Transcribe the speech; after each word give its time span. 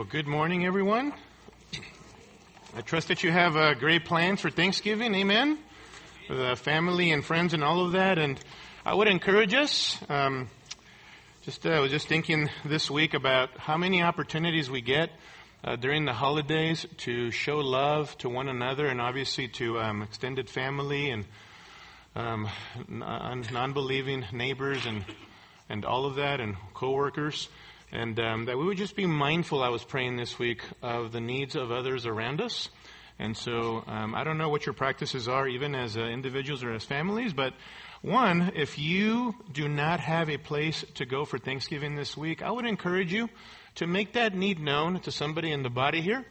Well, 0.00 0.08
good 0.10 0.26
morning, 0.26 0.64
everyone. 0.64 1.12
I 2.74 2.80
trust 2.80 3.08
that 3.08 3.22
you 3.22 3.30
have 3.30 3.54
uh, 3.54 3.74
great 3.74 4.06
plans 4.06 4.40
for 4.40 4.48
Thanksgiving. 4.48 5.14
Amen. 5.14 5.58
With 6.26 6.40
uh, 6.40 6.54
family 6.54 7.12
and 7.12 7.22
friends 7.22 7.52
and 7.52 7.62
all 7.62 7.84
of 7.84 7.92
that. 7.92 8.16
And 8.16 8.40
I 8.82 8.94
would 8.94 9.08
encourage 9.08 9.52
us. 9.52 9.98
Um, 10.08 10.48
just 11.42 11.66
uh, 11.66 11.72
I 11.72 11.80
was 11.80 11.90
just 11.90 12.08
thinking 12.08 12.48
this 12.64 12.90
week 12.90 13.12
about 13.12 13.50
how 13.58 13.76
many 13.76 14.02
opportunities 14.02 14.70
we 14.70 14.80
get 14.80 15.10
uh, 15.62 15.76
during 15.76 16.06
the 16.06 16.14
holidays 16.14 16.86
to 17.00 17.30
show 17.30 17.58
love 17.58 18.16
to 18.18 18.30
one 18.30 18.48
another, 18.48 18.86
and 18.86 19.02
obviously 19.02 19.48
to 19.48 19.80
um, 19.80 20.00
extended 20.00 20.48
family 20.48 21.10
and 21.10 21.26
um, 22.16 22.48
non-believing 22.88 24.24
neighbors 24.32 24.86
and 24.86 25.04
and 25.68 25.84
all 25.84 26.06
of 26.06 26.14
that, 26.14 26.40
and 26.40 26.56
coworkers. 26.72 27.50
And 27.92 28.18
um, 28.20 28.44
that 28.44 28.56
we 28.56 28.64
would 28.64 28.78
just 28.78 28.94
be 28.94 29.06
mindful, 29.06 29.62
I 29.62 29.68
was 29.68 29.82
praying 29.82 30.16
this 30.16 30.38
week, 30.38 30.62
of 30.80 31.12
the 31.12 31.20
needs 31.20 31.56
of 31.56 31.72
others 31.72 32.06
around 32.06 32.40
us. 32.40 32.68
And 33.18 33.36
so 33.36 33.84
um, 33.86 34.14
I 34.14 34.24
don't 34.24 34.38
know 34.38 34.48
what 34.48 34.64
your 34.64 34.72
practices 34.72 35.28
are, 35.28 35.46
even 35.46 35.74
as 35.74 35.96
uh, 35.96 36.02
individuals 36.02 36.62
or 36.62 36.72
as 36.72 36.84
families, 36.84 37.32
but 37.32 37.52
one, 38.02 38.52
if 38.54 38.78
you 38.78 39.34
do 39.52 39.68
not 39.68 40.00
have 40.00 40.30
a 40.30 40.38
place 40.38 40.84
to 40.94 41.04
go 41.04 41.26
for 41.26 41.38
Thanksgiving 41.38 41.96
this 41.96 42.16
week, 42.16 42.42
I 42.42 42.50
would 42.50 42.64
encourage 42.64 43.12
you 43.12 43.28
to 43.74 43.86
make 43.86 44.14
that 44.14 44.34
need 44.34 44.58
known 44.58 45.00
to 45.00 45.12
somebody 45.12 45.52
in 45.52 45.62
the 45.62 45.68
body 45.68 46.00
here. 46.00 46.24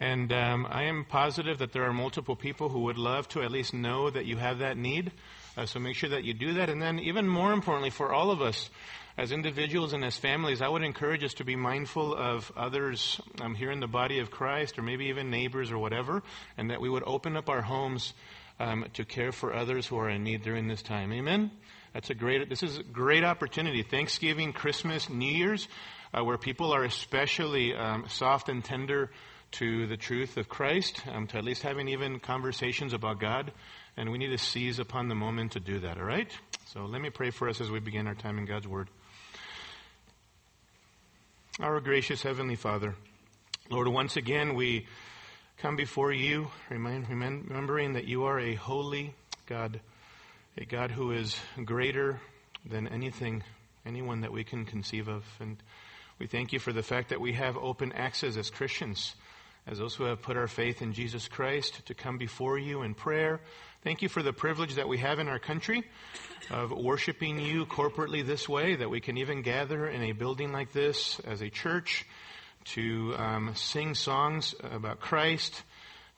And 0.00 0.32
um, 0.32 0.66
I 0.68 0.86
am 0.86 1.04
positive 1.04 1.58
that 1.58 1.72
there 1.72 1.84
are 1.84 1.92
multiple 1.92 2.34
people 2.34 2.70
who 2.70 2.80
would 2.80 2.98
love 2.98 3.28
to 3.28 3.42
at 3.42 3.52
least 3.52 3.72
know 3.72 4.10
that 4.10 4.26
you 4.26 4.36
have 4.36 4.58
that 4.58 4.76
need. 4.76 5.12
Uh, 5.56 5.64
so 5.64 5.78
make 5.78 5.94
sure 5.94 6.10
that 6.10 6.24
you 6.24 6.34
do 6.34 6.54
that. 6.54 6.68
And 6.68 6.82
then, 6.82 6.98
even 6.98 7.28
more 7.28 7.52
importantly, 7.52 7.90
for 7.90 8.12
all 8.12 8.32
of 8.32 8.42
us, 8.42 8.68
as 9.16 9.32
individuals 9.32 9.92
and 9.92 10.04
as 10.04 10.16
families, 10.16 10.62
I 10.62 10.68
would 10.68 10.82
encourage 10.82 11.22
us 11.22 11.34
to 11.34 11.44
be 11.44 11.56
mindful 11.56 12.14
of 12.14 12.50
others 12.56 13.20
um, 13.40 13.54
here 13.54 13.70
in 13.70 13.80
the 13.80 13.86
body 13.86 14.20
of 14.20 14.30
Christ, 14.30 14.78
or 14.78 14.82
maybe 14.82 15.06
even 15.06 15.30
neighbors 15.30 15.70
or 15.70 15.78
whatever, 15.78 16.22
and 16.56 16.70
that 16.70 16.80
we 16.80 16.88
would 16.88 17.04
open 17.06 17.36
up 17.36 17.48
our 17.48 17.62
homes 17.62 18.14
um, 18.58 18.86
to 18.94 19.04
care 19.04 19.32
for 19.32 19.54
others 19.54 19.86
who 19.86 19.98
are 19.98 20.08
in 20.08 20.22
need 20.22 20.42
during 20.42 20.68
this 20.68 20.82
time. 20.82 21.12
Amen. 21.12 21.50
That's 21.92 22.08
a 22.08 22.14
great. 22.14 22.48
This 22.48 22.62
is 22.62 22.78
a 22.78 22.82
great 22.82 23.22
opportunity. 23.22 23.82
Thanksgiving, 23.82 24.52
Christmas, 24.52 25.10
New 25.10 25.30
Year's, 25.30 25.68
uh, 26.14 26.24
where 26.24 26.38
people 26.38 26.72
are 26.72 26.84
especially 26.84 27.74
um, 27.74 28.06
soft 28.08 28.48
and 28.48 28.64
tender 28.64 29.10
to 29.52 29.86
the 29.86 29.98
truth 29.98 30.38
of 30.38 30.48
Christ, 30.48 31.02
um, 31.12 31.26
to 31.26 31.36
at 31.36 31.44
least 31.44 31.62
having 31.62 31.88
even 31.88 32.18
conversations 32.18 32.94
about 32.94 33.20
God. 33.20 33.52
And 33.98 34.10
we 34.10 34.16
need 34.16 34.30
to 34.30 34.38
seize 34.38 34.78
upon 34.78 35.08
the 35.08 35.14
moment 35.14 35.52
to 35.52 35.60
do 35.60 35.80
that. 35.80 35.98
All 35.98 36.04
right. 36.04 36.30
So 36.72 36.86
let 36.86 37.02
me 37.02 37.10
pray 37.10 37.28
for 37.28 37.50
us 37.50 37.60
as 37.60 37.70
we 37.70 37.78
begin 37.78 38.06
our 38.06 38.14
time 38.14 38.38
in 38.38 38.46
God's 38.46 38.66
Word. 38.66 38.88
Our 41.62 41.78
gracious 41.78 42.24
Heavenly 42.24 42.56
Father, 42.56 42.96
Lord, 43.70 43.86
once 43.86 44.16
again 44.16 44.56
we 44.56 44.88
come 45.58 45.76
before 45.76 46.10
you, 46.10 46.50
remembering 46.68 47.92
that 47.92 48.08
you 48.08 48.24
are 48.24 48.40
a 48.40 48.56
holy 48.56 49.14
God, 49.46 49.78
a 50.58 50.64
God 50.64 50.90
who 50.90 51.12
is 51.12 51.38
greater 51.64 52.20
than 52.68 52.88
anything, 52.88 53.44
anyone 53.86 54.22
that 54.22 54.32
we 54.32 54.42
can 54.42 54.64
conceive 54.64 55.06
of. 55.06 55.24
And 55.38 55.56
we 56.18 56.26
thank 56.26 56.52
you 56.52 56.58
for 56.58 56.72
the 56.72 56.82
fact 56.82 57.10
that 57.10 57.20
we 57.20 57.34
have 57.34 57.56
open 57.56 57.92
access 57.92 58.36
as 58.36 58.50
Christians, 58.50 59.14
as 59.66 59.78
those 59.78 59.94
who 59.94 60.04
have 60.04 60.22
put 60.22 60.36
our 60.36 60.48
faith 60.48 60.82
in 60.82 60.92
Jesus 60.92 61.28
Christ, 61.28 61.86
to 61.86 61.94
come 61.94 62.18
before 62.18 62.58
you 62.58 62.82
in 62.82 62.94
prayer. 62.94 63.40
Thank 63.82 64.02
you 64.02 64.08
for 64.08 64.22
the 64.22 64.32
privilege 64.32 64.74
that 64.74 64.88
we 64.88 64.98
have 64.98 65.18
in 65.18 65.28
our 65.28 65.38
country 65.38 65.84
of 66.50 66.70
worshiping 66.70 67.38
you 67.38 67.66
corporately 67.66 68.24
this 68.24 68.48
way, 68.48 68.76
that 68.76 68.90
we 68.90 69.00
can 69.00 69.18
even 69.18 69.42
gather 69.42 69.86
in 69.86 70.02
a 70.02 70.12
building 70.12 70.52
like 70.52 70.72
this 70.72 71.20
as 71.20 71.40
a 71.40 71.50
church 71.50 72.04
to 72.64 73.14
um, 73.16 73.52
sing 73.54 73.94
songs 73.94 74.54
about 74.62 75.00
Christ, 75.00 75.62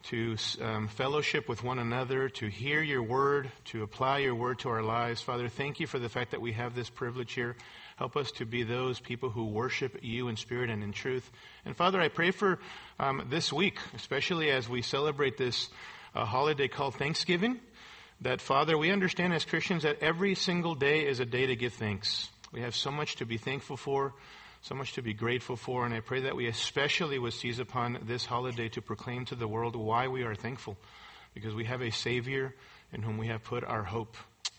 to 0.05 0.37
um, 0.61 0.89
fellowship 0.89 1.48
with 1.48 1.65
one 1.65 1.78
another, 1.78 2.28
to 2.28 2.47
hear 2.48 2.83
your 2.83 3.03
word, 3.03 3.50
to 3.67 3.83
apply 3.83 4.19
your 4.19 4.34
word 4.34 4.59
to 4.59 4.69
our 4.69 4.83
lives. 4.83 5.22
Father, 5.22 5.49
thank 5.49 5.81
you 5.81 5.87
for 5.87 5.99
the 5.99 6.11
fact 6.11 6.32
that 6.32 6.43
we 6.43 6.53
have 6.53 6.75
this 6.75 6.91
privilege 6.91 7.32
here. 7.32 7.56
Help 7.97 8.16
us 8.16 8.32
to 8.32 8.44
be 8.44 8.65
those 8.65 8.99
people 8.99 9.31
who 9.31 9.47
worship 9.47 9.99
you 10.03 10.28
in 10.28 10.37
spirit 10.37 10.69
and 10.69 10.82
in 10.82 10.93
truth. 10.93 11.31
And 11.65 11.77
Father, 11.77 12.00
I 12.00 12.09
pray 12.09 12.32
for 12.32 12.59
um, 12.99 13.27
this 13.31 13.53
week, 13.53 13.78
especially 13.94 14.50
as 14.50 14.69
we 14.69 14.82
celebrate 14.82 15.37
this 15.37 15.69
uh, 16.15 16.25
holiday 16.25 16.66
called 16.66 16.97
Thanksgiving 16.97 17.60
that, 18.21 18.41
Father, 18.41 18.77
we 18.77 18.91
understand 18.91 19.32
as 19.32 19.44
Christians 19.44 19.84
that 19.84 20.00
every 20.00 20.34
single 20.34 20.75
day 20.75 21.06
is 21.06 21.21
a 21.21 21.25
day 21.25 21.47
to 21.47 21.56
give 21.56 21.75
thanks. 21.75 22.31
We 22.53 22.62
have 22.62 22.75
so 22.75 22.91
much 22.91 23.16
to 23.16 23.27
be 23.27 23.37
thankful 23.37 23.77
for, 23.77 24.15
so 24.62 24.75
much 24.75 24.94
to 24.94 25.03
be 25.03 25.12
grateful 25.12 25.56
for, 25.56 25.84
and 25.84 25.94
I 25.94 26.00
pray 26.00 26.22
that 26.22 26.37
we 26.37 26.47
especially 26.47 27.19
would 27.19 27.32
seize 27.32 27.59
upon 27.59 27.99
this 28.06 28.25
holiday 28.25 28.69
to 28.71 28.82
proclaim 28.82 29.25
to 29.26 29.34
the 29.34 29.49
world 29.49 29.76
why 29.76 30.09
we 30.09 30.22
are 30.22 30.34
thankful. 30.34 30.76
Because 31.34 31.55
we 31.55 31.65
have 31.65 31.82
a 31.82 31.91
Savior 31.91 32.55
in 32.93 33.03
whom 33.03 33.19
we 33.19 33.26
have 33.26 33.43
put 33.43 33.65
our 33.65 33.82
hope 33.82 34.16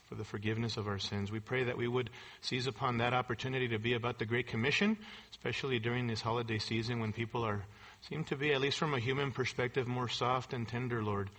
for 0.07 0.15
the 0.15 0.23
forgiveness 0.23 0.77
of 0.77 0.87
our 0.87 0.99
sins. 0.99 1.31
We 1.31 1.39
pray 1.39 1.63
that 1.65 1.77
we 1.77 1.87
would 1.87 2.09
seize 2.41 2.67
upon 2.67 2.97
that 2.97 3.13
opportunity 3.13 3.67
to 3.69 3.79
be 3.79 3.93
about 3.93 4.19
the 4.19 4.25
Great 4.25 4.47
Commission, 4.47 4.97
especially 5.31 5.79
during 5.79 6.07
this 6.07 6.21
holiday 6.21 6.59
season 6.59 6.99
when 6.99 7.13
people 7.13 7.43
are 7.43 7.63
seem 8.01 8.23
to 8.25 8.35
be, 8.35 8.53
at 8.53 8.61
least 8.61 8.77
from 8.77 8.93
a 8.93 8.99
human 8.99 9.31
perspective, 9.31 9.87
more 9.87 10.07
soft 10.07 10.53
and 10.53 10.67
tender, 10.67 11.03
Lord 11.03 11.29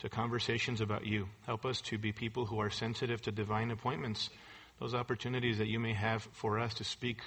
to 0.00 0.08
conversations 0.08 0.80
about 0.80 1.06
you. 1.06 1.28
Help 1.46 1.64
us 1.64 1.80
to 1.82 1.98
be 1.98 2.12
people 2.12 2.46
who 2.46 2.60
are 2.60 2.70
sensitive 2.70 3.22
to 3.22 3.32
divine 3.32 3.70
appointments, 3.70 4.30
those 4.78 4.94
opportunities 4.94 5.58
that 5.58 5.68
you 5.68 5.80
may 5.80 5.94
have 5.94 6.22
for 6.32 6.58
us 6.58 6.74
to 6.74 6.84
speak 6.84 7.18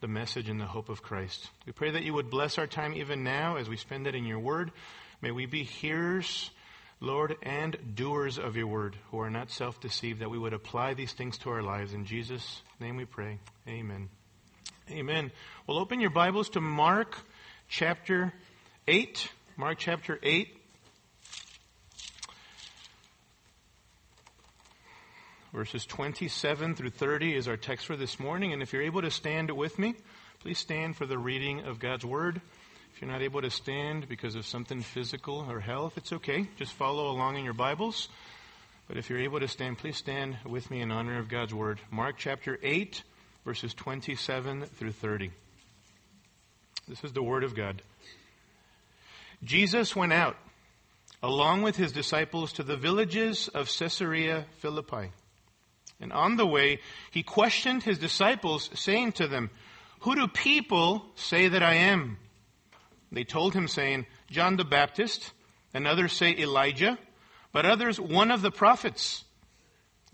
the 0.00 0.08
message 0.08 0.48
and 0.48 0.60
the 0.60 0.66
hope 0.66 0.88
of 0.88 1.02
Christ. 1.02 1.48
We 1.64 1.72
pray 1.72 1.92
that 1.92 2.02
you 2.02 2.12
would 2.14 2.28
bless 2.28 2.58
our 2.58 2.66
time 2.66 2.94
even 2.94 3.24
now 3.24 3.56
as 3.56 3.68
we 3.68 3.76
spend 3.76 4.06
it 4.06 4.14
in 4.14 4.26
your 4.26 4.40
word. 4.40 4.72
May 5.22 5.30
we 5.30 5.46
be 5.46 5.62
hearers, 5.62 6.50
Lord, 7.02 7.34
and 7.42 7.76
doers 7.96 8.38
of 8.38 8.56
your 8.56 8.68
word 8.68 8.94
who 9.10 9.18
are 9.18 9.28
not 9.28 9.50
self 9.50 9.80
deceived, 9.80 10.20
that 10.20 10.30
we 10.30 10.38
would 10.38 10.52
apply 10.52 10.94
these 10.94 11.12
things 11.12 11.36
to 11.38 11.50
our 11.50 11.60
lives. 11.60 11.94
In 11.94 12.04
Jesus' 12.04 12.62
name 12.78 12.96
we 12.96 13.06
pray. 13.06 13.40
Amen. 13.66 14.08
Amen. 14.88 15.32
Well, 15.66 15.78
open 15.78 16.00
your 16.00 16.10
Bibles 16.10 16.50
to 16.50 16.60
Mark 16.60 17.16
chapter 17.68 18.32
8. 18.86 19.28
Mark 19.56 19.78
chapter 19.78 20.20
8. 20.22 20.56
Verses 25.52 25.84
27 25.84 26.76
through 26.76 26.90
30 26.90 27.34
is 27.34 27.48
our 27.48 27.56
text 27.56 27.86
for 27.86 27.96
this 27.96 28.20
morning. 28.20 28.52
And 28.52 28.62
if 28.62 28.72
you're 28.72 28.82
able 28.82 29.02
to 29.02 29.10
stand 29.10 29.50
with 29.50 29.76
me, 29.76 29.96
please 30.38 30.60
stand 30.60 30.96
for 30.96 31.06
the 31.06 31.18
reading 31.18 31.64
of 31.64 31.80
God's 31.80 32.04
Word. 32.04 32.40
You're 33.02 33.10
not 33.10 33.22
able 33.22 33.42
to 33.42 33.50
stand 33.50 34.08
because 34.08 34.36
of 34.36 34.46
something 34.46 34.80
physical 34.80 35.44
or 35.50 35.58
health, 35.58 35.94
it's 35.96 36.12
okay. 36.12 36.46
Just 36.56 36.72
follow 36.72 37.10
along 37.10 37.36
in 37.36 37.42
your 37.42 37.52
Bibles. 37.52 38.08
But 38.86 38.96
if 38.96 39.10
you're 39.10 39.18
able 39.18 39.40
to 39.40 39.48
stand, 39.48 39.78
please 39.78 39.96
stand 39.96 40.36
with 40.46 40.70
me 40.70 40.82
in 40.82 40.92
honor 40.92 41.18
of 41.18 41.28
God's 41.28 41.52
Word. 41.52 41.80
Mark 41.90 42.14
chapter 42.16 42.60
8, 42.62 43.02
verses 43.44 43.74
27 43.74 44.66
through 44.76 44.92
30. 44.92 45.32
This 46.86 47.02
is 47.02 47.12
the 47.12 47.24
Word 47.24 47.42
of 47.42 47.56
God. 47.56 47.82
Jesus 49.42 49.96
went 49.96 50.12
out 50.12 50.36
along 51.24 51.62
with 51.62 51.74
his 51.74 51.90
disciples 51.90 52.52
to 52.52 52.62
the 52.62 52.76
villages 52.76 53.48
of 53.48 53.68
Caesarea 53.68 54.46
Philippi. 54.60 55.10
And 56.00 56.12
on 56.12 56.36
the 56.36 56.46
way, 56.46 56.78
he 57.10 57.24
questioned 57.24 57.82
his 57.82 57.98
disciples, 57.98 58.70
saying 58.74 59.10
to 59.14 59.26
them, 59.26 59.50
Who 60.02 60.14
do 60.14 60.28
people 60.28 61.04
say 61.16 61.48
that 61.48 61.64
I 61.64 61.74
am? 61.74 62.18
They 63.12 63.24
told 63.24 63.54
him, 63.54 63.68
saying, 63.68 64.06
John 64.30 64.56
the 64.56 64.64
Baptist, 64.64 65.32
and 65.74 65.86
others 65.86 66.12
say 66.12 66.34
Elijah, 66.36 66.98
but 67.52 67.66
others 67.66 68.00
one 68.00 68.30
of 68.30 68.42
the 68.42 68.50
prophets. 68.50 69.24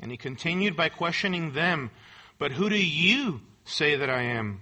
And 0.00 0.10
he 0.10 0.16
continued 0.16 0.76
by 0.76 0.88
questioning 0.88 1.52
them, 1.52 1.90
But 2.38 2.52
who 2.52 2.68
do 2.68 2.76
you 2.76 3.40
say 3.64 3.96
that 3.96 4.10
I 4.10 4.22
am? 4.22 4.60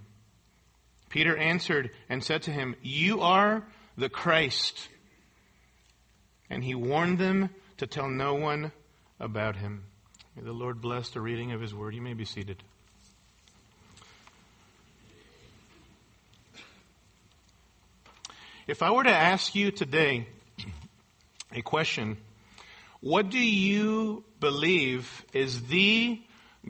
Peter 1.08 1.36
answered 1.36 1.90
and 2.08 2.22
said 2.22 2.42
to 2.42 2.52
him, 2.52 2.76
You 2.82 3.22
are 3.22 3.66
the 3.96 4.10
Christ. 4.10 4.88
And 6.50 6.62
he 6.62 6.74
warned 6.74 7.18
them 7.18 7.50
to 7.78 7.86
tell 7.86 8.08
no 8.08 8.34
one 8.34 8.72
about 9.18 9.56
him. 9.56 9.84
May 10.36 10.42
the 10.42 10.52
Lord 10.52 10.82
bless 10.82 11.08
the 11.08 11.22
reading 11.22 11.52
of 11.52 11.62
His 11.62 11.74
Word. 11.74 11.94
You 11.94 12.02
may 12.02 12.12
be 12.12 12.26
seated. 12.26 12.62
If 18.66 18.82
I 18.82 18.90
were 18.90 19.04
to 19.04 19.10
ask 19.10 19.54
you 19.54 19.70
today 19.70 20.26
a 21.52 21.62
question, 21.62 22.16
what 23.00 23.30
do 23.30 23.38
you 23.38 24.24
believe 24.40 25.24
is 25.32 25.68
the 25.68 26.20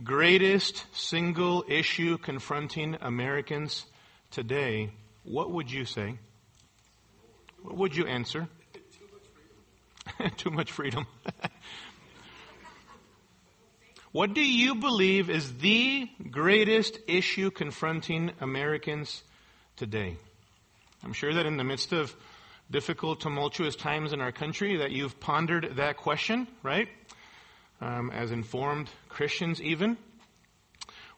greatest 0.05 0.85
single 0.93 1.65
issue 1.67 2.19
confronting 2.19 2.99
Americans 3.01 3.87
today? 4.31 4.91
What 5.25 5.51
would 5.51 5.71
you 5.71 5.87
say? 5.87 6.19
What 7.63 7.79
would 7.79 7.97
you 7.97 8.07
answer? 8.07 8.47
Too 10.37 10.51
much 10.51 10.73
freedom. 10.73 11.07
What 14.13 14.33
do 14.33 14.41
you 14.41 14.77
believe 14.77 15.29
is 15.29 15.59
the 15.59 16.09
greatest 16.31 16.99
issue 17.07 17.51
confronting 17.51 18.33
Americans 18.41 19.23
today? 19.77 20.17
I'm 21.03 21.13
sure 21.13 21.35
that 21.35 21.47
in 21.47 21.57
the 21.57 21.65
midst 21.65 21.93
of 21.93 22.15
difficult, 22.71 23.21
tumultuous 23.21 23.77
times 23.77 24.13
in 24.13 24.21
our 24.21 24.33
country 24.33 24.79
that 24.79 24.91
you've 24.91 25.21
pondered 25.21 25.77
that 25.77 25.97
question, 25.97 26.49
right? 26.63 26.89
Um, 27.81 28.11
as 28.11 28.31
informed 28.33 28.91
Christians 29.09 29.61
even. 29.61 29.97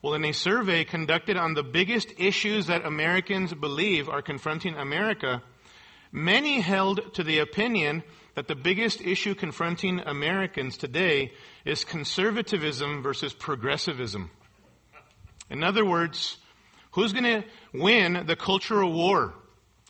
Well, 0.03 0.15
in 0.15 0.25
a 0.25 0.33
survey 0.33 0.85
conducted 0.85 1.37
on 1.37 1.55
the 1.55 1.63
biggest 1.63 2.13
issues 2.19 2.67
that 2.67 2.85
Americans 2.85 3.55
believe 3.55 4.09
are 4.09 4.23
confronting 4.23 4.77
America, 4.77 5.43
many 6.13 6.61
held 6.61 7.15
to 7.15 7.25
the 7.25 7.39
opinion 7.39 8.03
that 8.35 8.47
the 8.47 8.55
biggest 8.55 9.01
issue 9.01 9.35
confronting 9.35 10.01
Americans 10.01 10.77
today 10.77 11.33
is 11.65 11.85
conservatism 11.85 13.03
versus 13.03 13.33
progressivism. 13.33 14.31
In 15.51 15.65
other 15.65 15.85
words, 15.85 16.37
who's 16.93 17.13
going 17.13 17.25
to 17.25 17.45
win 17.73 18.25
the 18.27 18.37
cultural 18.37 18.93
war? 18.93 19.35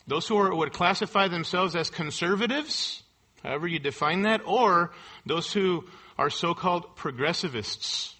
Those 0.08 0.26
who 0.26 0.38
are, 0.38 0.54
would 0.54 0.72
classify 0.72 1.28
themselves 1.28 1.76
as 1.76 1.90
conservatives, 1.90 3.02
however 3.44 3.68
you 3.68 3.78
define 3.78 4.22
that, 4.22 4.40
or 4.46 4.92
those 5.26 5.52
who 5.52 5.84
are 6.16 6.30
so-called 6.30 6.96
progressivists. 6.96 8.14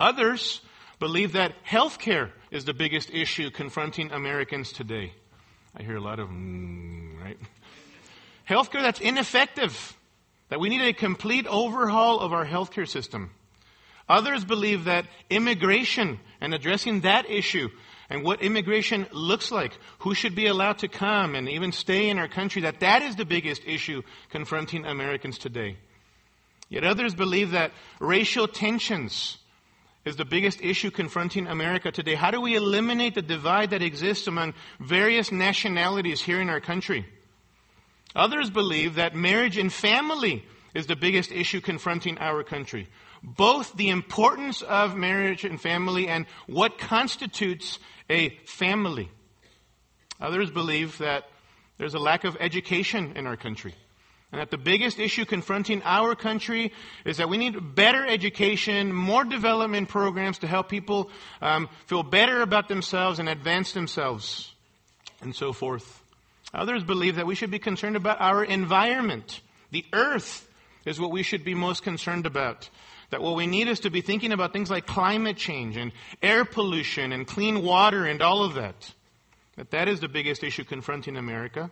Others 0.00 0.60
believe 0.98 1.32
that 1.32 1.52
healthcare 1.64 2.32
is 2.50 2.64
the 2.64 2.74
biggest 2.74 3.10
issue 3.10 3.50
confronting 3.50 4.10
Americans 4.10 4.72
today. 4.72 5.12
I 5.76 5.84
hear 5.84 5.96
a 5.96 6.00
lot 6.00 6.18
of, 6.18 6.28
mm, 6.28 7.22
right? 7.22 7.38
Healthcare 8.48 8.82
that's 8.82 9.00
ineffective. 9.00 9.96
That 10.48 10.60
we 10.60 10.68
need 10.68 10.82
a 10.82 10.92
complete 10.92 11.46
overhaul 11.46 12.20
of 12.20 12.32
our 12.32 12.46
healthcare 12.46 12.88
system. 12.88 13.30
Others 14.08 14.44
believe 14.44 14.84
that 14.84 15.06
immigration 15.30 16.20
and 16.40 16.54
addressing 16.54 17.00
that 17.00 17.28
issue 17.30 17.68
and 18.08 18.22
what 18.22 18.42
immigration 18.42 19.06
looks 19.12 19.50
like, 19.50 19.76
who 20.00 20.14
should 20.14 20.34
be 20.34 20.46
allowed 20.46 20.78
to 20.78 20.88
come 20.88 21.34
and 21.34 21.48
even 21.48 21.72
stay 21.72 22.08
in 22.08 22.18
our 22.18 22.28
country, 22.28 22.62
that 22.62 22.80
that 22.80 23.02
is 23.02 23.16
the 23.16 23.24
biggest 23.24 23.62
issue 23.66 24.02
confronting 24.30 24.84
Americans 24.86 25.38
today. 25.38 25.76
Yet 26.68 26.84
others 26.84 27.14
believe 27.14 27.52
that 27.52 27.72
racial 28.00 28.48
tensions 28.48 29.38
is 30.04 30.16
the 30.16 30.24
biggest 30.24 30.60
issue 30.60 30.90
confronting 30.90 31.46
America 31.48 31.90
today. 31.90 32.14
How 32.14 32.30
do 32.30 32.40
we 32.40 32.54
eliminate 32.54 33.14
the 33.14 33.22
divide 33.22 33.70
that 33.70 33.82
exists 33.82 34.26
among 34.26 34.54
various 34.78 35.32
nationalities 35.32 36.22
here 36.22 36.40
in 36.40 36.48
our 36.48 36.60
country? 36.60 37.06
Others 38.14 38.50
believe 38.50 38.94
that 38.94 39.14
marriage 39.14 39.58
and 39.58 39.72
family 39.72 40.44
is 40.74 40.86
the 40.86 40.96
biggest 40.96 41.32
issue 41.32 41.60
confronting 41.60 42.18
our 42.18 42.44
country. 42.44 42.88
Both 43.26 43.76
the 43.76 43.88
importance 43.88 44.62
of 44.62 44.96
marriage 44.96 45.44
and 45.44 45.60
family 45.60 46.06
and 46.06 46.26
what 46.46 46.78
constitutes 46.78 47.80
a 48.08 48.30
family. 48.46 49.10
Others 50.20 50.52
believe 50.52 50.98
that 50.98 51.24
there's 51.76 51.94
a 51.94 51.98
lack 51.98 52.24
of 52.24 52.36
education 52.38 53.16
in 53.16 53.26
our 53.26 53.36
country. 53.36 53.74
And 54.32 54.40
that 54.40 54.50
the 54.50 54.58
biggest 54.58 54.98
issue 54.98 55.24
confronting 55.24 55.82
our 55.84 56.14
country 56.14 56.72
is 57.04 57.18
that 57.18 57.28
we 57.28 57.36
need 57.36 57.74
better 57.74 58.04
education, 58.04 58.92
more 58.92 59.24
development 59.24 59.88
programs 59.88 60.38
to 60.38 60.46
help 60.46 60.68
people 60.68 61.10
um, 61.40 61.68
feel 61.86 62.02
better 62.02 62.42
about 62.42 62.68
themselves 62.68 63.18
and 63.18 63.28
advance 63.28 63.72
themselves, 63.72 64.52
and 65.20 65.34
so 65.34 65.52
forth. 65.52 66.02
Others 66.52 66.84
believe 66.84 67.16
that 67.16 67.26
we 67.26 67.34
should 67.34 67.50
be 67.50 67.58
concerned 67.58 67.96
about 67.96 68.20
our 68.20 68.44
environment. 68.44 69.40
The 69.70 69.84
earth 69.92 70.48
is 70.84 71.00
what 71.00 71.10
we 71.10 71.22
should 71.22 71.44
be 71.44 71.54
most 71.54 71.82
concerned 71.82 72.26
about. 72.26 72.68
That 73.10 73.22
what 73.22 73.36
we 73.36 73.46
need 73.46 73.68
is 73.68 73.80
to 73.80 73.90
be 73.90 74.00
thinking 74.00 74.32
about 74.32 74.52
things 74.52 74.70
like 74.70 74.86
climate 74.86 75.36
change 75.36 75.76
and 75.76 75.92
air 76.22 76.44
pollution 76.44 77.12
and 77.12 77.26
clean 77.26 77.62
water 77.62 78.04
and 78.04 78.20
all 78.20 78.42
of 78.42 78.54
that. 78.54 78.92
That 79.56 79.70
that 79.70 79.88
is 79.88 80.00
the 80.00 80.08
biggest 80.08 80.42
issue 80.42 80.64
confronting 80.64 81.16
America. 81.16 81.70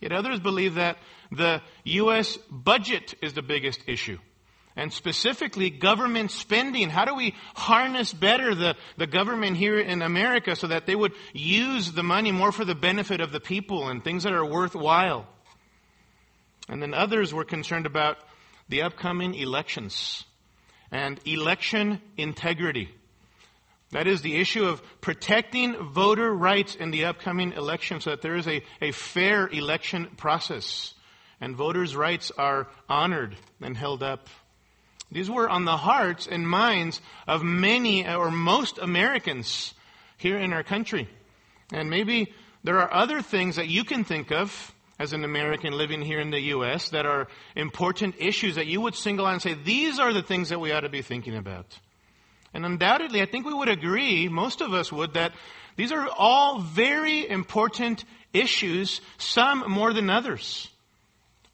Yet 0.00 0.12
others 0.12 0.40
believe 0.40 0.74
that 0.74 0.98
the 1.30 1.62
U.S. 1.84 2.36
budget 2.50 3.14
is 3.22 3.34
the 3.34 3.42
biggest 3.42 3.82
issue 3.86 4.18
and 4.76 4.92
specifically 4.92 5.68
government 5.68 6.30
spending. 6.30 6.88
How 6.90 7.04
do 7.04 7.14
we 7.14 7.34
harness 7.54 8.12
better 8.12 8.54
the, 8.54 8.76
the 8.96 9.06
government 9.06 9.56
here 9.56 9.78
in 9.78 10.00
America 10.00 10.56
so 10.56 10.68
that 10.68 10.86
they 10.86 10.94
would 10.94 11.12
use 11.32 11.92
the 11.92 12.02
money 12.02 12.32
more 12.32 12.52
for 12.52 12.64
the 12.64 12.74
benefit 12.74 13.20
of 13.20 13.32
the 13.32 13.40
people 13.40 13.88
and 13.88 14.02
things 14.02 14.22
that 14.22 14.32
are 14.32 14.44
worthwhile? 14.44 15.26
And 16.68 16.80
then 16.80 16.94
others 16.94 17.34
were 17.34 17.44
concerned 17.44 17.84
about 17.84 18.18
the 18.68 18.82
upcoming 18.82 19.34
elections 19.34 20.24
and 20.90 21.20
election 21.24 22.00
integrity. 22.16 22.88
That 23.90 24.06
is 24.06 24.22
the 24.22 24.36
issue 24.36 24.64
of 24.64 24.82
protecting 25.00 25.76
voter 25.76 26.32
rights 26.32 26.76
in 26.76 26.90
the 26.90 27.06
upcoming 27.06 27.52
election 27.52 28.00
so 28.00 28.10
that 28.10 28.22
there 28.22 28.36
is 28.36 28.46
a, 28.46 28.62
a 28.80 28.92
fair 28.92 29.48
election 29.48 30.08
process 30.16 30.94
and 31.40 31.56
voters' 31.56 31.96
rights 31.96 32.30
are 32.36 32.68
honored 32.88 33.36
and 33.60 33.76
held 33.76 34.02
up. 34.02 34.28
These 35.10 35.30
were 35.30 35.48
on 35.48 35.64
the 35.64 35.76
hearts 35.76 36.28
and 36.30 36.48
minds 36.48 37.00
of 37.26 37.42
many 37.42 38.06
or 38.06 38.30
most 38.30 38.78
Americans 38.78 39.74
here 40.18 40.38
in 40.38 40.52
our 40.52 40.62
country. 40.62 41.08
And 41.72 41.90
maybe 41.90 42.32
there 42.62 42.78
are 42.80 42.92
other 42.92 43.22
things 43.22 43.56
that 43.56 43.68
you 43.68 43.84
can 43.84 44.04
think 44.04 44.30
of 44.30 44.74
as 45.00 45.14
an 45.14 45.24
American 45.24 45.72
living 45.72 46.02
here 46.02 46.20
in 46.20 46.30
the 46.30 46.40
U.S. 46.54 46.90
that 46.90 47.06
are 47.06 47.26
important 47.56 48.14
issues 48.18 48.56
that 48.56 48.66
you 48.66 48.82
would 48.82 48.94
single 48.94 49.24
out 49.24 49.32
and 49.32 49.42
say, 49.42 49.54
these 49.54 49.98
are 49.98 50.12
the 50.12 50.22
things 50.22 50.50
that 50.50 50.60
we 50.60 50.72
ought 50.72 50.80
to 50.80 50.90
be 50.90 51.00
thinking 51.00 51.36
about. 51.36 51.78
And 52.52 52.66
undoubtedly, 52.66 53.22
I 53.22 53.24
think 53.24 53.46
we 53.46 53.54
would 53.54 53.70
agree, 53.70 54.28
most 54.28 54.60
of 54.60 54.74
us 54.74 54.92
would, 54.92 55.14
that 55.14 55.32
these 55.76 55.90
are 55.90 56.06
all 56.18 56.60
very 56.60 57.26
important 57.26 58.04
issues, 58.34 59.00
some 59.16 59.64
more 59.68 59.94
than 59.94 60.10
others. 60.10 60.68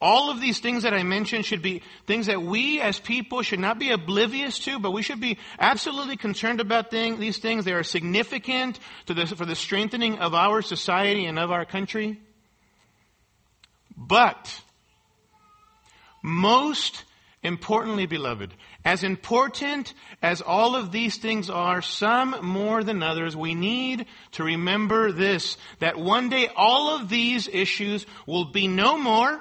All 0.01 0.29
of 0.29 0.41
these 0.41 0.59
things 0.59 0.83
that 0.83 0.93
I 0.93 1.05
mentioned 1.05 1.47
should 1.47 1.63
be 1.63 1.83
things 2.09 2.27
that 2.27 2.43
we 2.43 2.81
as 2.81 2.99
people 2.99 3.43
should 3.43 3.61
not 3.61 3.79
be 3.79 3.93
oblivious 3.93 4.59
to, 4.61 4.81
but 4.81 4.91
we 4.91 5.03
should 5.03 5.21
be 5.21 5.39
absolutely 5.61 6.17
concerned 6.17 6.61
about 6.61 6.91
thing, 6.91 7.21
these 7.21 7.39
things. 7.39 7.65
They 7.65 7.75
are 7.75 7.85
significant 7.85 8.81
the, 9.07 9.25
for 9.25 9.47
the 9.47 9.55
strengthening 9.55 10.19
of 10.19 10.35
our 10.35 10.63
society 10.63 11.27
and 11.27 11.39
of 11.39 11.53
our 11.53 11.65
country. 11.65 12.19
But, 13.97 14.61
most 16.23 17.05
importantly, 17.43 18.07
beloved, 18.07 18.53
as 18.85 19.03
important 19.03 19.95
as 20.23 20.43
all 20.43 20.77
of 20.77 20.93
these 20.93 21.17
things 21.17 21.49
are, 21.49 21.81
some 21.83 22.37
more 22.43 22.85
than 22.85 23.03
others, 23.03 23.37
we 23.37 23.55
need 23.55 24.07
to 24.33 24.45
remember 24.45 25.13
this, 25.13 25.57
that 25.79 25.97
one 25.97 26.29
day 26.29 26.49
all 26.55 26.97
of 26.97 27.09
these 27.09 27.49
issues 27.49 28.05
will 28.27 28.47
be 28.47 28.69
no 28.69 28.99
more 28.99 29.41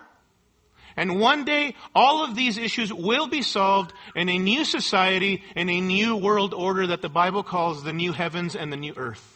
and 0.98 1.20
one 1.20 1.44
day, 1.44 1.76
all 1.94 2.24
of 2.24 2.36
these 2.36 2.58
issues 2.58 2.94
will 2.94 3.28
be 3.28 3.42
solved 3.42 3.92
in 4.16 4.30
a 4.30 4.38
new 4.38 4.64
society, 4.64 5.44
in 5.56 5.70
a 5.70 5.82
new 5.82 6.16
world 6.16 6.54
order 6.54 6.88
that 6.88 7.02
the 7.02 7.10
Bible 7.10 7.44
calls 7.44 7.84
the 7.84 7.94
new 7.94 8.14
heavens 8.14 8.56
and 8.56 8.72
the 8.72 8.78
new 8.78 8.94
earth. 8.96 9.32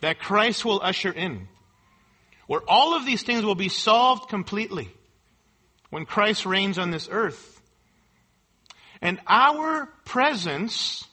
That 0.00 0.18
Christ 0.18 0.64
will 0.64 0.80
usher 0.82 1.12
in. 1.12 1.46
Where 2.52 2.60
all 2.68 2.94
of 2.94 3.06
these 3.06 3.22
things 3.22 3.46
will 3.46 3.54
be 3.54 3.70
solved 3.70 4.28
completely. 4.28 4.90
When 5.88 6.04
Christ 6.04 6.44
reigns 6.44 6.78
on 6.78 6.90
this 6.90 7.08
earth. 7.10 7.62
And 9.00 9.18
our 9.26 9.88
presence 10.04 11.08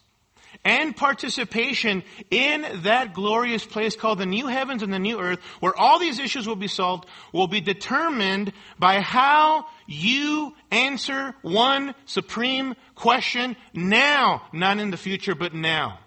and 0.65 0.93
participation 0.93 2.03
in 2.29 2.65
that 2.81 3.13
glorious 3.13 3.65
place 3.65 3.95
called 3.95 4.17
the 4.17 4.25
new 4.25 4.47
heavens 4.47 4.83
and 4.83 4.91
the 4.91 4.99
new 4.99 5.17
earth, 5.17 5.39
where 5.61 5.73
all 5.79 5.97
these 5.97 6.19
issues 6.19 6.45
will 6.45 6.57
be 6.57 6.67
solved, 6.67 7.07
will 7.31 7.47
be 7.47 7.61
determined 7.61 8.51
by 8.77 8.99
how 8.99 9.65
you 9.87 10.53
answer 10.71 11.33
one 11.41 11.95
supreme 12.03 12.75
question 12.95 13.55
now, 13.73 14.41
not 14.51 14.77
in 14.77 14.91
the 14.91 14.97
future, 14.97 15.35
but 15.35 15.53
now. 15.53 15.99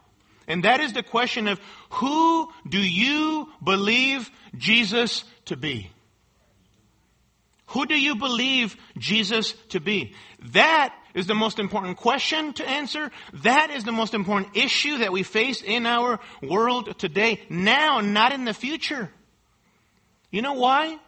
And 0.46 0.64
that 0.64 0.80
is 0.80 0.92
the 0.92 1.02
question 1.02 1.48
of 1.48 1.60
who 1.90 2.50
do 2.68 2.78
you 2.78 3.48
believe 3.62 4.30
Jesus 4.56 5.24
to 5.46 5.56
be? 5.56 5.90
Who 7.66 7.86
do 7.86 7.98
you 7.98 8.16
believe 8.16 8.76
Jesus 8.98 9.52
to 9.70 9.80
be? 9.80 10.14
That 10.52 10.94
is 11.14 11.26
the 11.26 11.34
most 11.34 11.58
important 11.58 11.96
question 11.96 12.52
to 12.54 12.68
answer. 12.68 13.10
That 13.42 13.70
is 13.70 13.84
the 13.84 13.92
most 13.92 14.14
important 14.14 14.56
issue 14.56 14.98
that 14.98 15.12
we 15.12 15.22
face 15.22 15.62
in 15.62 15.86
our 15.86 16.20
world 16.42 16.98
today, 16.98 17.40
now, 17.48 18.00
not 18.00 18.32
in 18.32 18.44
the 18.44 18.54
future. 18.54 19.10
You 20.30 20.42
know 20.42 20.54
why? 20.54 20.98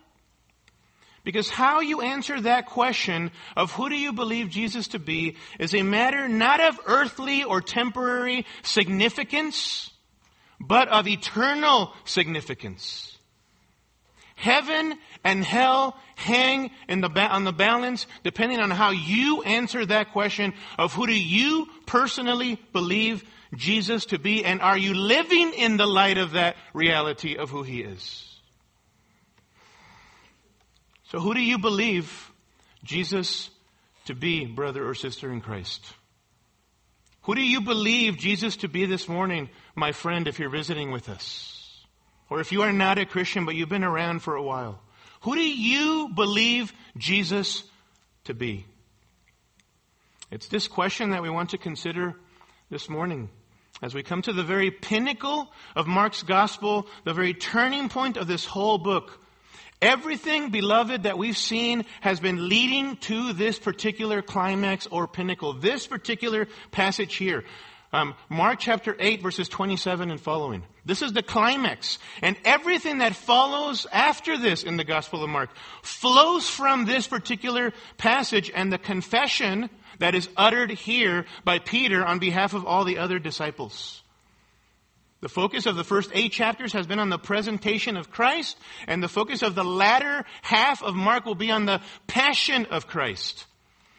Because 1.25 1.49
how 1.49 1.81
you 1.81 2.03
answer 2.03 2.39
that 2.43 2.67
question 2.67 3.31
of 3.57 3.73
who 3.73 3.89
do 3.89 3.97
you 3.97 4.13
believe 4.13 4.51
Jesus 4.51 4.89
to 4.89 4.99
be 4.99 5.37
is 5.59 5.75
a 5.75 5.83
matter 5.83 6.29
not 6.29 6.61
of 6.61 6.79
earthly 6.85 7.43
or 7.43 7.63
temporary 7.63 8.45
significance, 8.63 9.91
but 10.61 10.89
of 10.89 11.09
eternal 11.09 11.95
significance. 12.05 13.17
Heaven 14.37 14.99
and 15.23 15.43
hell 15.43 15.97
hang 16.17 16.71
the 16.89 17.09
on 17.31 17.45
the 17.45 17.53
balance 17.53 18.07
depending 18.23 18.61
on 18.61 18.71
how 18.71 18.91
you 18.91 19.43
answer 19.43 19.87
that 19.87 20.13
question 20.13 20.53
of 20.79 20.93
who 20.93 21.07
do 21.07 21.19
you 21.19 21.69
personally 21.87 22.61
believe 22.73 23.25
Jesus 23.55 24.07
to 24.07 24.19
be 24.19 24.45
and 24.45 24.61
are 24.61 24.77
you 24.77 24.93
living 24.93 25.55
in 25.55 25.79
the 25.79 25.87
light 25.87 26.19
of 26.19 26.33
that 26.33 26.57
reality 26.75 27.37
of 27.37 27.49
who 27.49 27.63
he 27.63 27.81
is? 27.81 28.34
So, 31.15 31.21
who 31.21 31.33
do 31.33 31.41
you 31.41 31.59
believe 31.59 32.33
Jesus 32.83 33.49
to 34.07 34.17
be, 34.17 34.47
brother 34.47 34.85
or 34.85 34.95
sister 34.95 35.31
in 35.31 35.41
Christ? 35.41 35.81
Who 37.23 37.37
do 37.37 37.41
you 37.41 37.61
believe 37.61 38.19
Jesus 38.19 38.57
to 38.57 38.69
be 38.69 38.85
this 38.85 39.09
morning, 39.09 39.49
my 39.77 39.93
friend, 39.93 40.27
if 40.27 40.41
you're 40.41 40.51
visiting 40.51 40.91
with 40.91 41.09
us? 41.09 41.85
Or 42.29 42.41
if 42.41 42.51
you 42.51 42.63
are 42.63 42.73
not 42.73 42.99
a 42.99 43.07
Christian, 43.07 43.45
but 43.45 43.55
you've 43.55 43.69
been 43.69 43.85
around 43.85 44.23
for 44.25 44.35
a 44.35 44.43
while? 44.43 44.81
Who 45.21 45.37
do 45.37 45.41
you 45.41 46.09
believe 46.13 46.73
Jesus 46.97 47.63
to 48.25 48.35
be? 48.35 48.67
It's 50.33 50.49
this 50.49 50.67
question 50.67 51.11
that 51.11 51.23
we 51.23 51.31
want 51.31 51.51
to 51.51 51.59
consider 51.59 52.17
this 52.71 52.89
morning 52.89 53.31
as 53.81 53.95
we 53.95 54.03
come 54.03 54.23
to 54.23 54.33
the 54.33 54.43
very 54.43 54.73
pinnacle 54.73 55.49
of 55.77 55.87
Mark's 55.87 56.25
gospel, 56.25 56.89
the 57.05 57.15
very 57.15 57.35
turning 57.35 57.89
point 57.89 58.17
of 58.17 58.27
this 58.27 58.45
whole 58.45 58.79
book. 58.79 59.21
Everything, 59.85 60.49
beloved, 60.49 61.03
that 61.03 61.19
we've 61.19 61.37
seen 61.37 61.85
has 62.01 62.19
been 62.19 62.49
leading 62.49 62.97
to 62.97 63.35
this 63.35 63.59
particular 63.59 64.23
climax 64.23 64.87
or 64.87 65.07
pinnacle, 65.07 65.53
this 65.53 65.87
particular 65.87 66.49
passage 66.71 67.17
here. 67.17 67.45
Um, 67.93 68.15
Mark 68.31 68.61
chapter 68.61 68.97
8, 68.99 69.21
verses 69.21 69.47
27 69.47 70.11
and 70.11 70.19
following. 70.19 70.63
This 70.87 71.03
is 71.03 71.13
the 71.13 71.23
climax. 71.23 71.99
And 72.23 72.35
everything 72.47 72.99
that 72.99 73.15
follows 73.15 73.87
after 73.93 74.39
this 74.39 74.63
in 74.63 74.79
the 74.79 74.85
Gospel 74.85 75.23
of 75.23 75.29
Mark 75.29 75.51
flows 75.83 76.49
from 76.49 76.87
this 76.87 77.07
particular 77.07 77.75
passage 77.99 78.51
and 78.55 78.73
the 78.73 78.79
confession 78.79 79.69
that 79.99 80.15
is 80.15 80.31
uttered 80.35 80.71
here 80.71 81.27
by 81.45 81.59
Peter 81.59 82.03
on 82.03 82.21
behalf 82.21 82.55
of 82.55 82.65
all 82.65 82.85
the 82.85 82.97
other 82.97 83.19
disciples. 83.19 84.03
The 85.25 85.31
focus 85.31 85.65
of 85.65 85.77
the 85.77 85.85
first 85.85 86.11
eight 86.13 86.33
chapters 86.33 86.75
has 86.75 86.87
been 86.87 86.99
on 86.99 87.09
the 87.09 87.19
presentation 87.19 87.97
of 87.97 88.11
Christ, 88.11 88.59
and 88.87 89.03
the 89.03 89.09
focus 89.09 89.41
of 89.41 89.55
the 89.55 89.65
latter 89.65 90.27
half 90.43 90.83
of 90.83 90.95
Mark 90.95 91.25
will 91.25 91.35
be 91.35 91.51
on 91.51 91.65
the 91.65 91.81
passion 92.07 92.67
of 92.67 92.87
Christ. 92.87 93.47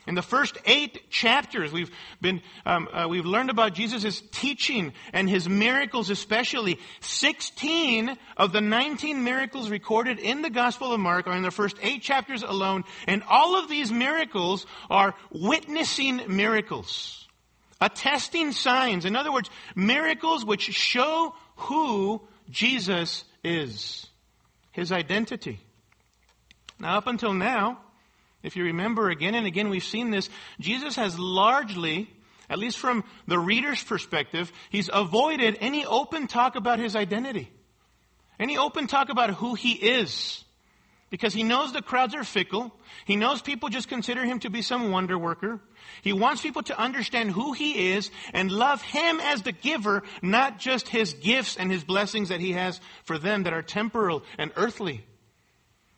In 0.05 0.13
the 0.13 0.21
first 0.21 0.55
eight 0.65 1.09
chapters, 1.09 1.71
we've 1.71 1.89
been 2.21 2.43
um, 2.63 2.87
uh, 2.93 3.07
we've 3.09 3.25
learned 3.25 3.49
about 3.49 3.73
Jesus' 3.73 4.21
teaching 4.31 4.93
and 5.13 5.27
his 5.27 5.49
miracles, 5.49 6.11
especially. 6.11 6.77
Sixteen 6.99 8.15
of 8.37 8.51
the 8.51 8.61
nineteen 8.61 9.23
miracles 9.23 9.71
recorded 9.71 10.19
in 10.19 10.43
the 10.43 10.51
Gospel 10.51 10.93
of 10.93 10.99
Mark 10.99 11.25
are 11.25 11.35
in 11.35 11.41
the 11.41 11.49
first 11.49 11.75
eight 11.81 12.03
chapters 12.03 12.43
alone, 12.43 12.83
and 13.07 13.23
all 13.27 13.57
of 13.57 13.67
these 13.67 13.91
miracles 13.91 14.67
are 14.91 15.15
witnessing 15.31 16.21
miracles, 16.27 17.24
attesting 17.81 18.51
signs. 18.51 19.05
In 19.05 19.15
other 19.15 19.31
words, 19.31 19.49
miracles 19.75 20.45
which 20.45 20.63
show 20.73 21.35
who 21.57 22.21
Jesus 22.49 23.23
is, 23.43 24.07
his 24.71 24.91
identity. 24.91 25.59
Now, 26.79 26.97
up 26.97 27.07
until 27.07 27.33
now, 27.33 27.79
if 28.43 28.55
you 28.55 28.65
remember 28.65 29.09
again 29.09 29.35
and 29.35 29.47
again, 29.47 29.69
we've 29.69 29.83
seen 29.83 30.11
this. 30.11 30.29
Jesus 30.59 30.95
has 30.95 31.17
largely, 31.17 32.09
at 32.49 32.59
least 32.59 32.77
from 32.77 33.03
the 33.27 33.39
reader's 33.39 33.83
perspective, 33.83 34.51
he's 34.69 34.89
avoided 34.93 35.57
any 35.59 35.85
open 35.85 36.27
talk 36.27 36.55
about 36.55 36.79
his 36.79 36.95
identity. 36.95 37.49
Any 38.39 38.57
open 38.57 38.87
talk 38.87 39.09
about 39.09 39.31
who 39.31 39.55
he 39.55 39.73
is. 39.73 40.44
Because 41.15 41.33
he 41.33 41.43
knows 41.43 41.71
the 41.71 41.81
crowds 41.81 42.13
are 42.13 42.25
fickle. 42.25 42.75
He 43.05 43.15
knows 43.15 43.41
people 43.41 43.69
just 43.69 43.87
consider 43.87 44.25
him 44.25 44.39
to 44.39 44.49
be 44.49 44.61
some 44.61 44.91
wonder 44.91 45.17
worker. 45.17 45.61
He 46.01 46.11
wants 46.11 46.41
people 46.41 46.61
to 46.63 46.77
understand 46.77 47.31
who 47.31 47.53
he 47.53 47.93
is 47.93 48.11
and 48.33 48.51
love 48.51 48.81
him 48.81 49.21
as 49.21 49.41
the 49.41 49.53
giver, 49.53 50.03
not 50.21 50.59
just 50.59 50.89
his 50.89 51.13
gifts 51.13 51.55
and 51.55 51.71
his 51.71 51.85
blessings 51.85 52.27
that 52.27 52.41
he 52.41 52.51
has 52.51 52.81
for 53.05 53.17
them 53.17 53.43
that 53.43 53.53
are 53.53 53.61
temporal 53.61 54.23
and 54.37 54.51
earthly. 54.57 55.05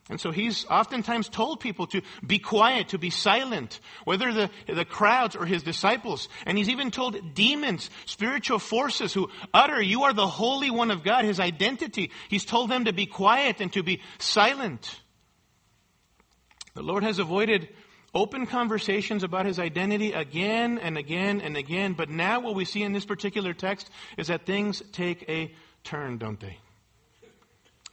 And 0.07 0.21
so 0.21 0.29
he's 0.29 0.67
oftentimes 0.67 1.29
told 1.29 1.61
people 1.61 1.87
to 1.87 2.03
be 2.23 2.37
quiet, 2.37 2.89
to 2.89 2.99
be 2.99 3.09
silent, 3.09 3.79
whether 4.05 4.31
the, 4.31 4.51
the 4.71 4.85
crowds 4.85 5.35
or 5.35 5.47
his 5.47 5.63
disciples. 5.63 6.29
And 6.45 6.59
he's 6.59 6.69
even 6.69 6.91
told 6.91 7.33
demons, 7.33 7.89
spiritual 8.05 8.59
forces 8.59 9.15
who 9.15 9.31
utter, 9.51 9.81
you 9.81 10.03
are 10.03 10.13
the 10.13 10.27
Holy 10.27 10.69
One 10.69 10.91
of 10.91 11.03
God, 11.03 11.25
his 11.25 11.39
identity. 11.39 12.11
He's 12.29 12.45
told 12.45 12.69
them 12.69 12.85
to 12.85 12.93
be 12.93 13.07
quiet 13.07 13.61
and 13.61 13.73
to 13.73 13.81
be 13.81 14.03
silent. 14.19 15.01
The 16.77 16.83
Lord 16.83 17.03
has 17.03 17.17
avoided 17.17 17.69
open 18.13 18.45
conversations 18.45 19.23
about 19.23 19.47
his 19.47 19.57
identity 19.57 20.13
again 20.13 20.77
and 20.77 20.95
again 20.95 21.41
and 21.41 21.57
again. 21.57 21.93
But 21.93 22.11
now 22.11 22.39
what 22.39 22.53
we 22.53 22.65
see 22.65 22.83
in 22.83 22.93
this 22.93 23.03
particular 23.03 23.51
text 23.51 23.89
is 24.15 24.27
that 24.27 24.45
things 24.45 24.83
take 24.91 25.27
a 25.27 25.51
turn, 25.83 26.19
don't 26.19 26.39
they? 26.39 26.59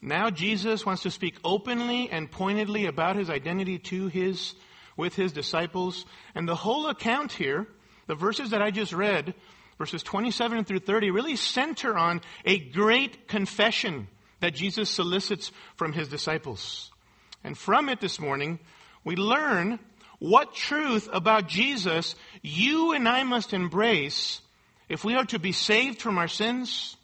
Now 0.03 0.29
Jesus 0.29 0.85
wants 0.85 1.01
to 1.05 1.11
speak 1.11 1.37
openly 1.43 2.11
and 2.11 2.31
pointedly 2.31 2.85
about 2.85 3.17
his 3.17 3.31
identity 3.31 3.79
to 3.79 4.09
his, 4.09 4.53
with 4.99 5.15
his 5.15 5.33
disciples. 5.33 6.05
And 6.35 6.47
the 6.47 6.55
whole 6.55 6.89
account 6.89 7.33
here, 7.33 7.67
the 8.07 8.15
verses 8.15 8.51
that 8.51 8.61
I 8.61 8.71
just 8.71 8.93
read, 8.93 9.33
verses 9.79 10.03
27 10.03 10.65
through 10.65 10.81
30, 10.81 11.11
really 11.11 11.37
center 11.37 11.97
on 11.97 12.21
a 12.45 12.59
great 12.59 13.29
confession 13.29 14.09
that 14.41 14.53
Jesus 14.53 14.91
solicits 14.91 15.53
from 15.77 15.95
his 15.95 16.09
disciples. 16.09 16.91
And 17.43 17.57
from 17.57 17.91
it 17.91 18.01
this 18.01 18.19
morning, 18.19 18.59
we 19.05 19.17
learn 19.17 19.79
what 20.19 20.55
truth 20.55 21.09
about 21.13 21.49
Jesus 21.49 22.15
you 22.43 22.93
and 22.93 23.09
I 23.09 23.23
must 23.23 23.53
embrace 23.53 24.41
if 24.89 25.05
we 25.05 25.15
are 25.15 25.25
to 25.27 25.39
be 25.39 25.53
saved 25.53 26.01
from 26.01 26.19
our 26.19 26.29
sins 26.29 26.97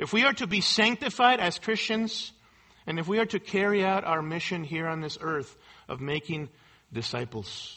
if 0.00 0.14
we 0.14 0.24
are 0.24 0.32
to 0.32 0.46
be 0.46 0.62
sanctified 0.62 1.40
as 1.40 1.58
Christians, 1.58 2.32
and 2.86 2.98
if 2.98 3.06
we 3.06 3.18
are 3.18 3.26
to 3.26 3.38
carry 3.38 3.84
out 3.84 4.02
our 4.04 4.22
mission 4.22 4.64
here 4.64 4.88
on 4.88 5.02
this 5.02 5.18
earth 5.20 5.54
of 5.88 6.00
making 6.00 6.48
disciples. 6.90 7.76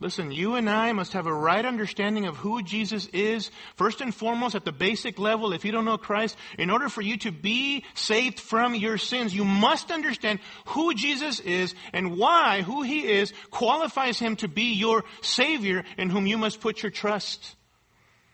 Listen, 0.00 0.32
you 0.32 0.56
and 0.56 0.68
I 0.68 0.92
must 0.92 1.12
have 1.12 1.26
a 1.26 1.32
right 1.32 1.64
understanding 1.64 2.26
of 2.26 2.36
who 2.36 2.62
Jesus 2.62 3.06
is, 3.12 3.50
first 3.76 4.00
and 4.00 4.12
foremost 4.12 4.56
at 4.56 4.64
the 4.64 4.72
basic 4.72 5.18
level. 5.18 5.52
If 5.52 5.64
you 5.64 5.70
don't 5.70 5.84
know 5.84 5.96
Christ, 5.96 6.36
in 6.58 6.68
order 6.68 6.88
for 6.88 7.00
you 7.00 7.16
to 7.18 7.30
be 7.30 7.84
saved 7.94 8.40
from 8.40 8.74
your 8.74 8.98
sins, 8.98 9.34
you 9.34 9.44
must 9.44 9.92
understand 9.92 10.40
who 10.66 10.94
Jesus 10.94 11.38
is 11.38 11.74
and 11.92 12.18
why 12.18 12.62
who 12.62 12.82
he 12.82 13.06
is 13.06 13.32
qualifies 13.50 14.18
him 14.18 14.34
to 14.36 14.48
be 14.48 14.74
your 14.74 15.04
Savior 15.22 15.84
in 15.96 16.10
whom 16.10 16.26
you 16.26 16.38
must 16.38 16.60
put 16.60 16.82
your 16.82 16.90
trust. 16.90 17.54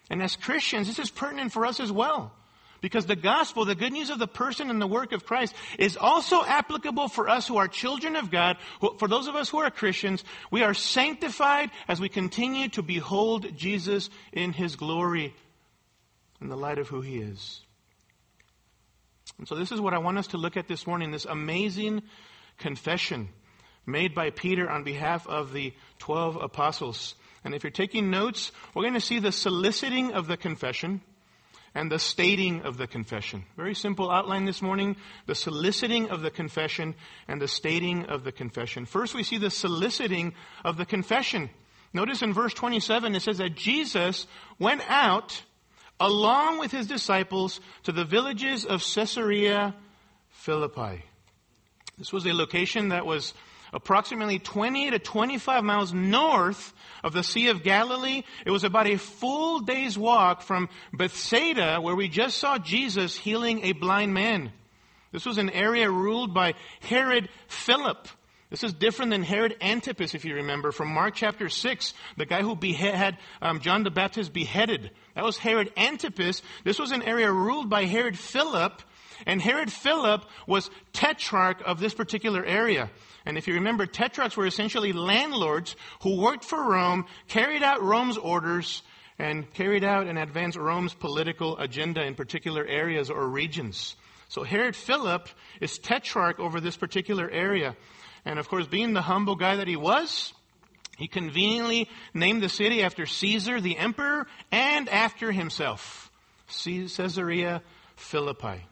And 0.09 0.23
as 0.23 0.37
Christians, 0.37 0.89
this 0.89 0.99
is 0.99 1.11
pertinent 1.11 1.53
for 1.53 1.67
us 1.67 1.79
as 1.79 1.93
well. 1.93 2.33
Because 2.81 3.07
the 3.07 3.17
gospel, 3.17 3.65
the 3.65 3.75
good 3.75 3.93
news 3.93 4.11
of 4.11 4.19
the 4.19 4.27
person 4.27 4.71
and 4.71 4.81
the 4.81 4.87
work 4.87 5.13
of 5.13 5.27
Christ, 5.27 5.55
is 5.79 5.97
also 5.97 6.45
applicable 6.45 7.09
for 7.09 7.29
us 7.29 7.47
who 7.47 7.59
are 7.59 7.69
children 7.69 8.17
of 8.17 8.31
God. 8.31 8.57
For 8.99 9.09
those 9.09 9.27
of 9.27 9.37
us 9.37 9.49
who 9.51 9.59
are 9.59 9.71
Christians, 9.71 10.25
we 10.51 10.63
are 10.63 10.75
sanctified 10.75 11.71
as 11.89 12.01
we 12.01 12.09
continue 12.09 12.69
to 12.71 12.83
behold 12.83 13.57
Jesus 13.57 14.09
in 14.33 14.53
his 14.53 14.77
glory 14.77 15.35
in 16.41 16.49
the 16.49 16.57
light 16.57 16.79
of 16.79 16.89
who 16.89 17.03
he 17.03 17.19
is. 17.19 17.61
And 19.39 19.47
so 19.47 19.55
this 19.55 19.73
is 19.73 19.81
what 19.81 19.95
I 19.95 19.99
want 19.99 20.19
us 20.19 20.29
to 20.29 20.39
look 20.39 20.57
at 20.57 20.69
this 20.69 20.87
morning, 20.87 21.11
this 21.11 21.27
amazing 21.27 22.03
confession 22.59 23.29
made 23.87 24.15
by 24.15 24.31
Peter 24.31 24.69
on 24.69 24.85
behalf 24.85 25.27
of 25.27 25.53
the 25.53 25.73
12 25.99 26.37
apostles. 26.37 27.15
And 27.45 27.55
if 27.55 27.63
you're 27.63 27.71
taking 27.71 28.11
notes, 28.11 28.53
we're 28.75 28.83
going 28.83 28.95
to 28.95 29.01
see 29.01 29.19
the 29.19 29.33
soliciting 29.33 30.13
of 30.13 30.27
the 30.27 30.37
confession 30.37 31.01
and 31.75 31.91
the 31.91 31.99
stating 31.99 32.63
of 32.63 32.77
the 32.77 32.87
confession. 32.87 33.45
Very 33.57 33.75
simple 33.75 34.11
outline 34.11 34.45
this 34.45 34.63
morning 34.63 34.97
the 35.27 35.35
soliciting 35.35 36.11
of 36.11 36.23
the 36.23 36.31
confession 36.31 36.95
and 37.29 37.41
the 37.41 37.49
stating 37.49 38.07
of 38.07 38.25
the 38.25 38.33
confession. 38.33 38.87
First, 38.87 39.15
we 39.15 39.23
see 39.23 39.39
the 39.39 39.51
soliciting 39.51 40.35
of 40.65 40.77
the 40.77 40.87
confession. 40.87 41.51
Notice 41.93 42.23
in 42.23 42.33
verse 42.33 42.55
27 42.55 43.15
it 43.15 43.21
says 43.21 43.39
that 43.39 43.55
Jesus 43.55 44.27
went 44.59 44.83
out 44.89 45.43
along 45.99 46.59
with 46.59 46.73
his 46.73 46.87
disciples 46.87 47.61
to 47.83 47.93
the 47.93 48.05
villages 48.05 48.65
of 48.65 48.83
Caesarea 48.83 49.75
Philippi. 50.29 51.05
This 51.99 52.13
was 52.13 52.27
a 52.27 52.33
location 52.33 52.89
that 52.89 53.05
was 53.05 53.35
approximately 53.73 54.39
20 54.39 54.91
to 54.91 54.99
25 54.99 55.65
miles 55.65 55.93
north 55.93 56.73
of 57.03 57.13
the 57.13 57.23
Sea 57.23 57.49
of 57.49 57.63
Galilee. 57.63 58.23
It 58.45 58.51
was 58.51 58.65
about 58.65 58.87
a 58.87 58.97
full 58.97 59.61
day's 59.61 59.97
walk 59.99 60.43
from 60.43 60.69
Bethsaida, 60.93 61.81
where 61.81 61.97
we 61.97 62.09
just 62.09 62.39
saw 62.39 62.59
Jesus 62.59 63.17
healing 63.17 63.65
a 63.65 63.73
blind 63.73 64.15
man. 64.15 64.53
This 65.13 65.27
was 65.27 65.39
an 65.39 65.51
area 65.51 65.91
ruled 65.91 66.35
by 66.35 66.55
Herod 66.81 67.29
Philip. 67.49 68.09
This 68.51 68.65
is 68.65 68.73
different 68.73 69.13
than 69.13 69.23
Herod 69.23 69.57
Antipas, 69.61 70.15
if 70.15 70.25
you 70.25 70.35
remember, 70.35 70.73
from 70.73 70.89
Mark 70.89 71.15
chapter 71.15 71.49
6, 71.49 71.95
the 72.17 72.27
guy 72.27 72.43
who 72.43 72.59
had 72.75 73.17
um, 73.41 73.61
John 73.61 73.85
the 73.85 73.93
Baptist 73.93 74.33
beheaded. 74.33 74.91
That 75.15 75.25
was 75.25 75.39
Herod 75.39 75.73
Antipas. 75.77 76.43
This 76.65 76.79
was 76.79 76.91
an 76.91 77.03
area 77.03 77.31
ruled 77.31 77.71
by 77.71 77.85
Herod 77.85 78.19
Philip, 78.19 78.83
and 79.27 79.41
Herod 79.41 79.73
Philip 79.73 80.25
was 80.47 80.71
tetrarch 80.93 81.63
of 81.63 81.81
this 81.81 81.95
particular 81.95 82.45
area. 82.45 82.91
And 83.27 83.37
if 83.37 83.47
you 83.47 83.55
remember, 83.55 83.87
tetrarchs 83.87 84.37
were 84.37 84.47
essentially 84.47 84.93
landlords 84.93 85.77
who 86.03 86.21
worked 86.21 86.45
for 86.45 86.63
Rome, 86.63 87.07
carried 87.29 87.63
out 87.63 87.83
Rome's 87.83 88.17
orders, 88.17 88.83
and 89.19 89.53
carried 89.53 89.85
out 89.85 90.07
and 90.07 90.19
advanced 90.19 90.57
Rome's 90.57 90.95
political 90.95 91.59
agenda 91.59 92.03
in 92.03 92.15
particular 92.15 92.65
areas 92.65 93.11
or 93.11 93.29
regions. 93.29 93.97
So 94.29 94.45
Herod 94.45 94.77
Philip 94.77 95.29
is 95.61 95.79
tetrarch 95.79 96.39
over 96.39 96.61
this 96.61 96.77
particular 96.77 97.29
area. 97.29 97.77
And 98.25 98.39
of 98.39 98.49
course, 98.49 98.67
being 98.67 98.95
the 98.95 99.03
humble 99.03 99.37
guy 99.37 99.57
that 99.57 99.69
he 99.69 99.77
was, 99.77 100.33
he 100.97 101.09
conveniently 101.09 101.89
named 102.15 102.43
the 102.43 102.49
city 102.49 102.83
after 102.83 103.07
Caesar, 103.07 103.61
the 103.61 103.77
emperor, 103.77 104.27
and 104.53 104.89
after 104.89 105.33
himself. 105.33 106.11
Caesarea 106.49 107.63
Philippi. 107.97 108.67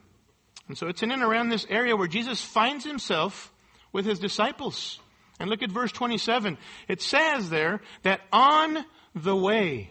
And 0.68 0.76
so 0.76 0.86
it's 0.86 1.02
in 1.02 1.10
and 1.10 1.22
around 1.22 1.48
this 1.48 1.66
area 1.68 1.96
where 1.96 2.08
Jesus 2.08 2.40
finds 2.40 2.84
himself 2.84 3.52
with 3.92 4.04
his 4.04 4.18
disciples. 4.18 5.00
And 5.40 5.48
look 5.48 5.62
at 5.62 5.70
verse 5.70 5.92
27. 5.92 6.58
It 6.88 7.00
says 7.00 7.48
there 7.48 7.80
that 8.02 8.20
on 8.32 8.84
the 9.14 9.36
way, 9.36 9.90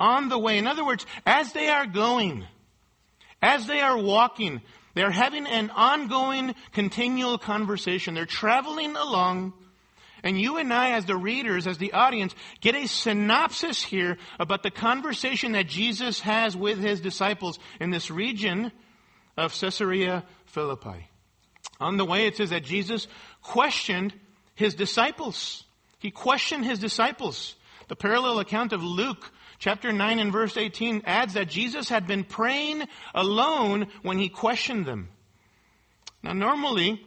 on 0.00 0.28
the 0.28 0.38
way, 0.38 0.58
in 0.58 0.66
other 0.66 0.84
words, 0.84 1.06
as 1.26 1.52
they 1.52 1.68
are 1.68 1.86
going, 1.86 2.46
as 3.42 3.66
they 3.66 3.80
are 3.80 3.98
walking, 3.98 4.62
they're 4.94 5.10
having 5.10 5.46
an 5.46 5.70
ongoing, 5.70 6.54
continual 6.72 7.36
conversation. 7.36 8.14
They're 8.14 8.24
traveling 8.24 8.96
along. 8.96 9.52
And 10.22 10.40
you 10.40 10.56
and 10.56 10.72
I, 10.72 10.92
as 10.92 11.04
the 11.04 11.16
readers, 11.16 11.66
as 11.66 11.76
the 11.76 11.92
audience, 11.92 12.34
get 12.62 12.74
a 12.74 12.86
synopsis 12.86 13.82
here 13.82 14.16
about 14.40 14.62
the 14.62 14.70
conversation 14.70 15.52
that 15.52 15.66
Jesus 15.66 16.20
has 16.20 16.56
with 16.56 16.78
his 16.78 17.00
disciples 17.00 17.58
in 17.78 17.90
this 17.90 18.10
region 18.10 18.72
of 19.36 19.58
Caesarea 19.58 20.24
Philippi. 20.46 21.08
On 21.80 21.96
the 21.96 22.04
way, 22.04 22.26
it 22.26 22.36
says 22.36 22.50
that 22.50 22.64
Jesus 22.64 23.06
questioned 23.42 24.14
his 24.54 24.74
disciples. 24.74 25.64
He 25.98 26.10
questioned 26.10 26.64
his 26.64 26.78
disciples. 26.78 27.54
The 27.88 27.96
parallel 27.96 28.38
account 28.38 28.72
of 28.72 28.82
Luke 28.82 29.30
chapter 29.58 29.92
9 29.92 30.18
and 30.18 30.32
verse 30.32 30.56
18 30.56 31.02
adds 31.04 31.34
that 31.34 31.48
Jesus 31.48 31.88
had 31.88 32.06
been 32.06 32.24
praying 32.24 32.84
alone 33.14 33.88
when 34.02 34.18
he 34.18 34.28
questioned 34.28 34.86
them. 34.86 35.10
Now, 36.22 36.32
normally, 36.32 37.04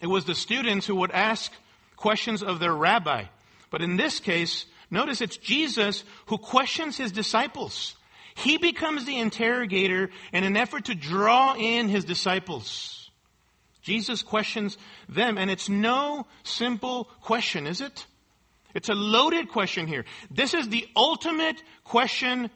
it 0.00 0.06
was 0.06 0.24
the 0.24 0.34
students 0.34 0.86
who 0.86 0.96
would 0.96 1.12
ask 1.12 1.52
questions 1.96 2.42
of 2.42 2.58
their 2.58 2.74
rabbi. 2.74 3.24
But 3.70 3.82
in 3.82 3.96
this 3.96 4.20
case, 4.20 4.66
notice 4.90 5.20
it's 5.20 5.36
Jesus 5.36 6.04
who 6.26 6.38
questions 6.38 6.96
his 6.96 7.12
disciples. 7.12 7.96
He 8.34 8.58
becomes 8.58 9.04
the 9.04 9.18
interrogator 9.18 10.10
in 10.32 10.44
an 10.44 10.56
effort 10.56 10.86
to 10.86 10.94
draw 10.94 11.54
in 11.54 11.88
his 11.88 12.04
disciples. 12.04 13.10
Jesus 13.82 14.22
questions 14.22 14.78
them, 15.08 15.38
and 15.38 15.50
it's 15.50 15.68
no 15.68 16.26
simple 16.44 17.04
question, 17.20 17.66
is 17.66 17.80
it? 17.80 18.06
It's 18.74 18.88
a 18.88 18.94
loaded 18.94 19.48
question 19.48 19.86
here. 19.86 20.04
This 20.30 20.54
is 20.54 20.68
the 20.68 20.86
ultimate 20.96 21.62
question 21.84 22.50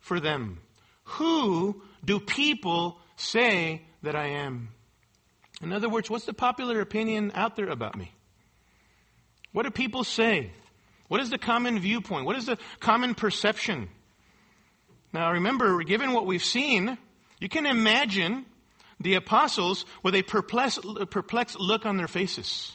for 0.00 0.20
them. 0.20 0.60
Who 1.04 1.82
do 2.04 2.20
people 2.20 2.98
say 3.16 3.82
that 4.02 4.16
I 4.16 4.28
am? 4.28 4.68
In 5.60 5.72
other 5.72 5.88
words, 5.88 6.08
what's 6.08 6.24
the 6.24 6.32
popular 6.32 6.80
opinion 6.80 7.32
out 7.34 7.56
there 7.56 7.68
about 7.68 7.96
me? 7.96 8.12
What 9.52 9.64
do 9.64 9.70
people 9.70 10.04
say? 10.04 10.52
What 11.08 11.20
is 11.20 11.30
the 11.30 11.38
common 11.38 11.78
viewpoint? 11.78 12.24
What 12.24 12.36
is 12.36 12.46
the 12.46 12.58
common 12.80 13.14
perception? 13.14 13.88
Now 15.12 15.32
remember, 15.32 15.82
given 15.82 16.12
what 16.12 16.26
we've 16.26 16.44
seen, 16.44 16.96
you 17.38 17.48
can 17.48 17.66
imagine 17.66 18.46
the 19.00 19.14
apostles 19.14 19.84
with 20.02 20.14
a 20.14 20.22
perplexed, 20.22 20.80
perplexed 21.10 21.58
look 21.58 21.84
on 21.84 21.96
their 21.96 22.08
faces. 22.08 22.72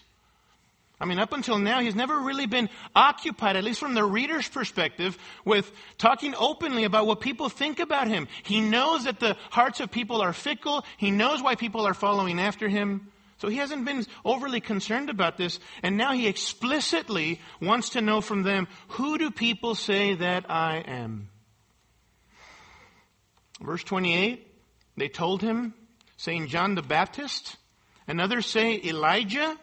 I 1.00 1.06
mean, 1.06 1.20
up 1.20 1.32
until 1.32 1.60
now, 1.60 1.80
he's 1.80 1.96
never 1.96 2.20
really 2.20 2.48
been 2.48 2.70
occupied, 2.96 3.56
at 3.56 3.64
least 3.64 3.80
from 3.80 3.94
the 3.94 4.04
reader's 4.04 4.50
perspective, 4.50 5.18
with 5.46 5.72
talking 6.00 6.34
openly 6.36 6.86
about 6.86 7.06
what 7.06 7.22
people 7.22 7.50
think 7.50 7.80
about 7.80 8.08
him. 8.08 8.28
He 8.42 8.62
knows 8.62 9.04
that 9.04 9.20
the 9.20 9.38
hearts 9.52 9.80
of 9.80 9.92
people 9.92 10.22
are 10.22 10.34
fickle. 10.34 10.84
He 10.98 11.12
knows 11.12 11.42
why 11.42 11.54
people 11.56 11.86
are 11.86 11.94
following 11.94 12.40
after 12.40 12.68
him. 12.68 13.12
So 13.38 13.48
he 13.48 13.58
hasn't 13.58 13.86
been 13.86 14.08
overly 14.26 14.60
concerned 14.60 15.12
about 15.12 15.38
this. 15.38 15.60
And 15.84 15.98
now 15.98 16.14
he 16.14 16.28
explicitly 16.28 17.42
wants 17.62 17.90
to 17.90 18.02
know 18.02 18.20
from 18.20 18.42
them, 18.42 18.68
who 18.88 19.20
do 19.20 19.30
people 19.30 19.76
say 19.76 20.16
that 20.16 20.50
I 20.50 20.78
am? 20.78 21.30
Verse 23.62 23.84
28, 23.84 24.48
they 24.98 25.08
told 25.08 25.42
him, 25.42 25.74
saying 26.18 26.48
John 26.48 26.76
the 26.76 26.82
Baptist, 26.82 27.58
and 28.08 28.22
others 28.22 28.46
say 28.46 28.80
Elijah, 28.84 29.58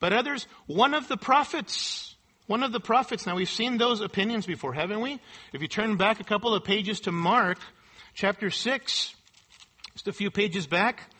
but 0.00 0.12
others, 0.12 0.46
one 0.66 0.94
of 0.94 1.08
the 1.08 1.16
prophets. 1.16 2.14
One 2.46 2.62
of 2.62 2.72
the 2.72 2.80
prophets. 2.80 3.26
Now 3.26 3.36
we've 3.36 3.48
seen 3.48 3.76
those 3.76 4.00
opinions 4.00 4.46
before, 4.46 4.72
haven't 4.72 5.00
we? 5.00 5.20
If 5.52 5.60
you 5.60 5.68
turn 5.68 5.96
back 5.96 6.18
a 6.18 6.24
couple 6.24 6.54
of 6.54 6.64
pages 6.64 7.00
to 7.00 7.12
Mark 7.12 7.58
chapter 8.14 8.50
6, 8.50 9.14
just 9.92 10.08
a 10.08 10.12
few 10.12 10.30
pages 10.30 10.66
back, 10.66 11.10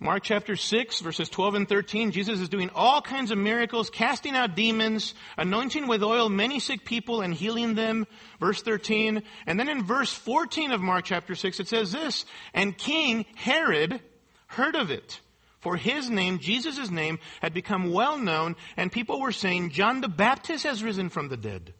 Mark 0.00 0.22
chapter 0.22 0.54
6, 0.54 1.00
verses 1.00 1.28
12 1.28 1.54
and 1.56 1.68
13, 1.68 2.12
Jesus 2.12 2.38
is 2.38 2.48
doing 2.48 2.70
all 2.72 3.02
kinds 3.02 3.32
of 3.32 3.38
miracles, 3.38 3.90
casting 3.90 4.36
out 4.36 4.54
demons, 4.54 5.12
anointing 5.36 5.88
with 5.88 6.04
oil 6.04 6.28
many 6.28 6.60
sick 6.60 6.84
people 6.84 7.20
and 7.20 7.34
healing 7.34 7.74
them. 7.74 8.06
Verse 8.38 8.62
13. 8.62 9.24
And 9.46 9.58
then 9.58 9.68
in 9.68 9.82
verse 9.82 10.12
14 10.12 10.70
of 10.70 10.80
Mark 10.80 11.06
chapter 11.06 11.34
6, 11.34 11.58
it 11.58 11.66
says 11.66 11.90
this, 11.90 12.26
And 12.54 12.78
King 12.78 13.26
Herod 13.34 14.00
heard 14.46 14.76
of 14.76 14.92
it. 14.92 15.20
For 15.58 15.76
his 15.76 16.08
name, 16.08 16.38
Jesus' 16.38 16.92
name, 16.92 17.18
had 17.42 17.52
become 17.52 17.90
well 17.90 18.16
known, 18.18 18.54
and 18.76 18.92
people 18.92 19.20
were 19.20 19.32
saying, 19.32 19.70
John 19.70 20.00
the 20.00 20.08
Baptist 20.08 20.62
has 20.62 20.84
risen 20.84 21.08
from 21.08 21.28
the 21.28 21.36
dead. 21.36 21.74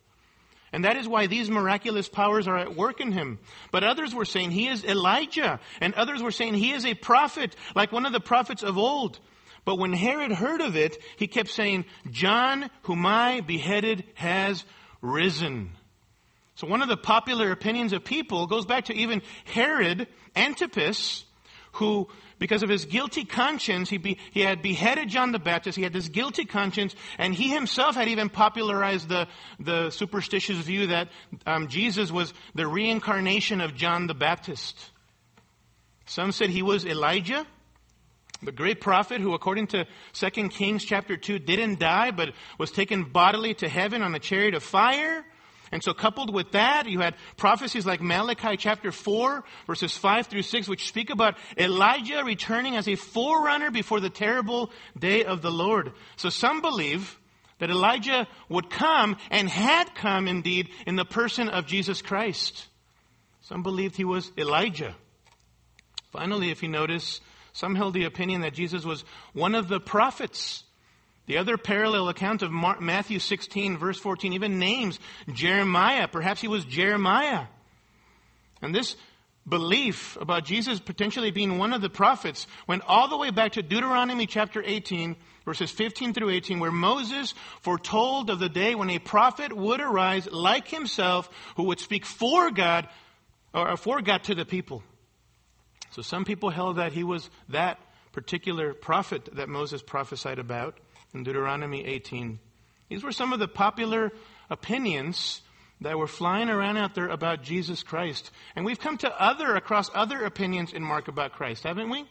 And 0.72 0.84
that 0.84 0.96
is 0.96 1.08
why 1.08 1.26
these 1.26 1.50
miraculous 1.50 2.08
powers 2.08 2.46
are 2.46 2.58
at 2.58 2.76
work 2.76 3.00
in 3.00 3.12
him. 3.12 3.38
But 3.70 3.84
others 3.84 4.14
were 4.14 4.24
saying 4.24 4.50
he 4.50 4.68
is 4.68 4.84
Elijah, 4.84 5.60
and 5.80 5.94
others 5.94 6.22
were 6.22 6.30
saying 6.30 6.54
he 6.54 6.72
is 6.72 6.84
a 6.84 6.94
prophet, 6.94 7.56
like 7.74 7.92
one 7.92 8.06
of 8.06 8.12
the 8.12 8.20
prophets 8.20 8.62
of 8.62 8.76
old. 8.76 9.18
But 9.64 9.78
when 9.78 9.92
Herod 9.92 10.32
heard 10.32 10.60
of 10.60 10.76
it, 10.76 10.96
he 11.16 11.26
kept 11.26 11.50
saying, 11.50 11.84
John, 12.10 12.70
whom 12.82 13.04
I 13.06 13.40
beheaded, 13.40 14.04
has 14.14 14.64
risen. 15.00 15.72
So 16.54 16.66
one 16.66 16.82
of 16.82 16.88
the 16.88 16.96
popular 16.96 17.52
opinions 17.52 17.92
of 17.92 18.04
people 18.04 18.46
goes 18.46 18.66
back 18.66 18.86
to 18.86 18.94
even 18.94 19.22
Herod 19.44 20.08
Antipas, 20.34 21.24
who 21.72 22.08
because 22.38 22.62
of 22.62 22.68
his 22.68 22.84
guilty 22.84 23.24
conscience, 23.24 23.90
he, 23.90 23.98
be, 23.98 24.18
he 24.30 24.40
had 24.40 24.62
beheaded 24.62 25.08
John 25.08 25.32
the 25.32 25.38
Baptist. 25.38 25.76
He 25.76 25.82
had 25.82 25.92
this 25.92 26.08
guilty 26.08 26.44
conscience, 26.44 26.94
and 27.18 27.34
he 27.34 27.48
himself 27.48 27.94
had 27.94 28.08
even 28.08 28.28
popularized 28.28 29.08
the, 29.08 29.28
the 29.58 29.90
superstitious 29.90 30.58
view 30.58 30.88
that 30.88 31.08
um, 31.46 31.68
Jesus 31.68 32.10
was 32.10 32.32
the 32.54 32.66
reincarnation 32.66 33.60
of 33.60 33.74
John 33.74 34.06
the 34.06 34.14
Baptist. 34.14 34.76
Some 36.06 36.32
said 36.32 36.50
he 36.50 36.62
was 36.62 36.86
Elijah, 36.86 37.46
the 38.42 38.52
great 38.52 38.80
prophet 38.80 39.20
who, 39.20 39.34
according 39.34 39.66
to 39.68 39.86
2 40.12 40.48
Kings 40.48 40.84
chapter 40.84 41.16
2, 41.16 41.40
didn't 41.40 41.80
die, 41.80 42.12
but 42.12 42.30
was 42.56 42.70
taken 42.70 43.04
bodily 43.04 43.54
to 43.54 43.68
heaven 43.68 44.02
on 44.02 44.14
a 44.14 44.20
chariot 44.20 44.54
of 44.54 44.62
fire. 44.62 45.24
And 45.72 45.82
so 45.82 45.92
coupled 45.92 46.32
with 46.32 46.52
that, 46.52 46.88
you 46.88 47.00
had 47.00 47.14
prophecies 47.36 47.86
like 47.86 48.00
Malachi 48.00 48.56
chapter 48.56 48.92
4 48.92 49.44
verses 49.66 49.96
5 49.96 50.26
through 50.26 50.42
6, 50.42 50.68
which 50.68 50.88
speak 50.88 51.10
about 51.10 51.36
Elijah 51.56 52.22
returning 52.24 52.76
as 52.76 52.88
a 52.88 52.94
forerunner 52.94 53.70
before 53.70 54.00
the 54.00 54.10
terrible 54.10 54.70
day 54.98 55.24
of 55.24 55.42
the 55.42 55.50
Lord. 55.50 55.92
So 56.16 56.28
some 56.30 56.60
believe 56.60 57.18
that 57.58 57.70
Elijah 57.70 58.26
would 58.48 58.70
come 58.70 59.16
and 59.30 59.48
had 59.48 59.94
come 59.94 60.28
indeed 60.28 60.70
in 60.86 60.96
the 60.96 61.04
person 61.04 61.48
of 61.48 61.66
Jesus 61.66 62.02
Christ. 62.02 62.66
Some 63.42 63.62
believed 63.62 63.96
he 63.96 64.04
was 64.04 64.30
Elijah. 64.36 64.94
Finally, 66.12 66.50
if 66.50 66.62
you 66.62 66.68
notice, 66.68 67.20
some 67.52 67.74
held 67.74 67.94
the 67.94 68.04
opinion 68.04 68.42
that 68.42 68.54
Jesus 68.54 68.84
was 68.84 69.04
one 69.32 69.54
of 69.54 69.68
the 69.68 69.80
prophets 69.80 70.64
the 71.28 71.36
other 71.36 71.58
parallel 71.58 72.08
account 72.08 72.42
of 72.42 72.50
Matthew 72.50 73.18
16, 73.18 73.76
verse 73.76 73.98
14, 73.98 74.32
even 74.32 74.58
names 74.58 74.98
Jeremiah. 75.30 76.08
Perhaps 76.08 76.40
he 76.40 76.48
was 76.48 76.64
Jeremiah. 76.64 77.44
And 78.62 78.74
this 78.74 78.96
belief 79.46 80.16
about 80.20 80.46
Jesus 80.46 80.80
potentially 80.80 81.30
being 81.30 81.58
one 81.58 81.74
of 81.74 81.82
the 81.82 81.90
prophets 81.90 82.46
went 82.66 82.82
all 82.86 83.08
the 83.08 83.16
way 83.18 83.30
back 83.30 83.52
to 83.52 83.62
Deuteronomy 83.62 84.26
chapter 84.26 84.62
18, 84.64 85.16
verses 85.44 85.70
15 85.70 86.14
through 86.14 86.30
18, 86.30 86.60
where 86.60 86.72
Moses 86.72 87.34
foretold 87.60 88.30
of 88.30 88.38
the 88.38 88.48
day 88.48 88.74
when 88.74 88.88
a 88.88 88.98
prophet 88.98 89.52
would 89.52 89.82
arise 89.82 90.26
like 90.32 90.68
himself 90.68 91.28
who 91.56 91.64
would 91.64 91.78
speak 91.78 92.06
for 92.06 92.50
God 92.50 92.88
or 93.52 93.76
for 93.76 94.00
God 94.00 94.24
to 94.24 94.34
the 94.34 94.46
people. 94.46 94.82
So 95.90 96.00
some 96.00 96.24
people 96.24 96.48
held 96.48 96.76
that 96.76 96.92
he 96.92 97.04
was 97.04 97.28
that 97.50 97.78
particular 98.12 98.72
prophet 98.72 99.28
that 99.34 99.50
Moses 99.50 99.82
prophesied 99.82 100.38
about 100.38 100.78
in 101.14 101.24
Deuteronomy 101.24 101.84
18. 101.84 102.38
These 102.88 103.02
were 103.02 103.12
some 103.12 103.32
of 103.32 103.38
the 103.38 103.48
popular 103.48 104.12
opinions 104.50 105.42
that 105.80 105.98
were 105.98 106.06
flying 106.06 106.48
around 106.48 106.76
out 106.76 106.94
there 106.94 107.08
about 107.08 107.42
Jesus 107.42 107.82
Christ. 107.82 108.30
And 108.56 108.64
we've 108.64 108.80
come 108.80 108.98
to 108.98 109.22
other, 109.22 109.54
across 109.54 109.90
other 109.94 110.24
opinions 110.24 110.72
in 110.72 110.82
Mark 110.82 111.08
about 111.08 111.32
Christ, 111.32 111.64
haven't 111.64 111.90
we? 111.90 112.04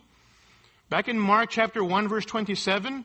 Back 0.90 1.10
in 1.10 1.20
Mark 1.20 1.50
chapter 1.50 1.84
1 1.84 2.08
verse 2.08 2.26
27, 2.26 3.04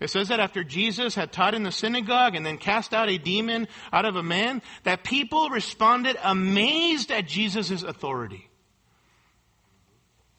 it 0.00 0.08
says 0.08 0.28
that 0.28 0.40
after 0.40 0.64
Jesus 0.64 1.14
had 1.14 1.32
taught 1.32 1.54
in 1.54 1.62
the 1.62 1.72
synagogue 1.72 2.34
and 2.34 2.46
then 2.46 2.56
cast 2.56 2.94
out 2.94 3.10
a 3.10 3.18
demon 3.18 3.68
out 3.92 4.04
of 4.04 4.16
a 4.16 4.22
man, 4.22 4.62
that 4.84 5.04
people 5.04 5.50
responded 5.50 6.16
amazed 6.22 7.10
at 7.10 7.26
Jesus' 7.26 7.82
authority. 7.82 8.47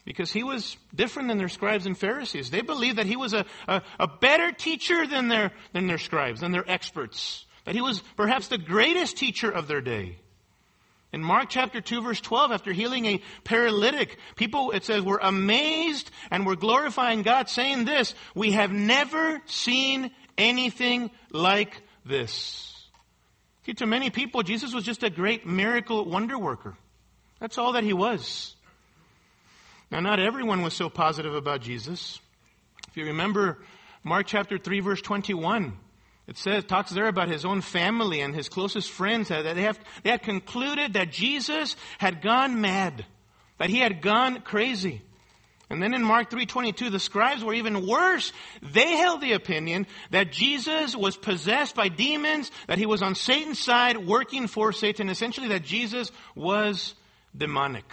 Because 0.04 0.32
he 0.32 0.42
was 0.42 0.76
different 0.94 1.28
than 1.28 1.38
their 1.38 1.48
scribes 1.48 1.86
and 1.86 1.96
Pharisees. 1.96 2.50
They 2.50 2.62
believed 2.62 2.98
that 2.98 3.06
he 3.06 3.16
was 3.16 3.32
a, 3.32 3.44
a, 3.68 3.82
a, 3.98 4.06
better 4.06 4.52
teacher 4.52 5.06
than 5.06 5.28
their, 5.28 5.52
than 5.72 5.86
their 5.86 5.98
scribes, 5.98 6.40
than 6.40 6.52
their 6.52 6.68
experts. 6.68 7.44
That 7.64 7.74
he 7.74 7.80
was 7.80 8.02
perhaps 8.16 8.48
the 8.48 8.58
greatest 8.58 9.16
teacher 9.16 9.50
of 9.50 9.68
their 9.68 9.80
day. 9.80 10.18
In 11.12 11.22
Mark 11.22 11.48
chapter 11.48 11.80
2 11.80 12.02
verse 12.02 12.20
12, 12.20 12.52
after 12.52 12.72
healing 12.72 13.04
a 13.06 13.22
paralytic, 13.42 14.18
people, 14.36 14.70
it 14.70 14.84
says, 14.84 15.02
were 15.02 15.20
amazed 15.22 16.10
and 16.30 16.46
were 16.46 16.56
glorifying 16.56 17.22
God 17.22 17.48
saying 17.48 17.84
this, 17.84 18.14
we 18.34 18.52
have 18.52 18.70
never 18.70 19.40
seen 19.46 20.12
anything 20.38 21.10
like 21.32 21.82
this. 22.04 22.88
See, 23.66 23.74
to 23.74 23.86
many 23.86 24.10
people, 24.10 24.42
Jesus 24.42 24.72
was 24.72 24.84
just 24.84 25.02
a 25.02 25.10
great 25.10 25.46
miracle 25.46 26.04
wonder 26.04 26.38
worker. 26.38 26.76
That's 27.40 27.58
all 27.58 27.72
that 27.72 27.84
he 27.84 27.92
was. 27.92 28.54
Now, 29.90 30.00
not 30.00 30.20
everyone 30.20 30.62
was 30.62 30.74
so 30.74 30.88
positive 30.88 31.34
about 31.34 31.62
Jesus. 31.62 32.20
If 32.88 32.96
you 32.96 33.06
remember 33.06 33.58
Mark 34.04 34.26
chapter 34.26 34.56
3 34.56 34.80
verse 34.80 35.02
21, 35.02 35.76
it 36.28 36.38
says, 36.38 36.64
talks 36.64 36.92
there 36.92 37.08
about 37.08 37.28
his 37.28 37.44
own 37.44 37.60
family 37.60 38.20
and 38.20 38.32
his 38.32 38.48
closest 38.48 38.88
friends 38.88 39.28
that 39.28 39.42
they, 39.42 39.62
have, 39.62 39.80
they 40.04 40.10
had 40.10 40.22
concluded 40.22 40.92
that 40.92 41.10
Jesus 41.10 41.74
had 41.98 42.22
gone 42.22 42.60
mad, 42.60 43.04
that 43.58 43.68
he 43.68 43.78
had 43.78 44.00
gone 44.00 44.42
crazy. 44.42 45.02
And 45.68 45.82
then 45.82 45.94
in 45.94 46.02
Mark 46.02 46.30
3:22 46.30 46.90
the 46.90 46.98
scribes 46.98 47.44
were 47.44 47.54
even 47.54 47.86
worse. 47.86 48.32
They 48.60 48.96
held 48.96 49.20
the 49.20 49.32
opinion 49.32 49.86
that 50.10 50.32
Jesus 50.32 50.96
was 50.96 51.16
possessed 51.16 51.76
by 51.76 51.88
demons, 51.88 52.50
that 52.66 52.78
he 52.78 52.86
was 52.86 53.02
on 53.02 53.14
Satan's 53.14 53.60
side 53.60 53.96
working 53.96 54.48
for 54.48 54.72
Satan, 54.72 55.08
essentially 55.08 55.48
that 55.48 55.64
Jesus 55.64 56.10
was 56.34 56.94
demonic. 57.36 57.84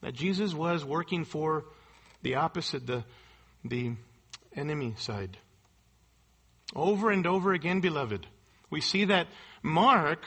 That 0.00 0.14
Jesus 0.14 0.54
was 0.54 0.84
working 0.84 1.24
for 1.24 1.64
the 2.22 2.36
opposite, 2.36 2.86
the, 2.86 3.04
the 3.64 3.92
enemy 4.54 4.94
side. 4.96 5.38
Over 6.74 7.10
and 7.10 7.26
over 7.26 7.52
again, 7.52 7.80
beloved, 7.80 8.26
we 8.70 8.80
see 8.80 9.06
that 9.06 9.28
Mark 9.62 10.24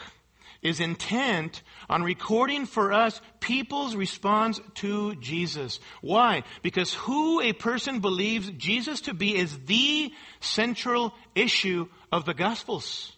is 0.62 0.80
intent 0.80 1.64
on 1.90 2.04
recording 2.04 2.66
for 2.66 2.94
us 2.94 3.20
people's 3.40 3.96
response 3.96 4.60
to 4.76 5.16
Jesus. 5.16 5.80
Why? 6.02 6.44
Because 6.62 6.94
who 6.94 7.42
a 7.42 7.54
person 7.54 8.00
believes 8.00 8.50
Jesus 8.52 9.02
to 9.02 9.14
be 9.14 9.36
is 9.36 9.58
the 9.66 10.12
central 10.40 11.14
issue 11.34 11.88
of 12.12 12.26
the 12.26 12.34
Gospels. 12.34 13.12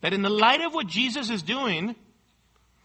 That 0.00 0.12
in 0.12 0.22
the 0.22 0.30
light 0.30 0.60
of 0.60 0.72
what 0.72 0.86
Jesus 0.86 1.28
is 1.28 1.42
doing, 1.42 1.96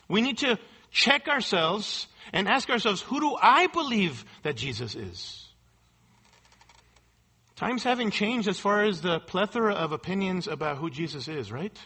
we 0.07 0.21
need 0.21 0.39
to 0.39 0.57
check 0.91 1.27
ourselves 1.27 2.07
and 2.33 2.47
ask 2.47 2.69
ourselves, 2.69 3.01
who 3.01 3.19
do 3.19 3.37
I 3.41 3.67
believe 3.67 4.25
that 4.43 4.55
Jesus 4.55 4.95
is? 4.95 5.47
Times 7.55 7.83
haven't 7.83 8.11
changed 8.11 8.47
as 8.47 8.59
far 8.59 8.83
as 8.83 9.01
the 9.01 9.19
plethora 9.19 9.73
of 9.73 9.93
opinions 9.93 10.47
about 10.47 10.77
who 10.77 10.89
Jesus 10.89 11.27
is, 11.27 11.51
right? 11.51 11.77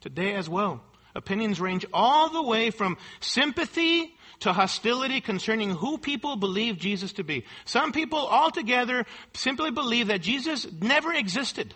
Today 0.00 0.34
as 0.34 0.48
well. 0.48 0.82
Opinions 1.14 1.60
range 1.60 1.84
all 1.92 2.30
the 2.30 2.42
way 2.42 2.70
from 2.70 2.96
sympathy 3.20 4.14
to 4.40 4.52
hostility 4.52 5.20
concerning 5.20 5.70
who 5.70 5.98
people 5.98 6.36
believe 6.36 6.78
Jesus 6.78 7.12
to 7.14 7.24
be. 7.24 7.44
Some 7.66 7.92
people 7.92 8.18
altogether 8.18 9.04
simply 9.34 9.70
believe 9.70 10.06
that 10.06 10.22
Jesus 10.22 10.66
never 10.80 11.12
existed. 11.12 11.74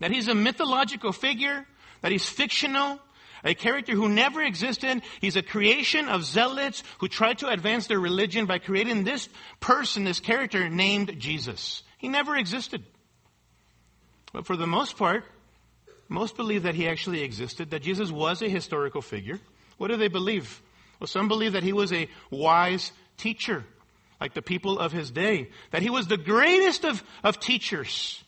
That 0.00 0.10
he's 0.10 0.28
a 0.28 0.34
mythological 0.34 1.12
figure, 1.12 1.64
that 2.02 2.12
he's 2.12 2.28
fictional, 2.28 3.00
a 3.44 3.54
character 3.54 3.92
who 3.92 4.08
never 4.08 4.42
existed. 4.42 5.02
He's 5.20 5.36
a 5.36 5.42
creation 5.42 6.08
of 6.08 6.24
zealots 6.24 6.82
who 6.98 7.08
tried 7.08 7.38
to 7.38 7.48
advance 7.48 7.86
their 7.86 8.00
religion 8.00 8.46
by 8.46 8.58
creating 8.58 9.04
this 9.04 9.28
person, 9.60 10.04
this 10.04 10.20
character 10.20 10.68
named 10.68 11.18
Jesus. 11.18 11.82
He 11.98 12.08
never 12.08 12.36
existed. 12.36 12.84
But 14.32 14.46
for 14.46 14.56
the 14.56 14.66
most 14.66 14.96
part, 14.96 15.24
most 16.08 16.36
believe 16.36 16.62
that 16.62 16.74
he 16.74 16.88
actually 16.88 17.22
existed, 17.22 17.70
that 17.70 17.82
Jesus 17.82 18.10
was 18.10 18.42
a 18.42 18.48
historical 18.48 19.02
figure. 19.02 19.38
What 19.76 19.88
do 19.88 19.96
they 19.96 20.08
believe? 20.08 20.62
Well, 20.98 21.06
some 21.06 21.28
believe 21.28 21.52
that 21.52 21.62
he 21.62 21.72
was 21.72 21.92
a 21.92 22.08
wise 22.30 22.92
teacher, 23.16 23.64
like 24.20 24.34
the 24.34 24.42
people 24.42 24.78
of 24.78 24.92
his 24.92 25.10
day, 25.10 25.50
that 25.70 25.82
he 25.82 25.90
was 25.90 26.06
the 26.06 26.16
greatest 26.16 26.84
of, 26.84 27.02
of 27.22 27.38
teachers, 27.38 28.22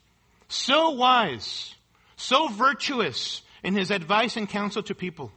so 0.48 0.90
wise, 0.90 1.74
so 2.16 2.48
virtuous, 2.48 3.42
in 3.62 3.74
his 3.74 3.90
advice 3.90 4.36
and 4.36 4.48
counsel 4.48 4.82
to 4.84 4.94
people. 4.94 5.32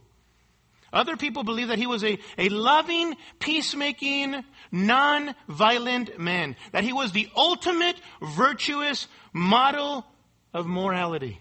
Other 0.92 1.16
people 1.16 1.42
believe 1.42 1.68
that 1.68 1.78
he 1.78 1.88
was 1.88 2.04
a, 2.04 2.18
a 2.38 2.48
loving, 2.50 3.16
peacemaking, 3.40 4.44
non-violent 4.70 6.20
man. 6.20 6.54
That 6.70 6.84
he 6.84 6.92
was 6.92 7.10
the 7.10 7.28
ultimate 7.36 7.96
virtuous 8.22 9.08
model 9.32 10.06
of 10.52 10.66
morality 10.66 11.40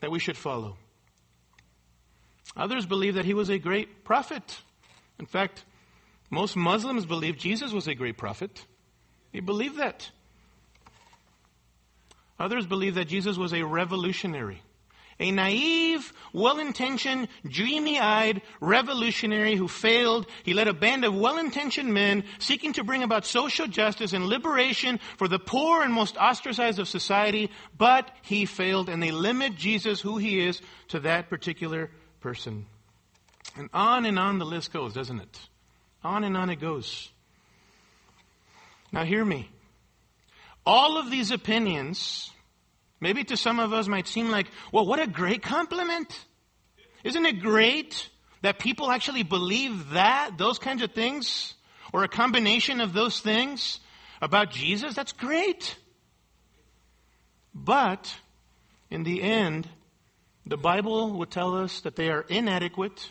that 0.00 0.12
we 0.12 0.20
should 0.20 0.36
follow. 0.36 0.76
Others 2.56 2.86
believe 2.86 3.16
that 3.16 3.24
he 3.24 3.34
was 3.34 3.50
a 3.50 3.58
great 3.58 4.04
prophet. 4.04 4.60
In 5.18 5.26
fact, 5.26 5.64
most 6.30 6.56
Muslims 6.56 7.04
believe 7.04 7.36
Jesus 7.36 7.72
was 7.72 7.88
a 7.88 7.94
great 7.94 8.16
prophet. 8.16 8.64
They 9.32 9.40
believe 9.40 9.76
that. 9.76 10.08
Others 12.38 12.66
believe 12.66 12.94
that 12.94 13.08
Jesus 13.08 13.36
was 13.36 13.52
a 13.52 13.64
revolutionary 13.64 14.62
a 15.20 15.30
naive, 15.30 16.12
well-intentioned, 16.32 17.28
dreamy-eyed 17.46 18.42
revolutionary 18.60 19.56
who 19.56 19.66
failed. 19.66 20.26
He 20.44 20.54
led 20.54 20.68
a 20.68 20.72
band 20.72 21.04
of 21.04 21.14
well-intentioned 21.14 21.92
men 21.92 22.24
seeking 22.38 22.72
to 22.74 22.84
bring 22.84 23.02
about 23.02 23.26
social 23.26 23.66
justice 23.66 24.12
and 24.12 24.26
liberation 24.26 25.00
for 25.16 25.26
the 25.26 25.38
poor 25.38 25.82
and 25.82 25.92
most 25.92 26.16
ostracized 26.16 26.78
of 26.78 26.88
society, 26.88 27.50
but 27.76 28.10
he 28.22 28.46
failed 28.46 28.88
and 28.88 29.02
they 29.02 29.10
limit 29.10 29.56
Jesus, 29.56 30.00
who 30.00 30.18
he 30.18 30.46
is, 30.46 30.60
to 30.88 31.00
that 31.00 31.28
particular 31.28 31.90
person. 32.20 32.66
And 33.56 33.68
on 33.72 34.06
and 34.06 34.18
on 34.18 34.38
the 34.38 34.46
list 34.46 34.72
goes, 34.72 34.94
doesn't 34.94 35.20
it? 35.20 35.40
On 36.04 36.22
and 36.22 36.36
on 36.36 36.50
it 36.50 36.60
goes. 36.60 37.10
Now 38.92 39.04
hear 39.04 39.24
me. 39.24 39.50
All 40.64 40.98
of 40.98 41.10
these 41.10 41.30
opinions 41.30 42.30
Maybe 43.00 43.24
to 43.24 43.36
some 43.36 43.60
of 43.60 43.72
us 43.72 43.86
might 43.86 44.08
seem 44.08 44.30
like, 44.30 44.48
well, 44.72 44.86
what 44.86 44.98
a 45.00 45.06
great 45.06 45.42
compliment. 45.42 46.26
Isn't 47.04 47.26
it 47.26 47.40
great 47.40 48.08
that 48.42 48.58
people 48.58 48.90
actually 48.90 49.22
believe 49.22 49.90
that, 49.90 50.32
those 50.36 50.58
kinds 50.58 50.82
of 50.82 50.92
things, 50.92 51.54
or 51.92 52.02
a 52.02 52.08
combination 52.08 52.80
of 52.80 52.92
those 52.92 53.20
things 53.20 53.80
about 54.20 54.50
Jesus? 54.50 54.94
That's 54.94 55.12
great. 55.12 55.76
But, 57.54 58.12
in 58.90 59.04
the 59.04 59.22
end, 59.22 59.68
the 60.44 60.56
Bible 60.56 61.18
would 61.18 61.30
tell 61.30 61.56
us 61.56 61.80
that 61.82 61.94
they 61.94 62.08
are 62.08 62.22
inadequate, 62.28 63.10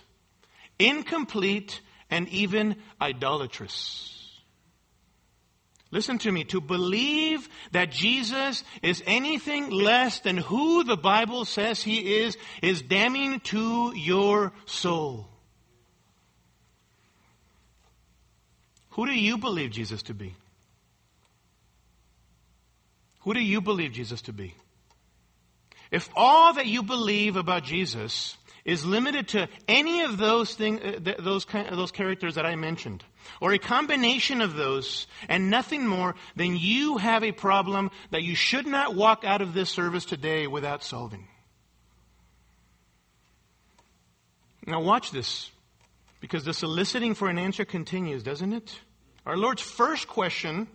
incomplete, 0.80 1.82
and 2.10 2.28
even 2.30 2.76
idolatrous. 3.02 4.17
Listen 5.92 6.18
to 6.20 6.32
me. 6.32 6.44
To 6.46 6.62
believe 6.62 7.48
that 7.72 7.92
Jesus 7.92 8.64
is 8.82 9.02
anything 9.06 9.70
less 9.70 10.20
than 10.20 10.38
who 10.38 10.84
the 10.84 10.98
Bible 10.98 11.46
says 11.46 11.82
he 11.82 12.18
is, 12.18 12.38
is 12.62 12.82
damning 12.82 13.40
to 13.42 13.94
your 13.96 14.52
soul. 14.66 15.28
Who 18.92 19.06
do 19.06 19.14
you 19.14 19.38
believe 19.38 19.72
Jesus 19.72 20.04
to 20.04 20.14
be? 20.14 20.36
Who 23.20 23.34
do 23.34 23.42
you 23.42 23.62
believe 23.62 23.92
Jesus 23.92 24.22
to 24.24 24.34
be? 24.34 24.56
If 25.92 26.10
all 26.16 26.54
that 26.54 26.66
you 26.66 26.82
believe 26.82 27.36
about 27.36 27.64
Jesus 27.64 28.37
is 28.68 28.86
limited 28.86 29.30
to 29.30 29.48
any 29.68 30.02
of 30.02 30.18
those 30.18 30.60
uh, 30.62 31.00
those, 31.18 31.48
those 31.72 31.92
characters 31.92 32.36
that 32.36 32.46
I 32.46 32.56
mentioned, 32.56 33.04
or 33.42 33.54
a 33.54 33.58
combination 33.58 34.42
of 34.42 34.56
those 34.56 35.08
and 35.28 35.50
nothing 35.50 35.88
more, 35.88 36.14
then 36.36 36.56
you 36.56 36.98
have 36.98 37.24
a 37.24 37.32
problem 37.32 37.90
that 38.12 38.22
you 38.22 38.36
should 38.36 38.68
not 38.68 38.94
walk 38.94 39.24
out 39.24 39.42
of 39.42 39.54
this 39.54 39.70
service 39.70 40.06
today 40.06 40.46
without 40.46 40.84
solving. 40.84 41.28
Now 44.68 44.82
watch 44.82 45.12
this, 45.12 45.50
because 46.20 46.44
the 46.44 46.54
soliciting 46.54 47.16
for 47.16 47.30
an 47.30 47.38
answer 47.38 47.64
continues, 47.64 48.22
doesn't 48.22 48.52
it? 48.52 48.78
Our 49.26 49.38
Lord's 49.38 49.62
first 49.62 50.10
question 50.10 50.68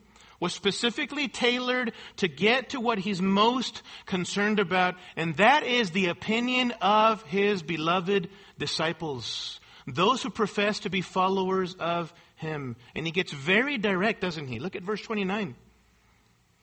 was 0.42 0.52
specifically 0.52 1.28
tailored 1.28 1.92
to 2.16 2.26
get 2.26 2.70
to 2.70 2.80
what 2.80 2.98
he's 2.98 3.22
most 3.22 3.80
concerned 4.06 4.58
about, 4.58 4.96
and 5.14 5.36
that 5.36 5.62
is 5.62 5.92
the 5.92 6.08
opinion 6.08 6.72
of 6.82 7.22
his 7.22 7.62
beloved 7.62 8.28
disciples. 8.58 9.60
Those 9.86 10.20
who 10.20 10.30
profess 10.30 10.80
to 10.80 10.90
be 10.90 11.00
followers 11.00 11.76
of 11.78 12.12
him. 12.34 12.74
And 12.96 13.06
he 13.06 13.12
gets 13.12 13.30
very 13.30 13.78
direct, 13.78 14.20
doesn't 14.20 14.48
he? 14.48 14.58
Look 14.58 14.74
at 14.74 14.82
verse 14.82 15.00
29. 15.00 15.54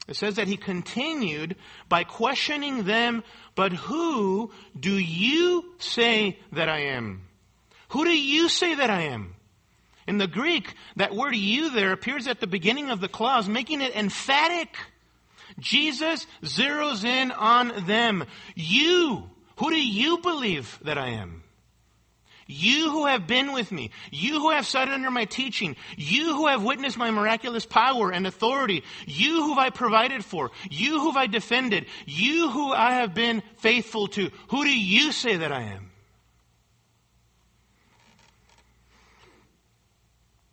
It 0.09 0.15
says 0.17 0.35
that 0.35 0.47
he 0.47 0.57
continued 0.57 1.55
by 1.87 2.03
questioning 2.03 2.83
them, 2.83 3.23
but 3.55 3.71
who 3.71 4.51
do 4.77 4.97
you 4.97 5.63
say 5.77 6.37
that 6.51 6.67
I 6.67 6.79
am? 6.97 7.21
Who 7.89 8.03
do 8.03 8.11
you 8.11 8.49
say 8.49 8.75
that 8.75 8.89
I 8.89 9.03
am? 9.03 9.35
In 10.09 10.17
the 10.17 10.25
Greek, 10.25 10.73
that 10.95 11.13
word 11.13 11.35
you 11.35 11.69
there 11.69 11.91
appears 11.91 12.25
at 12.25 12.39
the 12.39 12.47
beginning 12.47 12.89
of 12.89 12.99
the 12.99 13.07
clause, 13.07 13.47
making 13.47 13.81
it 13.81 13.95
emphatic. 13.95 14.75
Jesus 15.59 16.25
zeroes 16.41 17.03
in 17.03 17.29
on 17.29 17.85
them. 17.85 18.25
You, 18.55 19.29
who 19.57 19.69
do 19.69 19.79
you 19.79 20.17
believe 20.17 20.79
that 20.81 20.97
I 20.97 21.09
am? 21.09 21.43
You 22.47 22.89
who 22.89 23.05
have 23.05 23.27
been 23.27 23.53
with 23.53 23.71
me, 23.71 23.91
you 24.09 24.39
who 24.39 24.49
have 24.49 24.65
sat 24.65 24.89
under 24.89 25.11
my 25.11 25.25
teaching, 25.25 25.75
you 25.95 26.35
who 26.35 26.47
have 26.47 26.63
witnessed 26.63 26.97
my 26.97 27.11
miraculous 27.11 27.67
power 27.67 28.11
and 28.11 28.25
authority, 28.25 28.83
you 29.05 29.43
who 29.43 29.59
I 29.59 29.69
provided 29.69 30.25
for, 30.25 30.49
you 30.71 31.01
who 31.01 31.15
I 31.15 31.27
defended, 31.27 31.85
you 32.07 32.49
who 32.49 32.73
I 32.73 32.93
have 32.93 33.13
been 33.13 33.43
faithful 33.57 34.07
to, 34.07 34.31
who 34.47 34.63
do 34.63 34.75
you 34.75 35.11
say 35.11 35.37
that 35.37 35.51
I 35.51 35.61
am? 35.61 35.88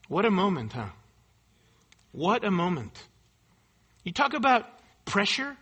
What 0.08 0.24
a 0.24 0.30
moment, 0.30 0.72
huh? 0.72 0.88
What 2.12 2.44
a 2.44 2.50
moment. 2.50 2.96
You 4.04 4.12
talk 4.12 4.34
about 4.34 4.64
pressure. 5.04 5.56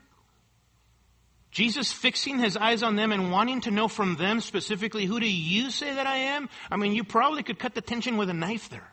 Jesus 1.51 1.93
fixing 1.93 2.39
his 2.39 2.57
eyes 2.57 2.83
on 2.83 2.97
them 2.97 3.13
and 3.13 3.31
wanting 3.31 3.63
to 3.63 3.71
know 3.71 3.89
from 3.89 4.17
them 4.17 4.41
specifically, 4.41 5.07
who 5.07 5.21
do 5.21 5.31
you 5.31 5.71
say 5.71 5.95
that 5.95 6.07
I 6.07 6.17
am? 6.17 6.49
I 6.71 6.77
mean, 6.77 6.93
you 6.93 7.05
probably 7.05 7.43
could 7.43 7.59
cut 7.59 7.75
the 7.75 7.81
tension 7.81 8.17
with 8.17 8.29
a 8.29 8.35
knife 8.35 8.69
there. 8.69 8.93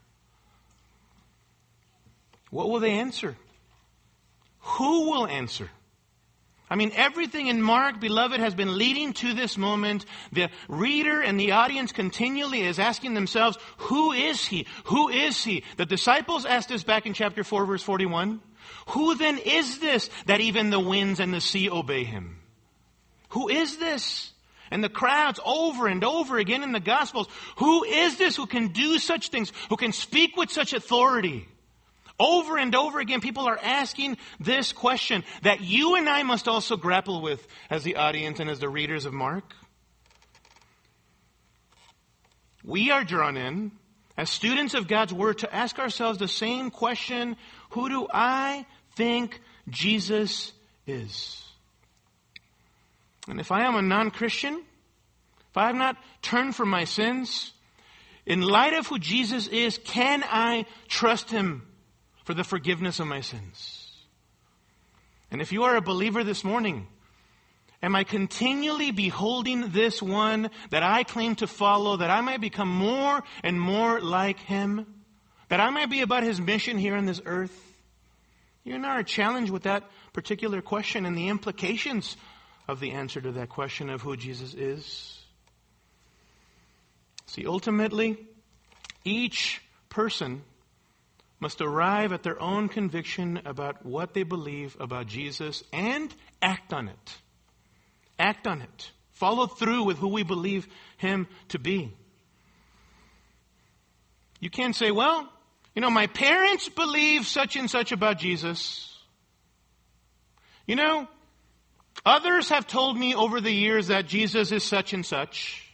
What 2.52 2.70
will 2.70 2.80
they 2.80 2.92
answer? 2.92 3.36
Who 4.60 5.10
will 5.10 5.26
answer? 5.26 5.70
I 6.72 6.76
mean, 6.76 6.94
everything 6.96 7.48
in 7.48 7.62
Mark, 7.62 8.00
beloved, 8.00 8.40
has 8.40 8.56
been 8.56 8.78
leading 8.78 9.12
to 9.16 9.34
this 9.34 9.58
moment. 9.58 10.06
The 10.32 10.48
reader 10.70 11.20
and 11.20 11.38
the 11.38 11.52
audience 11.52 11.92
continually 11.92 12.62
is 12.62 12.80
asking 12.80 13.14
themselves, 13.14 13.58
who 13.76 14.14
is 14.14 14.46
he? 14.46 14.66
Who 14.86 15.10
is 15.10 15.44
he? 15.44 15.66
The 15.76 15.86
disciples 15.86 16.46
asked 16.46 16.72
us 16.72 16.86
back 16.86 17.06
in 17.06 17.14
chapter 17.14 17.44
4, 17.44 17.66
verse 17.66 17.84
41. 17.84 18.40
Who 18.88 19.16
then 19.16 19.38
is 19.38 19.80
this 19.80 20.10
that 20.28 20.40
even 20.40 20.70
the 20.70 20.80
winds 20.80 21.20
and 21.20 21.34
the 21.34 21.42
sea 21.42 21.70
obey 21.70 22.06
him? 22.06 22.40
Who 23.32 23.50
is 23.50 23.76
this? 23.76 24.32
And 24.72 24.82
the 24.82 24.88
crowds 24.88 25.42
over 25.46 25.88
and 25.88 26.06
over 26.06 26.38
again 26.38 26.64
in 26.64 26.72
the 26.72 26.80
Gospels, 26.80 27.28
who 27.58 27.84
is 27.84 28.18
this 28.18 28.38
who 28.38 28.46
can 28.46 28.70
do 28.70 28.98
such 28.98 29.28
things, 29.28 29.52
who 29.68 29.76
can 29.76 29.92
speak 29.92 30.38
with 30.38 30.50
such 30.50 30.72
authority? 30.72 31.50
Over 32.22 32.60
and 32.60 32.76
over 32.76 33.00
again, 33.00 33.20
people 33.20 33.48
are 33.48 33.58
asking 33.58 34.18
this 34.40 34.74
question 34.74 35.24
that 35.42 35.62
you 35.62 35.96
and 35.96 36.08
I 36.08 36.22
must 36.22 36.48
also 36.48 36.78
grapple 36.78 37.20
with 37.20 37.46
as 37.68 37.84
the 37.84 37.96
audience 37.96 38.40
and 38.40 38.48
as 38.48 38.60
the 38.60 38.70
readers 38.70 39.06
of 39.06 39.14
Mark. 39.14 39.56
We 42.64 42.92
are 42.92 43.04
drawn 43.04 43.38
in 43.38 43.72
as 44.18 44.30
students 44.30 44.76
of 44.76 44.88
God's 44.88 45.12
Word 45.12 45.40
to 45.40 45.54
ask 45.54 45.80
ourselves 45.80 46.20
the 46.20 46.28
same 46.28 46.70
question 46.70 47.38
Who 47.72 47.90
do 47.90 48.08
I 48.14 48.68
think 48.96 49.42
Jesus 49.68 50.52
is? 50.86 51.44
And 53.28 53.40
if 53.40 53.52
I 53.52 53.66
am 53.66 53.76
a 53.76 53.82
non 53.82 54.12
Christian, 54.12 54.62
if 55.50 55.58
I 55.58 55.66
have 55.66 55.76
not 55.76 55.98
turned 56.22 56.56
from 56.56 56.70
my 56.70 56.84
sins, 56.84 57.52
in 58.28 58.42
light 58.42 58.74
of 58.74 58.86
who 58.86 59.00
Jesus 59.00 59.48
is, 59.48 59.80
can 59.84 60.24
I 60.24 60.68
trust 60.88 61.32
him 61.32 61.64
for 62.24 62.34
the 62.34 62.44
forgiveness 62.44 63.00
of 63.00 63.08
my 63.08 63.22
sins? 63.22 63.92
And 65.32 65.42
if 65.42 65.52
you 65.52 65.64
are 65.64 65.76
a 65.76 65.82
believer 65.82 66.24
this 66.24 66.44
morning, 66.44 66.88
am 67.82 67.96
I 67.96 68.04
continually 68.04 68.92
beholding 68.92 69.72
this 69.72 70.02
one 70.02 70.50
that 70.70 70.84
I 70.84 71.04
claim 71.04 71.36
to 71.36 71.48
follow, 71.48 71.98
that 71.98 72.10
I 72.10 72.22
might 72.22 72.42
become 72.42 72.70
more 72.70 73.24
and 73.44 73.60
more 73.60 74.02
like 74.02 74.40
him? 74.40 74.86
That 75.48 75.60
I 75.60 75.70
might 75.70 75.90
be 75.90 76.02
about 76.02 76.24
his 76.24 76.40
mission 76.40 76.78
here 76.78 76.96
on 76.96 77.06
this 77.06 77.22
earth? 77.26 77.58
You 78.64 78.76
and 78.76 78.86
I 78.86 79.00
are 79.00 79.04
challenged 79.04 79.52
with 79.52 79.64
that 79.64 79.90
particular 80.14 80.62
question 80.62 81.06
and 81.06 81.18
the 81.18 81.30
implications 81.30 82.18
of 82.68 82.80
the 82.80 82.92
answer 82.92 83.20
to 83.22 83.32
that 83.34 83.50
question 83.50 83.90
of 83.90 84.02
who 84.02 84.16
Jesus 84.16 84.54
is. 84.54 85.18
See, 87.26 87.48
ultimately, 87.48 88.18
each 89.04 89.62
person 89.90 90.44
must 91.42 91.60
arrive 91.60 92.14
at 92.14 92.24
their 92.24 92.42
own 92.42 92.70
conviction 92.70 93.42
about 93.46 93.86
what 93.86 94.14
they 94.14 94.24
believe 94.24 94.78
about 94.80 95.08
Jesus 95.08 95.64
and 95.74 96.14
act 96.42 96.72
on 96.72 96.88
it. 96.88 97.18
Act 98.18 98.48
on 98.48 98.62
it. 98.62 98.92
Follow 99.12 99.48
through 99.48 99.84
with 99.84 99.98
who 99.98 100.08
we 100.08 100.24
believe 100.24 100.68
him 100.98 101.28
to 101.50 101.60
be. 101.60 101.94
You 104.40 104.50
can't 104.50 104.76
say, 104.76 104.92
well, 104.92 105.28
you 105.76 105.82
know, 105.82 105.90
my 105.90 106.08
parents 106.08 106.70
believe 106.70 107.28
such 107.28 107.58
and 107.58 107.70
such 107.70 107.92
about 107.92 108.18
Jesus. 108.18 108.88
You 110.66 110.78
know, 110.78 111.08
Others 112.06 112.50
have 112.50 112.66
told 112.66 112.98
me 112.98 113.14
over 113.14 113.42
the 113.42 113.52
years 113.52 113.88
that 113.88 114.08
Jesus 114.08 114.52
is 114.52 114.64
such 114.64 114.94
and 114.94 115.06
such. 115.06 115.68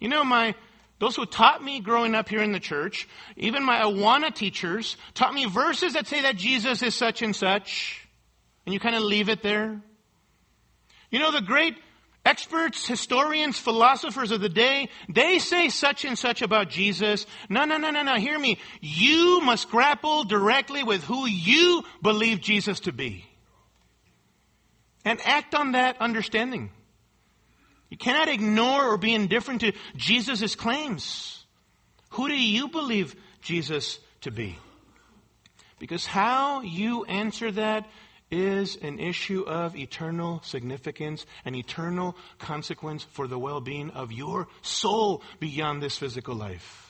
You 0.00 0.08
know, 0.08 0.24
my, 0.24 0.54
those 0.98 1.16
who 1.16 1.26
taught 1.26 1.62
me 1.62 1.80
growing 1.80 2.14
up 2.14 2.28
here 2.28 2.42
in 2.42 2.52
the 2.52 2.60
church, 2.60 3.08
even 3.36 3.62
my 3.62 3.80
Awana 3.80 4.34
teachers, 4.34 4.96
taught 5.14 5.34
me 5.34 5.46
verses 5.46 5.94
that 5.94 6.06
say 6.06 6.22
that 6.22 6.36
Jesus 6.36 6.82
is 6.82 6.94
such 6.94 7.22
and 7.22 7.34
such. 7.34 8.06
And 8.64 8.72
you 8.72 8.80
kind 8.80 8.94
of 8.94 9.02
leave 9.02 9.28
it 9.28 9.42
there. 9.42 9.80
You 11.10 11.18
know, 11.18 11.32
the 11.32 11.42
great 11.42 11.76
experts, 12.24 12.86
historians, 12.86 13.58
philosophers 13.58 14.30
of 14.30 14.40
the 14.40 14.48
day, 14.48 14.88
they 15.08 15.38
say 15.38 15.68
such 15.68 16.04
and 16.04 16.18
such 16.18 16.42
about 16.42 16.70
Jesus. 16.70 17.26
No, 17.48 17.64
no, 17.64 17.76
no, 17.76 17.90
no, 17.90 18.02
no. 18.02 18.14
Hear 18.14 18.38
me. 18.38 18.58
You 18.80 19.40
must 19.42 19.70
grapple 19.70 20.24
directly 20.24 20.82
with 20.82 21.04
who 21.04 21.26
you 21.26 21.82
believe 22.02 22.40
Jesus 22.40 22.80
to 22.80 22.92
be 22.92 23.26
and 25.04 25.20
act 25.24 25.54
on 25.54 25.72
that 25.72 26.00
understanding. 26.00 26.70
You 27.90 27.96
cannot 27.96 28.28
ignore 28.28 28.92
or 28.92 28.98
be 28.98 29.14
indifferent 29.14 29.60
to 29.60 29.72
Jesus' 29.96 30.54
claims. 30.54 31.44
Who 32.10 32.28
do 32.28 32.36
you 32.36 32.68
believe 32.68 33.14
Jesus 33.40 33.98
to 34.22 34.30
be? 34.30 34.58
Because 35.78 36.06
how 36.06 36.62
you 36.62 37.04
answer 37.04 37.50
that 37.52 37.86
is 38.30 38.76
an 38.76 38.98
issue 38.98 39.42
of 39.42 39.76
eternal 39.76 40.40
significance 40.42 41.26
and 41.44 41.54
eternal 41.54 42.16
consequence 42.38 43.04
for 43.12 43.26
the 43.26 43.38
well 43.38 43.60
being 43.60 43.90
of 43.90 44.12
your 44.12 44.48
soul 44.62 45.22
beyond 45.38 45.82
this 45.82 45.96
physical 45.96 46.34
life. 46.34 46.83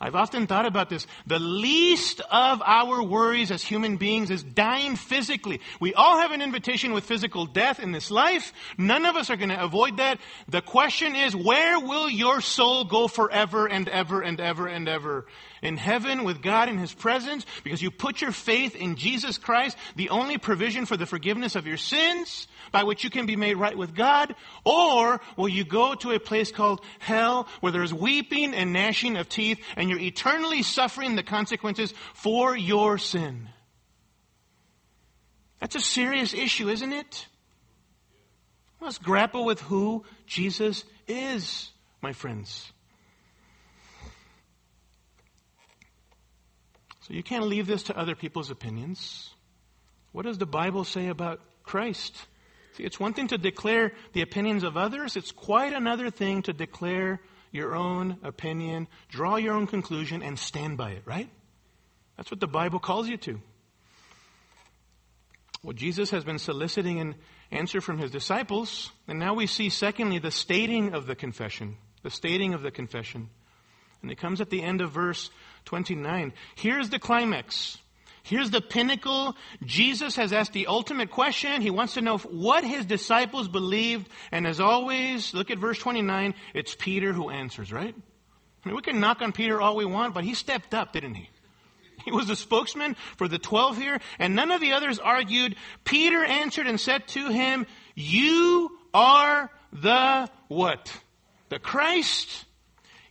I've 0.00 0.14
often 0.14 0.46
thought 0.46 0.64
about 0.64 0.90
this. 0.90 1.06
The 1.26 1.40
least 1.40 2.20
of 2.30 2.62
our 2.64 3.02
worries 3.02 3.50
as 3.50 3.62
human 3.62 3.96
beings 3.96 4.30
is 4.30 4.44
dying 4.44 4.94
physically. 4.94 5.60
We 5.80 5.92
all 5.92 6.18
have 6.18 6.30
an 6.30 6.40
invitation 6.40 6.92
with 6.92 7.04
physical 7.04 7.46
death 7.46 7.80
in 7.80 7.90
this 7.90 8.10
life. 8.10 8.52
None 8.76 9.04
of 9.06 9.16
us 9.16 9.28
are 9.28 9.36
going 9.36 9.48
to 9.48 9.60
avoid 9.60 9.96
that. 9.96 10.20
The 10.48 10.62
question 10.62 11.16
is, 11.16 11.34
where 11.34 11.80
will 11.80 12.08
your 12.08 12.40
soul 12.40 12.84
go 12.84 13.08
forever 13.08 13.66
and 13.66 13.88
ever 13.88 14.20
and 14.20 14.40
ever 14.40 14.68
and 14.68 14.88
ever? 14.88 15.26
In 15.62 15.76
heaven 15.76 16.24
with 16.24 16.42
God 16.42 16.68
in 16.68 16.78
His 16.78 16.94
presence 16.94 17.44
because 17.64 17.82
you 17.82 17.90
put 17.90 18.20
your 18.20 18.32
faith 18.32 18.76
in 18.76 18.96
Jesus 18.96 19.38
Christ, 19.38 19.76
the 19.96 20.10
only 20.10 20.38
provision 20.38 20.86
for 20.86 20.96
the 20.96 21.06
forgiveness 21.06 21.56
of 21.56 21.66
your 21.66 21.76
sins? 21.76 22.48
by 22.70 22.84
which 22.84 23.04
you 23.04 23.10
can 23.10 23.26
be 23.26 23.36
made 23.36 23.54
right 23.54 23.76
with 23.76 23.94
God? 23.94 24.34
Or 24.64 25.20
will 25.36 25.48
you 25.48 25.64
go 25.64 25.94
to 25.96 26.12
a 26.12 26.20
place 26.20 26.52
called 26.52 26.80
hell 26.98 27.48
where 27.60 27.72
there 27.72 27.82
is 27.82 27.94
weeping 27.94 28.54
and 28.54 28.72
gnashing 28.72 29.16
of 29.16 29.28
teeth 29.28 29.60
and 29.76 29.88
you're 29.88 29.98
eternally 29.98 30.62
suffering 30.62 31.16
the 31.16 31.22
consequences 31.22 31.92
for 32.14 32.56
your 32.56 32.98
sin? 32.98 33.48
That's 35.60 35.74
a 35.74 35.80
serious 35.80 36.34
issue, 36.34 36.68
isn't 36.68 36.92
it? 36.92 37.26
Let's 38.80 38.98
grapple 38.98 39.44
with 39.44 39.60
who 39.60 40.04
Jesus 40.26 40.84
is, 41.08 41.70
my 42.00 42.12
friends. 42.12 42.72
So 47.08 47.14
you 47.14 47.22
can't 47.22 47.46
leave 47.46 47.66
this 47.66 47.84
to 47.84 47.98
other 47.98 48.14
people's 48.14 48.50
opinions. 48.50 49.30
What 50.12 50.26
does 50.26 50.36
the 50.36 50.46
Bible 50.46 50.84
say 50.84 51.08
about 51.08 51.40
Christ? 51.62 52.14
See, 52.76 52.84
it's 52.84 53.00
one 53.00 53.14
thing 53.14 53.28
to 53.28 53.38
declare 53.38 53.92
the 54.12 54.20
opinions 54.20 54.62
of 54.62 54.76
others, 54.76 55.16
it's 55.16 55.32
quite 55.32 55.72
another 55.72 56.10
thing 56.10 56.42
to 56.42 56.52
declare 56.52 57.20
your 57.50 57.74
own 57.74 58.18
opinion, 58.22 58.88
draw 59.08 59.36
your 59.36 59.54
own 59.54 59.66
conclusion, 59.66 60.22
and 60.22 60.38
stand 60.38 60.76
by 60.76 60.90
it, 60.90 61.02
right? 61.06 61.30
That's 62.18 62.30
what 62.30 62.40
the 62.40 62.46
Bible 62.46 62.78
calls 62.78 63.08
you 63.08 63.16
to. 63.16 63.40
Well, 65.62 65.72
Jesus 65.72 66.10
has 66.10 66.24
been 66.24 66.38
soliciting 66.38 67.00
an 67.00 67.14
answer 67.50 67.80
from 67.80 67.98
his 67.98 68.10
disciples, 68.10 68.92
and 69.08 69.18
now 69.18 69.32
we 69.32 69.46
see, 69.46 69.70
secondly, 69.70 70.18
the 70.18 70.30
stating 70.30 70.92
of 70.92 71.06
the 71.06 71.14
confession. 71.14 71.78
The 72.02 72.10
stating 72.10 72.52
of 72.52 72.60
the 72.62 72.70
confession. 72.70 73.30
And 74.02 74.10
it 74.10 74.18
comes 74.18 74.40
at 74.40 74.50
the 74.50 74.62
end 74.62 74.80
of 74.80 74.92
verse 74.92 75.30
29. 75.68 76.32
Here's 76.54 76.88
the 76.88 76.98
climax. 76.98 77.76
Here's 78.22 78.50
the 78.50 78.62
pinnacle. 78.62 79.36
Jesus 79.64 80.16
has 80.16 80.32
asked 80.32 80.54
the 80.54 80.66
ultimate 80.66 81.10
question. 81.10 81.60
He 81.60 81.68
wants 81.70 81.94
to 81.94 82.00
know 82.00 82.16
what 82.16 82.64
his 82.64 82.86
disciples 82.86 83.48
believed. 83.48 84.08
And 84.32 84.46
as 84.46 84.60
always, 84.60 85.34
look 85.34 85.50
at 85.50 85.58
verse 85.58 85.78
29. 85.78 86.34
It's 86.54 86.74
Peter 86.74 87.12
who 87.12 87.28
answers, 87.28 87.70
right? 87.70 87.94
I 87.94 88.68
mean, 88.68 88.76
we 88.76 88.80
can 88.80 88.98
knock 88.98 89.20
on 89.20 89.32
Peter 89.32 89.60
all 89.60 89.76
we 89.76 89.84
want, 89.84 90.14
but 90.14 90.24
he 90.24 90.32
stepped 90.32 90.72
up, 90.72 90.92
didn't 90.92 91.14
he? 91.14 91.28
He 92.04 92.12
was 92.12 92.28
the 92.28 92.36
spokesman 92.36 92.96
for 93.18 93.28
the 93.28 93.38
twelve 93.38 93.76
here, 93.76 94.00
and 94.18 94.34
none 94.34 94.50
of 94.50 94.62
the 94.62 94.72
others 94.72 94.98
argued. 94.98 95.56
Peter 95.84 96.24
answered 96.24 96.66
and 96.66 96.80
said 96.80 97.06
to 97.08 97.28
him, 97.28 97.66
You 97.94 98.70
are 98.94 99.50
the 99.72 100.30
what? 100.46 100.90
The 101.50 101.58
Christ. 101.58 102.46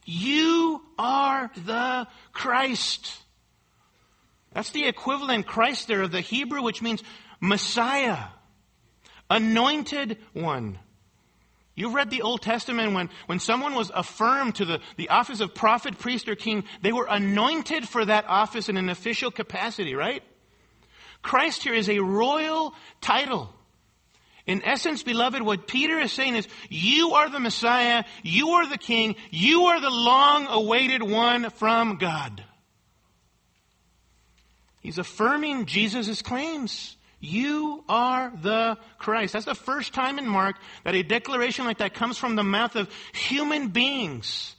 You 0.10 0.82
are 0.98 1.52
the 1.66 2.08
Christ. 2.32 3.12
That's 4.54 4.72
the 4.72 4.86
equivalent 4.86 5.46
Christ 5.46 5.90
there 5.90 6.02
of 6.02 6.12
the 6.12 6.22
Hebrew, 6.22 6.62
which 6.64 6.82
means 6.82 7.04
Messiah, 7.42 8.18
anointed 9.30 10.18
one. 10.32 10.80
You've 11.76 11.94
read 11.94 12.10
the 12.10 12.22
Old 12.22 12.42
Testament 12.42 12.94
when, 12.94 13.10
when 13.26 13.40
someone 13.40 13.76
was 13.76 13.92
affirmed 13.94 14.56
to 14.56 14.66
the, 14.66 14.80
the 14.96 15.10
office 15.10 15.42
of 15.42 15.54
prophet, 15.54 16.00
priest, 16.00 16.30
or 16.30 16.36
king, 16.36 16.64
they 16.82 16.94
were 16.94 17.06
anointed 17.08 17.88
for 17.88 18.06
that 18.06 18.26
office 18.30 18.70
in 18.70 18.78
an 18.78 18.88
official 18.88 19.30
capacity, 19.30 19.94
right? 19.94 20.24
Christ 21.22 21.64
here 21.64 21.74
is 21.74 21.90
a 21.90 22.00
royal 22.00 22.74
title. 23.02 23.54
In 24.48 24.64
essence, 24.64 25.04
beloved, 25.04 25.42
what 25.42 25.68
Peter 25.68 26.00
is 26.00 26.14
saying 26.14 26.36
is, 26.36 26.48
you 26.70 27.12
are 27.12 27.30
the 27.30 27.40
Messiah, 27.40 28.06
you 28.24 28.52
are 28.52 28.68
the 28.68 28.78
King, 28.78 29.16
you 29.30 29.66
are 29.66 29.82
the 29.82 29.90
long 29.90 30.48
awaited 30.48 31.04
one 31.04 31.50
from 31.52 31.98
God. 31.98 32.44
He's 34.82 34.98
affirming 34.98 35.66
Jesus' 35.66 36.22
claims. 36.22 36.96
You 37.20 37.84
are 37.90 38.32
the 38.42 38.78
Christ. 39.00 39.34
That's 39.34 39.46
the 39.46 39.56
first 39.56 39.94
time 39.94 40.20
in 40.20 40.28
Mark 40.28 40.56
that 40.84 40.96
a 40.96 41.04
declaration 41.04 41.66
like 41.66 41.80
that 41.80 41.94
comes 41.94 42.18
from 42.18 42.36
the 42.36 42.44
mouth 42.44 42.76
of 42.76 42.90
human 43.12 43.70
beings. 43.70 44.56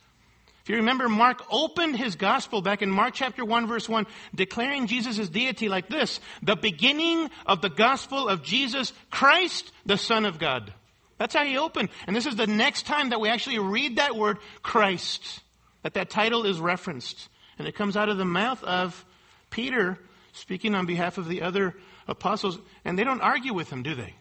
If 0.68 0.72
you 0.72 0.76
remember, 0.80 1.08
Mark 1.08 1.42
opened 1.50 1.96
his 1.96 2.14
gospel 2.14 2.60
back 2.60 2.82
in 2.82 2.90
Mark 2.90 3.14
chapter 3.14 3.42
1 3.42 3.68
verse 3.68 3.88
1, 3.88 4.06
declaring 4.34 4.86
Jesus' 4.86 5.30
deity 5.30 5.66
like 5.70 5.88
this, 5.88 6.20
the 6.42 6.56
beginning 6.56 7.30
of 7.46 7.62
the 7.62 7.70
gospel 7.70 8.28
of 8.28 8.42
Jesus 8.42 8.92
Christ, 9.10 9.72
the 9.86 9.96
Son 9.96 10.26
of 10.26 10.38
God. 10.38 10.74
That's 11.16 11.34
how 11.34 11.46
he 11.46 11.56
opened. 11.56 11.88
And 12.06 12.14
this 12.14 12.26
is 12.26 12.36
the 12.36 12.46
next 12.46 12.84
time 12.84 13.08
that 13.08 13.18
we 13.18 13.30
actually 13.30 13.58
read 13.58 13.96
that 13.96 14.14
word 14.14 14.36
Christ, 14.62 15.40
that 15.84 15.94
that 15.94 16.10
title 16.10 16.44
is 16.44 16.60
referenced. 16.60 17.30
And 17.58 17.66
it 17.66 17.74
comes 17.74 17.96
out 17.96 18.10
of 18.10 18.18
the 18.18 18.26
mouth 18.26 18.62
of 18.62 19.06
Peter 19.48 19.98
speaking 20.34 20.74
on 20.74 20.84
behalf 20.84 21.16
of 21.16 21.28
the 21.28 21.40
other 21.40 21.76
apostles, 22.06 22.58
and 22.84 22.98
they 22.98 23.04
don't 23.04 23.22
argue 23.22 23.54
with 23.54 23.70
him, 23.70 23.82
do 23.82 23.94
they? 23.94 24.16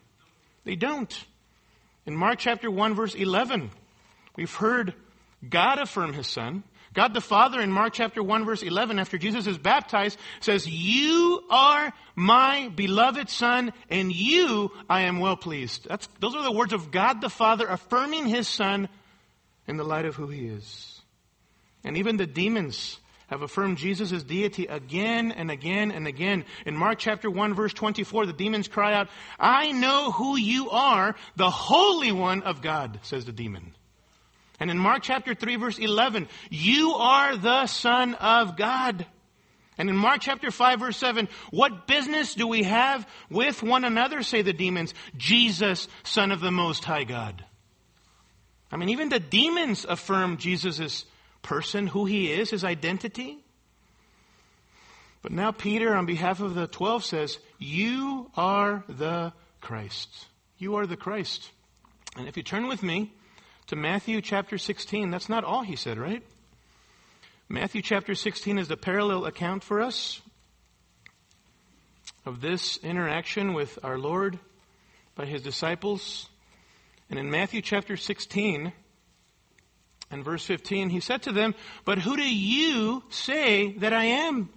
They 0.63 0.77
don't. 0.77 1.13
In 2.05 2.15
Mark 2.15 2.39
chapter 2.39 2.71
1 2.71 2.95
verse 2.95 3.15
11, 3.15 3.69
we've 4.37 4.55
heard 4.55 4.93
God 5.47 5.79
affirm 5.79 6.13
his 6.13 6.27
son. 6.27 6.63
God 6.93 7.13
the 7.13 7.21
Father 7.21 7.61
in 7.61 7.71
Mark 7.71 7.93
chapter 7.93 8.23
1 8.23 8.45
verse 8.45 8.63
11 8.63 8.97
after 8.97 9.17
Jesus 9.17 9.45
is 9.45 9.57
baptized 9.57 10.17
says, 10.39 10.67
"You 10.67 11.43
are 11.49 11.93
my 12.15 12.69
beloved 12.69 13.29
son 13.29 13.71
and 13.89 14.11
you 14.11 14.71
I 14.89 15.01
am 15.01 15.19
well 15.19 15.37
pleased." 15.37 15.87
That's 15.87 16.07
those 16.19 16.35
are 16.35 16.43
the 16.43 16.51
words 16.51 16.73
of 16.73 16.89
God 16.89 17.21
the 17.21 17.29
Father 17.29 17.67
affirming 17.67 18.25
his 18.25 18.47
son 18.47 18.89
in 19.67 19.77
the 19.77 19.83
light 19.83 20.05
of 20.05 20.15
who 20.15 20.27
he 20.27 20.47
is. 20.47 21.01
And 21.83 21.97
even 21.97 22.17
the 22.17 22.25
demons 22.25 22.99
have 23.27 23.41
affirmed 23.43 23.77
Jesus' 23.77 24.23
deity 24.23 24.65
again 24.65 25.31
and 25.31 25.51
again 25.51 25.91
and 25.91 26.07
again. 26.07 26.45
In 26.65 26.75
Mark 26.75 26.97
chapter 26.97 27.29
1 27.29 27.53
verse 27.53 27.73
24, 27.73 28.25
the 28.25 28.33
demons 28.33 28.67
cry 28.67 28.93
out, 28.93 29.09
I 29.37 29.71
know 29.71 30.11
who 30.11 30.37
you 30.37 30.71
are, 30.71 31.15
the 31.35 31.49
Holy 31.49 32.11
One 32.11 32.41
of 32.41 32.61
God, 32.61 32.99
says 33.03 33.25
the 33.25 33.31
demon. 33.31 33.75
And 34.59 34.71
in 34.71 34.77
Mark 34.77 35.03
chapter 35.03 35.35
3 35.35 35.55
verse 35.57 35.77
11, 35.77 36.27
you 36.49 36.91
are 36.93 37.37
the 37.37 37.67
Son 37.67 38.15
of 38.15 38.57
God. 38.57 39.05
And 39.77 39.89
in 39.89 39.95
Mark 39.95 40.21
chapter 40.21 40.49
5 40.49 40.79
verse 40.79 40.97
7, 40.97 41.29
what 41.51 41.85
business 41.85 42.33
do 42.33 42.47
we 42.47 42.63
have 42.63 43.07
with 43.29 43.61
one 43.61 43.83
another, 43.83 44.23
say 44.23 44.41
the 44.41 44.53
demons? 44.53 44.93
Jesus, 45.15 45.87
Son 46.03 46.31
of 46.31 46.41
the 46.41 46.51
Most 46.51 46.83
High 46.83 47.03
God. 47.03 47.45
I 48.71 48.77
mean, 48.77 48.89
even 48.89 49.09
the 49.09 49.19
demons 49.19 49.85
affirm 49.87 50.37
Jesus' 50.37 51.05
person, 51.41 51.87
who 51.87 52.05
he 52.05 52.31
is, 52.31 52.49
his 52.49 52.63
identity. 52.63 53.37
But 55.21 55.31
now 55.31 55.51
Peter, 55.51 55.95
on 55.95 56.05
behalf 56.05 56.41
of 56.41 56.55
the 56.55 56.67
twelve, 56.67 57.05
says, 57.05 57.37
You 57.59 58.29
are 58.35 58.83
the 58.89 59.33
Christ. 59.61 60.09
You 60.57 60.75
are 60.75 60.87
the 60.87 60.97
Christ. 60.97 61.51
And 62.17 62.27
if 62.27 62.35
you 62.35 62.43
turn 62.43 62.67
with 62.67 62.83
me 62.83 63.13
to 63.67 63.75
Matthew 63.75 64.21
chapter 64.21 64.57
16, 64.57 65.11
that's 65.11 65.29
not 65.29 65.43
all 65.43 65.61
he 65.61 65.75
said, 65.75 65.97
right? 65.97 66.23
Matthew 67.49 67.81
chapter 67.81 68.15
16 68.15 68.59
is 68.59 68.67
the 68.67 68.77
parallel 68.77 69.25
account 69.25 69.63
for 69.63 69.81
us 69.81 70.21
of 72.25 72.41
this 72.41 72.77
interaction 72.77 73.53
with 73.53 73.77
our 73.83 73.97
Lord 73.97 74.39
by 75.15 75.25
his 75.25 75.41
disciples. 75.41 76.29
And 77.09 77.19
in 77.19 77.29
Matthew 77.29 77.61
chapter 77.61 77.97
16, 77.97 78.71
and 80.11 80.25
verse 80.25 80.45
15, 80.45 80.89
he 80.89 80.99
said 81.01 81.23
to 81.23 81.31
them, 81.33 81.53
But 81.83 81.99
who 81.99 82.15
do 82.15 82.23
you 82.23 83.03
say 83.09 83.73
that 83.79 83.91
I 83.91 84.05
am? 84.05 84.49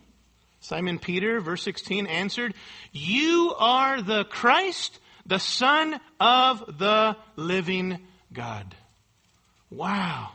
Simon 0.61 0.99
Peter, 0.99 1.41
verse 1.41 1.63
16, 1.63 2.07
answered, 2.07 2.55
You 2.93 3.55
are 3.59 4.03
the 4.03 4.25
Christ, 4.25 5.01
the 5.27 5.39
Son 5.39 5.99
of 6.21 6.79
the 6.79 7.17
living 7.37 7.99
God. 8.33 8.77
Wow. 9.71 10.31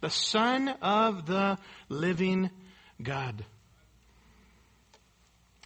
The 0.00 0.10
Son 0.10 0.68
of 0.82 1.26
the 1.26 1.58
living 1.88 2.50
God. 3.02 3.44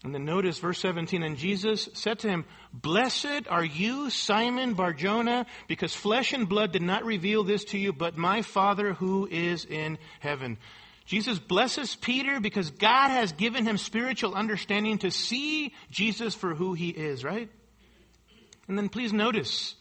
And 0.05 0.15
then 0.15 0.27
notice 0.27 0.59
verse 0.59 0.79
17, 0.81 1.23
and 1.23 1.39
Jesus 1.39 1.89
said 1.95 2.19
to 2.21 2.29
him, 2.29 2.45
Blessed 2.75 3.49
are 3.49 3.65
you, 3.65 4.11
Simon 4.11 4.75
Barjona, 4.75 5.47
because 5.67 5.95
flesh 5.95 6.35
and 6.35 6.47
blood 6.47 6.73
did 6.73 6.83
not 6.83 7.07
reveal 7.07 7.43
this 7.43 7.65
to 7.67 7.79
you, 7.79 7.91
but 7.95 8.19
my 8.19 8.43
Father 8.43 8.93
who 8.93 9.27
is 9.27 9.65
in 9.65 9.97
heaven. 10.21 10.59
Jesus 11.07 11.39
blesses 11.39 11.97
Peter 11.97 12.39
because 12.39 12.71
God 12.71 13.09
has 13.11 13.33
given 13.33 13.65
him 13.65 13.79
spiritual 13.79 14.35
understanding 14.35 14.99
to 14.99 15.11
see 15.11 15.73
Jesus 15.91 16.35
for 16.35 16.55
who 16.55 16.75
he 16.75 16.91
is, 16.91 17.25
right? 17.25 17.49
And 18.69 18.77
then 18.77 18.91
please 18.91 19.13
notice, 19.13 19.75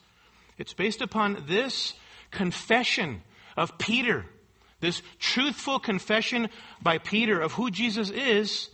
it's 0.58 0.74
based 0.74 1.02
upon 1.02 1.44
this 1.48 1.94
confession 2.34 3.22
of 3.56 3.78
Peter, 3.78 4.26
this 4.82 5.02
truthful 5.20 5.80
confession 5.80 6.50
by 6.82 6.98
Peter 6.98 7.40
of 7.40 7.54
who 7.54 7.72
Jesus 7.72 8.10
is, 8.10 8.70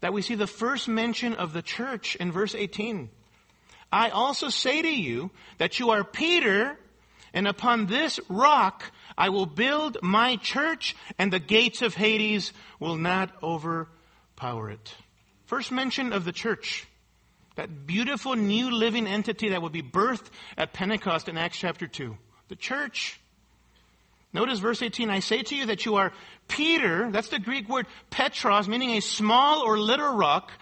that 0.00 0.12
we 0.12 0.22
see 0.22 0.34
the 0.34 0.48
first 0.48 0.88
mention 0.88 1.34
of 1.34 1.52
the 1.52 1.62
church 1.62 2.16
in 2.16 2.32
verse 2.32 2.54
18. 2.54 3.08
I 3.92 4.08
also 4.08 4.48
say 4.48 4.82
to 4.82 4.88
you 4.88 5.30
that 5.58 5.78
you 5.78 5.90
are 5.90 6.02
Peter, 6.02 6.76
and 7.32 7.46
upon 7.46 7.86
this 7.86 8.18
rock 8.28 8.90
I 9.16 9.28
will 9.28 9.46
build 9.46 9.98
my 10.02 10.36
church, 10.36 10.96
and 11.18 11.32
the 11.32 11.38
gates 11.38 11.82
of 11.82 11.94
Hades 11.94 12.52
will 12.80 12.96
not 12.96 13.30
overpower 13.42 14.70
it. 14.70 14.94
First 15.44 15.70
mention 15.70 16.12
of 16.12 16.24
the 16.24 16.32
church. 16.32 16.86
That 17.56 17.86
beautiful 17.86 18.34
new 18.34 18.70
living 18.70 19.06
entity 19.06 19.50
that 19.50 19.60
would 19.60 19.72
be 19.72 19.82
birthed 19.82 20.30
at 20.56 20.72
Pentecost 20.72 21.28
in 21.28 21.36
Acts 21.36 21.58
chapter 21.58 21.86
2. 21.86 22.16
The 22.52 22.56
church. 22.56 23.18
Notice 24.34 24.58
verse 24.58 24.82
18, 24.82 25.08
I 25.08 25.20
say 25.20 25.42
to 25.42 25.56
you 25.56 25.64
that 25.68 25.86
you 25.86 25.94
are 25.94 26.12
Peter, 26.48 27.10
that's 27.10 27.28
the 27.28 27.38
Greek 27.38 27.66
word 27.66 27.86
Petros, 28.10 28.68
meaning 28.68 28.90
a 28.90 29.00
small 29.00 29.62
or 29.62 29.78
little 29.78 30.14
rock. 30.14 30.52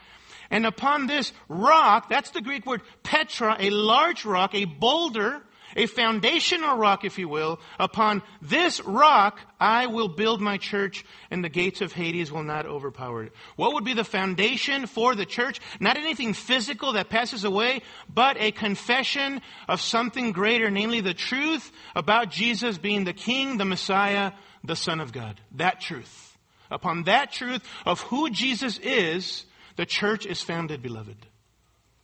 And 0.53 0.67
upon 0.67 1.09
this 1.09 1.33
rock, 1.49 2.09
that's 2.09 2.31
the 2.31 2.43
Greek 2.43 2.65
word 2.65 2.83
Petra, 3.03 3.57
a 3.59 3.71
large 3.71 4.25
rock, 4.25 4.55
a 4.55 4.67
boulder, 4.67 5.43
a 5.77 5.87
foundational 5.87 6.77
rock, 6.77 7.05
if 7.05 7.19
you 7.19 7.29
will. 7.29 7.61
Upon 7.79 8.23
this 8.43 8.81
rock, 8.85 9.41
I 9.59 9.87
will 9.87 10.09
build 10.09 10.41
my 10.41 10.57
church, 10.57 11.05
and 11.31 11.45
the 11.45 11.49
gates 11.49 11.81
of 11.81 11.93
Hades 11.93 12.33
will 12.33 12.43
not 12.43 12.67
overpower 12.67 13.25
it. 13.25 13.33
What 13.57 13.75
would 13.75 13.85
be 13.85 13.95
the 13.95 14.05
foundation 14.05 14.87
for 14.87 15.15
the 15.15 15.27
church? 15.27 15.61
Not 15.81 15.97
anything 15.97 16.33
physical 16.35 16.95
that 16.95 17.11
passes 17.11 17.45
away, 17.45 17.83
but 18.13 18.37
a 18.39 18.53
confession 18.53 19.41
of 19.69 19.81
something 19.81 20.33
greater, 20.33 20.71
namely 20.71 21.01
the 21.01 21.15
truth 21.15 21.71
about 21.95 22.31
Jesus 22.31 22.79
being 22.79 23.05
the 23.05 23.13
King, 23.13 23.59
the 23.59 23.65
Messiah, 23.65 24.33
the 24.65 24.77
Son 24.77 25.01
of 25.01 25.13
God. 25.13 25.41
That 25.53 25.81
truth. 25.81 26.39
Upon 26.71 27.05
that 27.05 27.33
truth 27.33 27.63
of 27.85 28.01
who 28.03 28.31
Jesus 28.31 28.79
is, 28.79 29.45
the 29.77 29.87
church 29.87 30.27
is 30.27 30.43
founded, 30.43 30.83
beloved. 30.83 31.17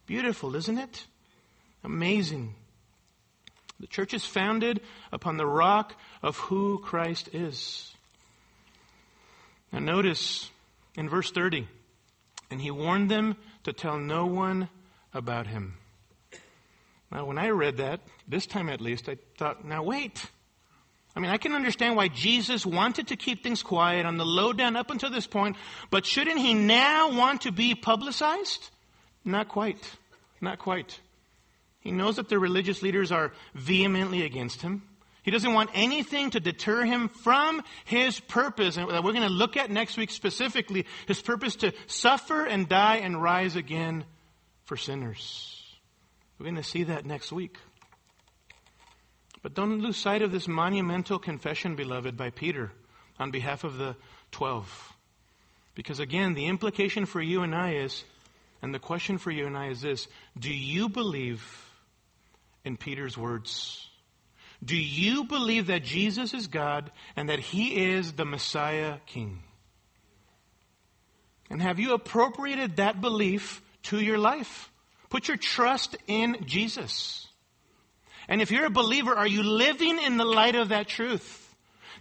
Beautiful, 0.07 0.57
isn't 0.57 0.79
it? 0.79 1.07
Amazing. 1.85 2.55
The 3.81 3.87
church 3.87 4.15
is 4.15 4.25
founded 4.25 4.81
upon 5.13 5.37
the 5.37 5.47
rock 5.47 5.95
of 6.23 6.37
who 6.37 6.79
Christ 6.79 7.29
is. 7.33 7.93
Now 9.73 9.81
notice 9.81 10.51
in 10.97 11.09
verse 11.09 11.31
30, 11.31 11.69
and 12.51 12.61
he 12.61 12.71
warned 12.71 13.11
them 13.11 13.37
to 13.65 13.73
tell 13.73 13.99
no 13.99 14.27
one 14.27 14.69
about 15.13 15.47
him. 15.47 15.75
Now, 17.11 17.25
when 17.27 17.39
I 17.39 17.51
read 17.51 17.77
that, 17.77 18.01
this 18.27 18.47
time 18.47 18.69
at 18.69 18.81
least, 18.81 19.09
I 19.09 19.17
thought, 19.39 19.65
now 19.65 19.83
wait. 19.83 20.25
I 21.15 21.21
mean, 21.21 21.31
I 21.31 21.39
can 21.39 21.53
understand 21.53 21.97
why 21.97 22.09
Jesus 22.09 22.67
wanted 22.67 23.09
to 23.09 23.17
keep 23.17 23.43
things 23.43 23.63
quiet 23.63 24.05
on 24.05 24.17
the 24.17 24.27
lowdown 24.27 24.77
up 24.77 24.91
until 24.91 25.11
this 25.11 25.27
point, 25.27 25.57
but 25.91 26.05
shouldn't 26.05 26.39
he 26.39 26.53
now 26.53 27.17
want 27.17 27.43
to 27.43 27.53
be 27.53 27.75
publicized? 27.75 28.69
Not 29.25 29.49
quite. 29.49 29.79
Not 30.41 30.59
quite. 30.59 31.01
He 31.87 31.93
knows 31.93 32.17
that 32.17 32.29
the 32.29 32.41
religious 32.41 32.83
leaders 32.83 33.13
are 33.13 33.31
vehemently 33.55 34.25
against 34.25 34.61
him. 34.61 34.83
He 35.23 35.31
doesn't 35.31 35.53
want 35.55 35.71
anything 35.73 36.31
to 36.31 36.41
deter 36.41 36.85
him 36.85 37.09
from 37.09 37.63
his 37.85 38.19
purpose, 38.19 38.77
and 38.77 38.91
that 38.91 39.05
we're 39.05 39.13
going 39.13 39.23
to 39.23 39.33
look 39.33 39.57
at 39.57 39.71
next 39.71 39.97
week 39.97 40.11
specifically 40.11 40.85
his 41.07 41.23
purpose 41.23 41.55
to 41.57 41.73
suffer 41.87 42.45
and 42.45 42.69
die 42.69 42.97
and 42.97 43.23
rise 43.23 43.55
again 43.55 44.05
for 44.65 44.77
sinners. 44.77 45.63
We're 46.41 46.47
going 46.47 46.57
to 46.57 46.65
see 46.65 46.83
that 46.83 47.07
next 47.07 47.31
week. 47.31 47.57
But 49.43 49.55
don't 49.55 49.79
lose 49.79 49.97
sight 49.97 50.23
of 50.23 50.33
this 50.33 50.49
monumental 50.49 51.21
confession, 51.21 51.77
beloved, 51.77 52.17
by 52.17 52.31
Peter 52.31 52.73
on 53.17 53.31
behalf 53.31 53.63
of 53.63 53.79
the 53.79 53.95
twelve. 54.33 54.93
Because 55.77 56.01
again, 56.01 56.35
the 56.35 56.47
implication 56.47 57.07
for 57.07 57.23
you 57.23 57.43
and 57.45 57.55
I 57.55 57.75
is, 57.75 58.03
and 58.61 58.75
the 58.75 58.81
question 58.81 59.19
for 59.19 59.31
you 59.31 59.47
and 59.47 59.57
I 59.57 59.69
is 59.69 59.83
this 59.83 60.09
do 60.37 60.53
you 60.53 60.89
believe 60.89 61.63
in 62.67 62.77
Peter's 62.77 63.17
words? 63.17 63.89
Do 64.65 64.77
you 64.77 65.25
believe 65.25 65.69
that 65.69 65.85
Jesus 65.85 66.35
is 66.35 66.49
God 66.49 66.91
and 67.15 67.29
that 67.29 67.39
He 67.39 67.85
is 67.93 68.13
the 68.13 68.25
Messiah 68.25 68.97
King? 69.07 69.43
And 71.49 71.63
have 71.63 71.79
you 71.79 71.95
appropriated 71.95 72.77
that 72.77 73.01
belief 73.01 73.63
to 73.85 74.01
your 74.01 74.19
life? 74.19 74.71
Put 75.11 75.29
your 75.29 75.37
trust 75.37 75.97
in 76.09 76.39
Jesus. 76.45 77.29
And 78.29 78.43
if 78.43 78.51
you're 78.51 78.67
a 78.67 78.71
believer, 78.71 79.15
are 79.15 79.27
you 79.27 79.45
living 79.45 80.01
in 80.01 80.17
the 80.17 80.25
light 80.25 80.57
of 80.57 80.71
that 80.71 80.89
truth? 80.89 81.43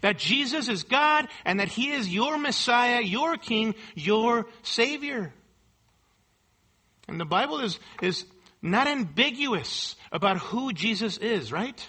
That 0.01 0.18
Jesus 0.18 0.68
is 0.68 0.84
God 0.84 1.28
and 1.45 1.59
that 1.59 1.68
He 1.68 1.91
is 1.91 2.09
your 2.09 2.38
Messiah, 2.38 3.01
your 3.01 3.38
King, 3.38 3.76
your 3.93 4.47
Savior. 4.63 5.32
And 7.07 7.20
the 7.20 7.26
Bible 7.26 7.59
is, 7.59 7.80
is 8.01 8.26
not 8.72 8.88
ambiguous 8.88 9.95
about 10.11 10.38
who 10.38 10.74
Jesus 10.74 11.18
is, 11.18 11.51
right? 11.51 11.88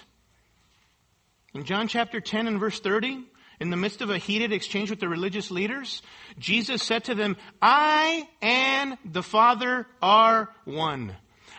In 1.53 1.65
John 1.65 1.87
chapter 1.87 2.21
10 2.21 2.47
and 2.47 2.59
verse 2.59 2.79
30, 2.79 3.23
in 3.59 3.69
the 3.71 3.77
midst 3.77 4.01
of 4.01 4.09
a 4.09 4.17
heated 4.17 4.53
exchange 4.53 4.89
with 4.89 4.99
the 4.99 5.09
religious 5.09 5.49
leaders, 5.49 6.01
Jesus 6.37 6.83
said 6.83 7.05
to 7.05 7.15
them, 7.15 7.35
I 7.61 8.29
and 8.41 8.97
the 9.03 9.23
Father 9.23 9.87
are 10.01 10.49
one. 10.65 11.15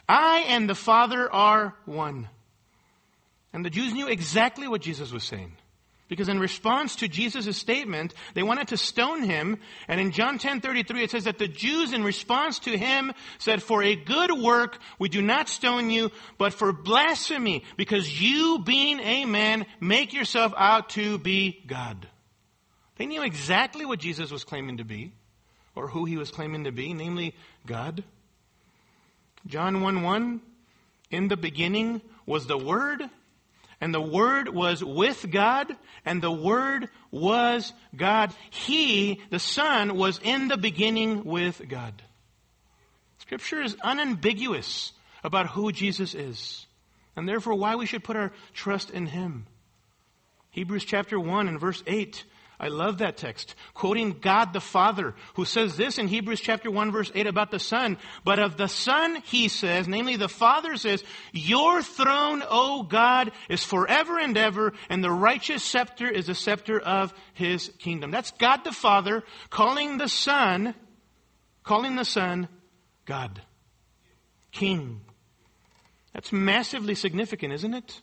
I 0.08 0.44
and 0.48 0.70
the 0.70 0.76
Father 0.76 1.30
are 1.32 1.74
one. 1.84 2.28
And 3.52 3.64
the 3.64 3.70
Jews 3.70 3.92
knew 3.92 4.06
exactly 4.06 4.68
what 4.68 4.82
Jesus 4.82 5.10
was 5.10 5.24
saying. 5.24 5.52
Because 6.08 6.30
in 6.30 6.40
response 6.40 6.96
to 6.96 7.08
Jesus' 7.08 7.58
statement, 7.58 8.14
they 8.32 8.42
wanted 8.42 8.68
to 8.68 8.78
stone 8.78 9.22
him. 9.22 9.58
And 9.88 10.00
in 10.00 10.10
John 10.10 10.38
10 10.38 10.62
33, 10.62 11.04
it 11.04 11.10
says 11.10 11.24
that 11.24 11.38
the 11.38 11.48
Jews, 11.48 11.92
in 11.92 12.02
response 12.02 12.58
to 12.60 12.76
him, 12.76 13.12
said, 13.38 13.62
For 13.62 13.82
a 13.82 13.94
good 13.94 14.32
work, 14.32 14.78
we 14.98 15.10
do 15.10 15.20
not 15.20 15.50
stone 15.50 15.90
you, 15.90 16.10
but 16.38 16.54
for 16.54 16.72
blasphemy, 16.72 17.62
because 17.76 18.20
you, 18.20 18.60
being 18.64 19.00
a 19.00 19.26
man, 19.26 19.66
make 19.80 20.14
yourself 20.14 20.54
out 20.56 20.90
to 20.90 21.18
be 21.18 21.62
God. 21.66 22.08
They 22.96 23.06
knew 23.06 23.22
exactly 23.22 23.84
what 23.84 24.00
Jesus 24.00 24.30
was 24.30 24.44
claiming 24.44 24.78
to 24.78 24.84
be, 24.84 25.12
or 25.74 25.88
who 25.88 26.06
he 26.06 26.16
was 26.16 26.30
claiming 26.30 26.64
to 26.64 26.72
be, 26.72 26.94
namely 26.94 27.34
God. 27.66 28.02
John 29.46 29.82
1 29.82 30.02
1, 30.02 30.40
in 31.10 31.28
the 31.28 31.36
beginning 31.36 32.00
was 32.24 32.46
the 32.46 32.58
Word, 32.58 33.02
and 33.80 33.94
the 33.94 34.00
Word 34.00 34.48
was 34.48 34.82
with 34.82 35.30
God, 35.30 35.74
and 36.04 36.20
the 36.20 36.32
Word 36.32 36.88
was 37.10 37.72
God. 37.94 38.32
He, 38.50 39.20
the 39.30 39.38
Son, 39.38 39.96
was 39.96 40.20
in 40.22 40.48
the 40.48 40.56
beginning 40.56 41.24
with 41.24 41.62
God. 41.68 42.02
Scripture 43.18 43.62
is 43.62 43.76
unambiguous 43.82 44.92
about 45.22 45.48
who 45.48 45.70
Jesus 45.70 46.14
is, 46.14 46.66
and 47.14 47.28
therefore 47.28 47.54
why 47.54 47.76
we 47.76 47.86
should 47.86 48.02
put 48.02 48.16
our 48.16 48.32
trust 48.52 48.90
in 48.90 49.06
Him. 49.06 49.46
Hebrews 50.50 50.84
chapter 50.84 51.20
1 51.20 51.46
and 51.46 51.60
verse 51.60 51.82
8 51.86 52.24
I 52.60 52.68
love 52.68 52.98
that 52.98 53.16
text. 53.16 53.54
Quoting 53.72 54.18
God 54.20 54.52
the 54.52 54.60
Father, 54.60 55.14
who 55.34 55.44
says 55.44 55.76
this 55.76 55.96
in 55.96 56.08
Hebrews 56.08 56.40
chapter 56.40 56.70
1 56.70 56.90
verse 56.90 57.12
8 57.14 57.28
about 57.28 57.52
the 57.52 57.60
Son. 57.60 57.98
But 58.24 58.40
of 58.40 58.56
the 58.56 58.66
Son, 58.66 59.22
he 59.26 59.46
says, 59.46 59.86
namely 59.86 60.16
the 60.16 60.28
Father 60.28 60.76
says, 60.76 61.04
Your 61.32 61.82
throne, 61.82 62.42
O 62.48 62.82
God, 62.82 63.30
is 63.48 63.62
forever 63.62 64.18
and 64.18 64.36
ever, 64.36 64.72
and 64.88 65.04
the 65.04 65.10
righteous 65.10 65.62
scepter 65.62 66.08
is 66.08 66.26
the 66.26 66.34
scepter 66.34 66.80
of 66.80 67.14
his 67.32 67.70
kingdom. 67.78 68.10
That's 68.10 68.32
God 68.32 68.64
the 68.64 68.72
Father 68.72 69.22
calling 69.50 69.98
the 69.98 70.08
Son, 70.08 70.74
calling 71.62 71.94
the 71.94 72.04
Son 72.04 72.48
God. 73.04 73.40
King. 74.50 75.02
That's 76.12 76.32
massively 76.32 76.96
significant, 76.96 77.52
isn't 77.52 77.74
it? 77.74 78.02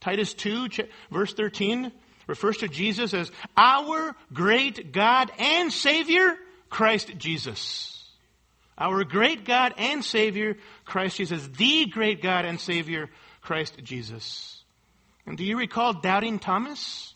Titus 0.00 0.34
2, 0.34 0.68
verse 1.12 1.32
13 1.32 1.92
refers 2.26 2.58
to 2.58 2.68
Jesus 2.68 3.14
as 3.14 3.30
our 3.56 4.14
great 4.32 4.92
God 4.92 5.30
and 5.38 5.72
Savior, 5.72 6.34
Christ 6.70 7.16
Jesus. 7.18 8.04
Our 8.76 9.04
great 9.04 9.44
God 9.44 9.74
and 9.78 10.04
Savior, 10.04 10.56
Christ 10.84 11.16
Jesus. 11.18 11.46
The 11.48 11.86
great 11.86 12.22
God 12.22 12.44
and 12.44 12.60
Savior, 12.60 13.08
Christ 13.40 13.76
Jesus. 13.82 14.62
And 15.26 15.38
do 15.38 15.44
you 15.44 15.56
recall 15.56 15.92
doubting 15.92 16.38
Thomas? 16.38 17.14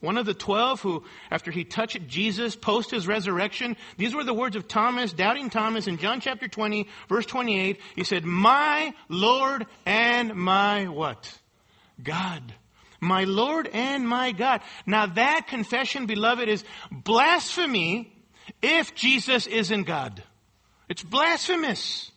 One 0.00 0.16
of 0.16 0.26
the 0.26 0.34
twelve 0.34 0.80
who, 0.80 1.04
after 1.30 1.50
he 1.50 1.64
touched 1.64 2.06
Jesus 2.06 2.54
post 2.54 2.90
his 2.90 3.08
resurrection, 3.08 3.76
these 3.96 4.14
were 4.14 4.22
the 4.22 4.34
words 4.34 4.54
of 4.54 4.68
Thomas, 4.68 5.12
doubting 5.12 5.50
Thomas 5.50 5.88
in 5.88 5.98
John 5.98 6.20
chapter 6.20 6.46
20, 6.46 6.86
verse 7.08 7.26
28. 7.26 7.80
He 7.96 8.04
said, 8.04 8.24
My 8.24 8.94
Lord 9.08 9.66
and 9.84 10.34
my 10.36 10.86
what? 10.86 11.32
God 12.00 12.42
my 13.00 13.24
Lord 13.24 13.68
and 13.72 14.08
my 14.08 14.32
God. 14.32 14.60
Now 14.86 15.06
that 15.06 15.46
confession, 15.48 16.06
beloved, 16.06 16.48
is 16.48 16.64
blasphemy 16.90 18.12
if 18.62 18.94
Jesus 18.94 19.46
isn't 19.46 19.84
God. 19.84 20.22
It's 20.88 21.02
blasphemous. 21.02 22.10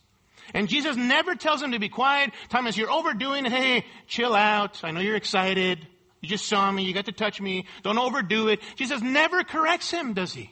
And 0.54 0.68
Jesus 0.68 0.96
never 0.98 1.36
tells 1.36 1.62
him 1.62 1.72
to 1.72 1.80
be 1.80 1.90
quiet. 1.90 2.32
Thomas, 2.50 2.78
you're 2.78 2.92
overdoing 2.92 3.46
it. 3.46 3.52
Hey, 3.62 3.86
chill 4.08 4.34
out. 4.34 4.84
I 4.84 4.92
know 4.92 5.02
you're 5.02 5.16
excited. 5.16 5.86
You 6.22 6.30
just 6.30 6.48
saw 6.48 6.72
me. 6.72 6.84
You 6.84 6.94
got 6.94 7.06
to 7.06 7.12
touch 7.12 7.40
me. 7.40 7.66
Don't 7.84 7.98
overdo 7.98 8.48
it. 8.48 8.60
Jesus 8.76 9.02
never 9.02 9.44
corrects 9.44 9.92
him, 9.92 10.14
does 10.14 10.34
he? 10.34 10.50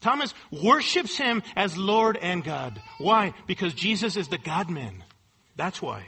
Thomas 0.00 0.34
worships 0.50 1.16
him 1.16 1.42
as 1.56 1.76
Lord 1.76 2.16
and 2.16 2.44
God. 2.44 2.80
Why? 2.98 3.34
Because 3.46 3.74
Jesus 3.74 4.16
is 4.16 4.28
the 4.28 4.38
God 4.38 4.70
man. 4.70 5.02
That's 5.56 5.80
why. 5.80 6.04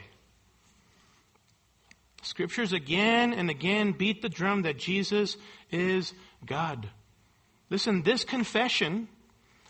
Scriptures 2.27 2.73
again 2.73 3.33
and 3.33 3.49
again 3.49 3.93
beat 3.93 4.21
the 4.21 4.27
drum 4.27 4.63
that 4.63 4.77
Jesus 4.77 5.37
is 5.71 6.13
God. 6.45 6.89
Listen, 7.69 8.03
this 8.03 8.25
confession 8.25 9.07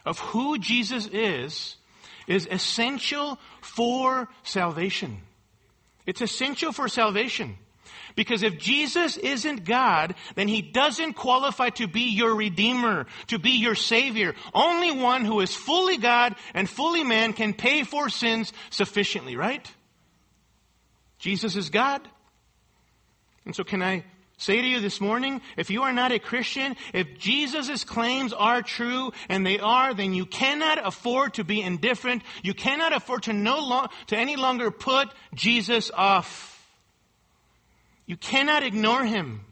of 0.06 0.18
who 0.20 0.58
Jesus 0.58 1.08
is 1.08 1.78
is 2.28 2.48
essential 2.50 3.38
for 3.62 4.28
salvation. 4.42 5.20
It's 6.08 6.22
essential 6.22 6.72
for 6.72 6.88
salvation. 6.88 7.58
Because 8.16 8.42
if 8.42 8.58
Jesus 8.58 9.18
isn't 9.18 9.64
God, 9.64 10.16
then 10.34 10.48
he 10.48 10.64
doesn't 10.64 11.14
qualify 11.14 11.70
to 11.72 11.88
be 11.88 12.10
your 12.10 12.34
Redeemer, 12.34 13.06
to 13.28 13.38
be 13.38 13.52
your 13.52 13.76
Savior. 13.76 14.34
Only 14.52 14.92
one 14.92 15.26
who 15.26 15.42
is 15.42 15.56
fully 15.56 15.98
God 15.98 16.36
and 16.56 16.68
fully 16.68 17.04
man 17.04 17.34
can 17.34 17.54
pay 17.54 17.84
for 17.84 18.10
sins 18.10 18.52
sufficiently, 18.72 19.36
right? 19.36 19.72
Jesus 21.20 21.56
is 21.56 21.70
God. 21.70 22.02
And 23.48 23.56
so 23.56 23.64
can 23.64 23.82
I 23.82 24.04
say 24.38 24.62
to 24.62 24.68
you 24.68 24.82
this 24.82 25.00
morning, 25.00 25.40
if 25.56 25.70
you 25.70 25.84
are 25.84 25.94
not 25.94 26.12
a 26.12 26.20
Christian, 26.20 26.76
if 26.94 27.18
Jesus' 27.18 27.86
claims 27.86 28.34
are 28.34 28.62
true, 28.62 29.14
and 29.30 29.46
they 29.46 29.58
are, 29.58 29.94
then 29.94 30.14
you 30.14 30.26
cannot 30.26 30.86
afford 30.86 31.36
to 31.36 31.46
be 31.46 31.62
indifferent. 31.62 32.24
You 32.44 32.54
cannot 32.54 32.94
afford 32.94 33.24
to 33.24 33.34
no 33.34 33.60
lo- 33.60 33.88
to 34.08 34.18
any 34.18 34.36
longer 34.36 34.70
put 34.70 35.08
Jesus 35.34 35.90
off. 35.92 36.62
You 38.06 38.18
cannot 38.18 38.64
ignore 38.64 39.06
him. 39.06 39.46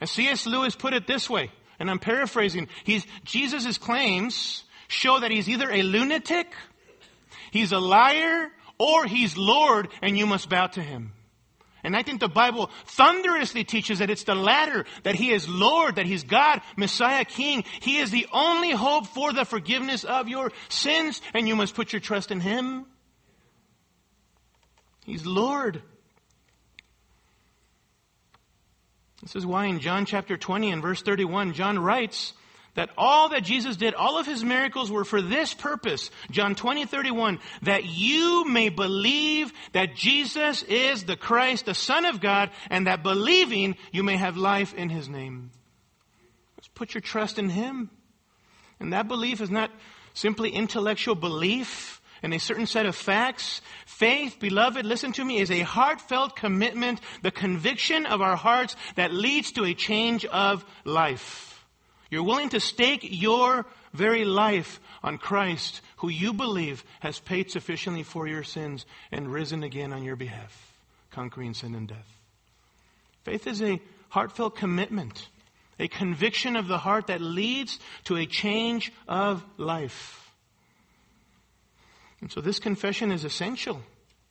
As 0.00 0.10
C.S. 0.10 0.44
Lewis 0.44 0.74
put 0.74 0.92
it 0.92 1.06
this 1.06 1.30
way, 1.30 1.52
and 1.78 1.88
I'm 1.88 2.00
paraphrasing, 2.00 2.66
he's, 2.82 3.06
Jesus' 3.22 3.78
claims 3.78 4.64
show 4.88 5.20
that 5.20 5.30
he's 5.30 5.48
either 5.48 5.70
a 5.70 5.82
lunatic, 5.82 6.52
he's 7.52 7.70
a 7.70 7.78
liar, 7.78 8.50
or 8.76 9.06
he's 9.06 9.38
Lord, 9.38 9.86
and 10.02 10.18
you 10.18 10.26
must 10.26 10.48
bow 10.48 10.66
to 10.66 10.82
him. 10.82 11.12
And 11.86 11.96
I 11.96 12.02
think 12.02 12.18
the 12.18 12.28
Bible 12.28 12.68
thunderously 12.84 13.62
teaches 13.62 14.00
that 14.00 14.10
it's 14.10 14.24
the 14.24 14.34
latter, 14.34 14.84
that 15.04 15.14
He 15.14 15.30
is 15.30 15.48
Lord, 15.48 15.94
that 15.94 16.06
He's 16.06 16.24
God, 16.24 16.60
Messiah, 16.76 17.24
King. 17.24 17.62
He 17.80 17.98
is 17.98 18.10
the 18.10 18.26
only 18.32 18.72
hope 18.72 19.06
for 19.06 19.32
the 19.32 19.44
forgiveness 19.44 20.02
of 20.02 20.28
your 20.28 20.50
sins, 20.68 21.22
and 21.32 21.46
you 21.46 21.54
must 21.54 21.76
put 21.76 21.92
your 21.92 22.00
trust 22.00 22.32
in 22.32 22.40
Him. 22.40 22.86
He's 25.04 25.24
Lord. 25.24 25.80
This 29.22 29.36
is 29.36 29.46
why 29.46 29.66
in 29.66 29.78
John 29.78 30.06
chapter 30.06 30.36
20 30.36 30.72
and 30.72 30.82
verse 30.82 31.02
31, 31.02 31.52
John 31.52 31.78
writes 31.78 32.32
that 32.76 32.90
all 32.96 33.30
that 33.30 33.42
Jesus 33.42 33.76
did, 33.76 33.94
all 33.94 34.18
of 34.18 34.26
his 34.26 34.44
miracles 34.44 34.90
were 34.90 35.04
for 35.04 35.20
this 35.20 35.52
purpose. 35.52 36.10
John 36.30 36.54
20, 36.54 36.86
31, 36.86 37.40
that 37.62 37.84
you 37.84 38.44
may 38.44 38.68
believe 38.68 39.52
that 39.72 39.96
Jesus 39.96 40.62
is 40.62 41.04
the 41.04 41.16
Christ, 41.16 41.66
the 41.66 41.74
Son 41.74 42.04
of 42.04 42.20
God, 42.20 42.50
and 42.70 42.86
that 42.86 43.02
believing 43.02 43.76
you 43.92 44.02
may 44.02 44.16
have 44.16 44.36
life 44.36 44.72
in 44.74 44.88
his 44.88 45.08
name. 45.08 45.50
Let's 46.56 46.68
put 46.68 46.94
your 46.94 47.00
trust 47.00 47.38
in 47.38 47.48
him. 47.48 47.90
And 48.78 48.92
that 48.92 49.08
belief 49.08 49.40
is 49.40 49.50
not 49.50 49.70
simply 50.14 50.50
intellectual 50.50 51.14
belief 51.14 52.00
in 52.22 52.32
a 52.32 52.38
certain 52.38 52.66
set 52.66 52.86
of 52.86 52.96
facts. 52.96 53.60
Faith, 53.86 54.38
beloved, 54.40 54.84
listen 54.84 55.12
to 55.12 55.24
me, 55.24 55.38
is 55.38 55.50
a 55.50 55.60
heartfelt 55.60 56.36
commitment, 56.36 57.00
the 57.22 57.30
conviction 57.30 58.06
of 58.06 58.20
our 58.20 58.36
hearts 58.36 58.76
that 58.96 59.12
leads 59.12 59.52
to 59.52 59.64
a 59.64 59.74
change 59.74 60.24
of 60.26 60.64
life. 60.84 61.55
You're 62.10 62.22
willing 62.22 62.50
to 62.50 62.60
stake 62.60 63.00
your 63.02 63.66
very 63.92 64.24
life 64.24 64.80
on 65.02 65.18
Christ, 65.18 65.80
who 65.98 66.08
you 66.08 66.32
believe 66.32 66.84
has 67.00 67.18
paid 67.18 67.50
sufficiently 67.50 68.02
for 68.02 68.26
your 68.26 68.44
sins 68.44 68.86
and 69.10 69.32
risen 69.32 69.62
again 69.62 69.92
on 69.92 70.04
your 70.04 70.16
behalf, 70.16 70.76
conquering 71.10 71.54
sin 71.54 71.74
and 71.74 71.88
death. 71.88 72.18
Faith 73.24 73.46
is 73.46 73.60
a 73.62 73.80
heartfelt 74.08 74.56
commitment, 74.56 75.28
a 75.80 75.88
conviction 75.88 76.56
of 76.56 76.68
the 76.68 76.78
heart 76.78 77.08
that 77.08 77.20
leads 77.20 77.78
to 78.04 78.16
a 78.16 78.26
change 78.26 78.92
of 79.08 79.44
life. 79.56 80.30
And 82.20 82.30
so 82.30 82.40
this 82.40 82.58
confession 82.58 83.10
is 83.10 83.24
essential. 83.24 83.82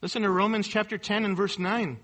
Listen 0.02 0.22
to 0.22 0.30
Romans 0.30 0.68
chapter 0.68 0.98
10 0.98 1.26
and 1.26 1.38
verse 1.38 1.60
9. 1.60 1.98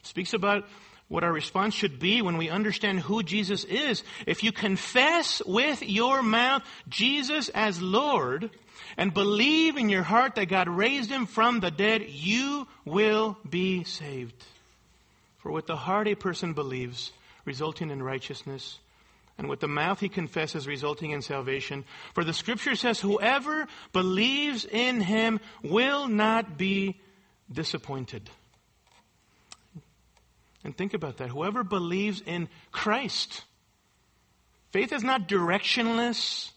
It 0.00 0.06
speaks 0.06 0.32
about 0.34 0.66
what 1.10 1.24
our 1.24 1.32
response 1.32 1.74
should 1.74 1.98
be 1.98 2.22
when 2.22 2.36
we 2.36 2.48
understand 2.48 3.00
who 3.00 3.24
Jesus 3.24 3.64
is. 3.64 4.04
If 4.28 4.44
you 4.44 4.52
confess 4.52 5.42
with 5.44 5.82
your 5.82 6.22
mouth 6.22 6.62
Jesus 6.88 7.48
as 7.48 7.82
Lord 7.82 8.48
and 8.96 9.12
believe 9.12 9.76
in 9.76 9.88
your 9.88 10.04
heart 10.04 10.36
that 10.36 10.46
God 10.46 10.68
raised 10.68 11.10
him 11.10 11.26
from 11.26 11.58
the 11.58 11.72
dead, 11.72 12.08
you 12.08 12.68
will 12.84 13.36
be 13.48 13.82
saved. 13.82 14.40
For 15.38 15.50
with 15.50 15.66
the 15.66 15.76
heart 15.76 16.06
a 16.06 16.14
person 16.14 16.52
believes, 16.52 17.10
resulting 17.44 17.90
in 17.90 18.00
righteousness, 18.00 18.78
and 19.36 19.48
with 19.48 19.58
the 19.58 19.66
mouth 19.66 19.98
he 19.98 20.08
confesses, 20.08 20.68
resulting 20.68 21.10
in 21.10 21.22
salvation. 21.22 21.84
For 22.14 22.22
the 22.22 22.32
scripture 22.32 22.76
says, 22.76 23.00
whoever 23.00 23.66
believes 23.92 24.64
in 24.64 25.00
him 25.00 25.40
will 25.64 26.06
not 26.06 26.56
be 26.56 27.00
disappointed. 27.50 28.30
And 30.64 30.76
think 30.76 30.94
about 30.94 31.18
that. 31.18 31.30
Whoever 31.30 31.64
believes 31.64 32.22
in 32.24 32.48
Christ, 32.70 33.44
faith 34.72 34.92
is 34.92 35.02
not 35.02 35.28
directionless, 35.28 36.50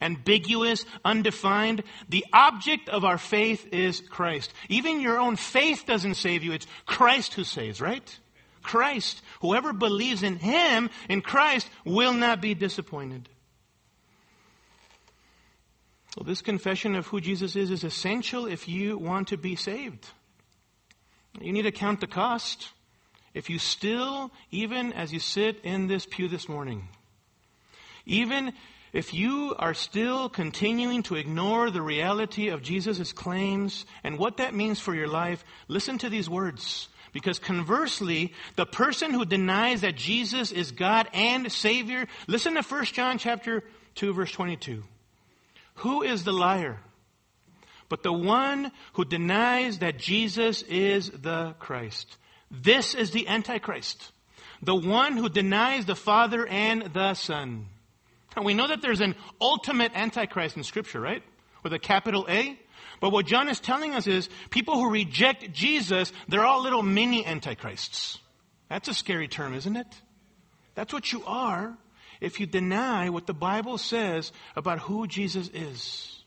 ambiguous, 0.00 0.84
undefined. 1.04 1.82
The 2.08 2.24
object 2.32 2.88
of 2.88 3.04
our 3.04 3.18
faith 3.18 3.68
is 3.72 4.00
Christ. 4.00 4.52
Even 4.68 5.00
your 5.00 5.18
own 5.18 5.36
faith 5.36 5.84
doesn't 5.86 6.14
save 6.14 6.42
you. 6.42 6.52
It's 6.52 6.66
Christ 6.86 7.34
who 7.34 7.44
saves, 7.44 7.80
right? 7.80 8.18
Christ. 8.62 9.20
Whoever 9.40 9.72
believes 9.72 10.22
in 10.22 10.36
Him, 10.36 10.90
in 11.08 11.20
Christ, 11.20 11.68
will 11.84 12.14
not 12.14 12.40
be 12.40 12.54
disappointed. 12.54 13.28
Well, 16.16 16.24
this 16.24 16.42
confession 16.42 16.96
of 16.96 17.06
who 17.06 17.20
Jesus 17.20 17.54
is 17.54 17.70
is 17.70 17.84
essential 17.84 18.46
if 18.46 18.68
you 18.68 18.98
want 18.98 19.28
to 19.28 19.36
be 19.36 19.54
saved. 19.54 20.08
You 21.40 21.52
need 21.52 21.62
to 21.62 21.72
count 21.72 22.00
the 22.00 22.08
cost. 22.08 22.70
If 23.32 23.48
you 23.48 23.58
still, 23.58 24.30
even 24.50 24.92
as 24.92 25.12
you 25.12 25.20
sit 25.20 25.60
in 25.62 25.86
this 25.86 26.06
pew 26.06 26.28
this 26.28 26.48
morning, 26.48 26.88
even 28.04 28.52
if 28.92 29.14
you 29.14 29.54
are 29.58 29.74
still 29.74 30.28
continuing 30.28 31.04
to 31.04 31.14
ignore 31.14 31.70
the 31.70 31.82
reality 31.82 32.48
of 32.48 32.62
Jesus' 32.62 33.12
claims 33.12 33.86
and 34.02 34.18
what 34.18 34.38
that 34.38 34.54
means 34.54 34.80
for 34.80 34.94
your 34.94 35.06
life, 35.06 35.44
listen 35.68 35.98
to 35.98 36.08
these 36.08 36.28
words. 36.28 36.88
Because 37.12 37.38
conversely, 37.38 38.32
the 38.56 38.66
person 38.66 39.12
who 39.12 39.24
denies 39.24 39.82
that 39.82 39.96
Jesus 39.96 40.50
is 40.52 40.72
God 40.72 41.08
and 41.12 41.50
Savior, 41.50 42.06
listen 42.26 42.54
to 42.54 42.62
1 42.62 42.84
John 42.86 43.18
chapter 43.18 43.62
2 43.94 44.12
verse 44.12 44.32
22. 44.32 44.82
Who 45.74 46.02
is 46.02 46.24
the 46.24 46.32
liar? 46.32 46.78
But 47.88 48.02
the 48.02 48.12
one 48.12 48.70
who 48.94 49.04
denies 49.04 49.78
that 49.78 49.98
Jesus 49.98 50.62
is 50.62 51.10
the 51.10 51.54
Christ. 51.58 52.16
This 52.50 52.94
is 52.94 53.12
the 53.12 53.28
Antichrist, 53.28 54.12
the 54.62 54.74
one 54.74 55.16
who 55.16 55.28
denies 55.28 55.86
the 55.86 55.94
Father 55.94 56.46
and 56.46 56.82
the 56.92 57.14
Son. 57.14 57.66
And 58.36 58.44
we 58.44 58.54
know 58.54 58.68
that 58.68 58.82
there's 58.82 59.00
an 59.00 59.14
ultimate 59.40 59.92
Antichrist 59.94 60.56
in 60.56 60.64
Scripture, 60.64 61.00
right? 61.00 61.22
With 61.62 61.72
a 61.72 61.78
capital 61.78 62.26
A. 62.28 62.58
But 63.00 63.10
what 63.10 63.26
John 63.26 63.48
is 63.48 63.60
telling 63.60 63.94
us 63.94 64.06
is 64.06 64.28
people 64.50 64.74
who 64.74 64.90
reject 64.90 65.52
Jesus, 65.52 66.12
they're 66.28 66.44
all 66.44 66.62
little 66.62 66.82
mini 66.82 67.24
Antichrists. 67.24 68.18
That's 68.68 68.88
a 68.88 68.94
scary 68.94 69.28
term, 69.28 69.54
isn't 69.54 69.76
it? 69.76 69.86
That's 70.74 70.92
what 70.92 71.12
you 71.12 71.22
are 71.26 71.76
if 72.20 72.40
you 72.40 72.46
deny 72.46 73.10
what 73.10 73.26
the 73.26 73.34
Bible 73.34 73.78
says 73.78 74.32
about 74.54 74.80
who 74.80 75.06
Jesus 75.06 75.48
is. 75.52 76.19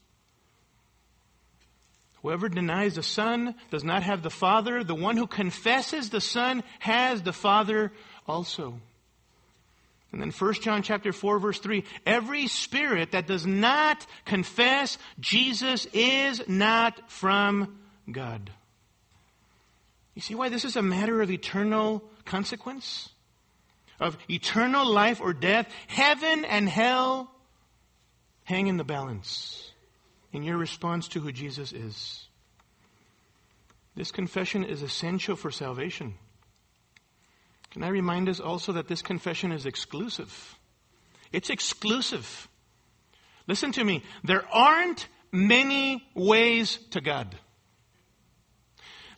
Whoever 2.24 2.48
denies 2.48 2.96
the 2.96 3.04
Son 3.04 3.54
does 3.70 3.84
not 3.84 4.02
have 4.02 4.24
the 4.24 4.30
Father. 4.30 4.82
The 4.84 4.96
one 4.96 5.18
who 5.18 5.28
confesses 5.28 6.10
the 6.10 6.22
Son 6.22 6.64
has 6.80 7.22
the 7.22 7.34
Father 7.34 7.92
also. 8.26 8.80
And 10.14 10.22
then 10.22 10.32
1 10.32 10.54
John 10.56 10.84
chapter 10.84 11.12
4 11.12 11.40
verse 11.40 11.60
3, 11.60 11.84
every 12.06 12.48
spirit 12.48 13.12
that 13.12 13.28
does 13.28 13.46
not 13.46 14.06
confess 14.26 14.98
Jesus 15.20 15.86
is 15.92 16.42
not 16.48 17.12
from 17.12 17.78
God. 18.10 18.50
You 20.16 20.22
see 20.22 20.36
why 20.36 20.48
this 20.48 20.64
is 20.64 20.78
a 20.78 20.82
matter 20.82 21.22
of 21.22 21.30
eternal 21.30 22.04
consequence? 22.24 23.10
Of 24.00 24.18
eternal 24.30 24.90
life 24.90 25.20
or 25.20 25.34
death? 25.34 25.68
Heaven 25.88 26.46
and 26.46 26.70
hell 26.70 27.30
hang 28.46 28.68
in 28.68 28.78
the 28.78 28.84
balance 28.86 29.73
in 30.34 30.44
your 30.44 30.58
response 30.58 31.08
to 31.10 31.20
who 31.20 31.32
Jesus 31.32 31.72
is. 31.72 32.28
This 33.96 34.12
confession 34.12 34.64
is 34.64 34.82
essential 34.82 35.36
for 35.36 35.52
salvation. 35.52 36.16
Can 37.72 37.84
I 37.84 37.90
remind 37.90 38.28
us 38.28 38.40
also 38.40 38.74
that 38.74 38.88
this 38.88 39.02
confession 39.02 39.52
is 39.52 39.66
exclusive? 39.66 40.58
It's 41.32 41.50
exclusive. 41.50 42.48
Listen 43.48 43.72
to 43.74 43.84
me. 43.84 44.04
There 44.24 44.46
aren't 44.52 45.08
many 45.32 46.04
ways 46.16 46.80
to 46.92 47.02
God. 47.02 47.36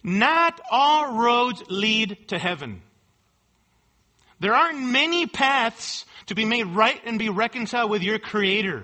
Not 0.04 0.60
all 0.70 1.18
roads 1.18 1.64
lead 1.70 2.28
to 2.28 2.38
heaven. 2.38 2.82
There 4.40 4.54
aren't 4.54 4.80
many 4.80 5.26
paths 5.26 6.06
to 6.28 6.36
be 6.36 6.46
made 6.46 6.66
right 6.66 7.02
and 7.06 7.18
be 7.18 7.30
reconciled 7.30 7.90
with 7.90 8.04
your 8.04 8.20
Creator. 8.20 8.84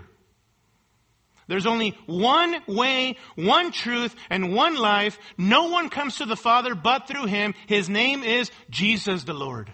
There's 1.52 1.66
only 1.66 1.98
one 2.06 2.56
way, 2.66 3.18
one 3.36 3.74
truth, 3.74 4.16
and 4.30 4.54
one 4.56 4.78
life. 4.78 5.20
No 5.38 5.68
one 5.68 5.90
comes 5.90 6.20
to 6.20 6.26
the 6.26 6.38
Father 6.38 6.76
but 6.76 7.10
through 7.10 7.26
Him. 7.26 7.56
His 7.68 7.90
name 7.90 8.24
is 8.24 8.50
Jesus 8.70 9.26
the 9.26 9.34
Lord. 9.34 9.70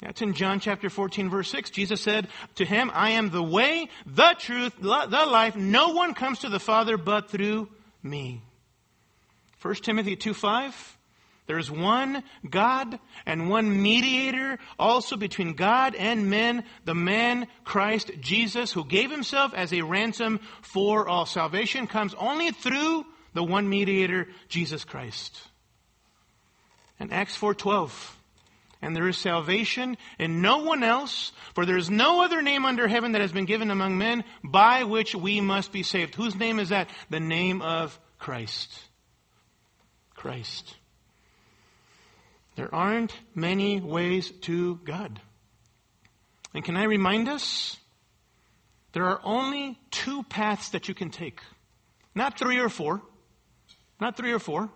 That's 0.00 0.22
in 0.22 0.32
John 0.32 0.60
chapter 0.60 0.88
14 0.88 1.28
verse 1.28 1.50
6. 1.50 1.68
Jesus 1.68 2.00
said 2.00 2.28
to 2.54 2.64
him, 2.64 2.90
I 2.94 3.10
am 3.10 3.28
the 3.28 3.42
way, 3.42 3.90
the 4.06 4.34
truth, 4.38 4.72
the 4.80 4.86
life. 4.86 5.54
No 5.54 5.90
one 5.90 6.14
comes 6.14 6.38
to 6.38 6.48
the 6.48 6.60
Father 6.60 6.96
but 6.96 7.30
through 7.30 7.68
me. 8.02 8.40
1 9.60 9.74
Timothy 9.74 10.16
2 10.16 10.32
5. 10.32 10.97
There 11.48 11.58
is 11.58 11.70
one 11.70 12.22
God 12.48 13.00
and 13.24 13.48
one 13.48 13.82
mediator 13.82 14.58
also 14.78 15.16
between 15.16 15.54
God 15.54 15.94
and 15.94 16.28
men, 16.28 16.62
the 16.84 16.94
man 16.94 17.48
Christ 17.64 18.12
Jesus, 18.20 18.70
who 18.70 18.84
gave 18.84 19.10
himself 19.10 19.54
as 19.54 19.72
a 19.72 19.80
ransom 19.80 20.40
for 20.60 21.08
all. 21.08 21.24
Salvation 21.24 21.86
comes 21.86 22.14
only 22.14 22.50
through 22.50 23.06
the 23.32 23.42
one 23.42 23.66
mediator, 23.66 24.28
Jesus 24.48 24.84
Christ. 24.84 25.40
And 27.00 27.12
Acts 27.14 27.36
4:12 27.36 28.14
and 28.80 28.94
there 28.94 29.08
is 29.08 29.16
salvation 29.16 29.96
in 30.18 30.40
no 30.40 30.58
one 30.58 30.84
else, 30.84 31.32
for 31.54 31.66
there 31.66 31.78
is 31.78 31.90
no 31.90 32.22
other 32.22 32.42
name 32.42 32.64
under 32.64 32.86
heaven 32.86 33.12
that 33.12 33.22
has 33.22 33.32
been 33.32 33.44
given 33.44 33.70
among 33.70 33.98
men 33.98 34.22
by 34.44 34.84
which 34.84 35.14
we 35.14 35.40
must 35.40 35.72
be 35.72 35.82
saved. 35.82 36.14
Whose 36.14 36.36
name 36.36 36.58
is 36.60 36.68
that? 36.68 36.88
The 37.10 37.20
name 37.20 37.60
of 37.60 37.98
Christ. 38.18 38.78
Christ. 40.14 40.76
There 42.58 42.74
aren't 42.74 43.14
many 43.36 43.78
ways 43.78 44.32
to 44.42 44.80
God. 44.84 45.20
And 46.52 46.64
can 46.64 46.76
I 46.76 46.86
remind 46.86 47.28
us? 47.28 47.76
There 48.90 49.04
are 49.04 49.20
only 49.22 49.78
two 49.92 50.24
paths 50.24 50.70
that 50.70 50.88
you 50.88 50.94
can 50.94 51.10
take. 51.10 51.40
Not 52.16 52.36
three 52.36 52.58
or 52.58 52.68
four. 52.68 53.00
Not 54.00 54.16
three 54.16 54.32
or 54.32 54.40
four. 54.40 54.70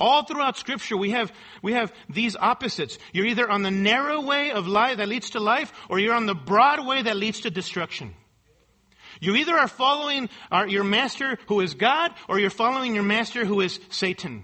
All 0.00 0.24
throughout 0.24 0.58
scripture, 0.58 0.96
we 0.96 1.12
have, 1.12 1.32
we 1.62 1.74
have 1.74 1.92
these 2.08 2.34
opposites. 2.34 2.98
You're 3.12 3.26
either 3.26 3.48
on 3.48 3.62
the 3.62 3.70
narrow 3.70 4.22
way 4.22 4.50
of 4.50 4.66
life 4.66 4.96
that 4.96 5.06
leads 5.06 5.30
to 5.30 5.38
life, 5.38 5.72
or 5.88 6.00
you're 6.00 6.14
on 6.14 6.26
the 6.26 6.34
broad 6.34 6.84
way 6.84 7.02
that 7.02 7.16
leads 7.16 7.42
to 7.42 7.50
destruction. 7.50 8.14
You 9.20 9.36
either 9.36 9.54
are 9.54 9.68
following 9.68 10.28
our, 10.50 10.66
your 10.66 10.82
master 10.82 11.38
who 11.46 11.60
is 11.60 11.74
God, 11.74 12.10
or 12.28 12.40
you're 12.40 12.50
following 12.50 12.96
your 12.96 13.04
master 13.04 13.44
who 13.44 13.60
is 13.60 13.78
Satan. 13.90 14.42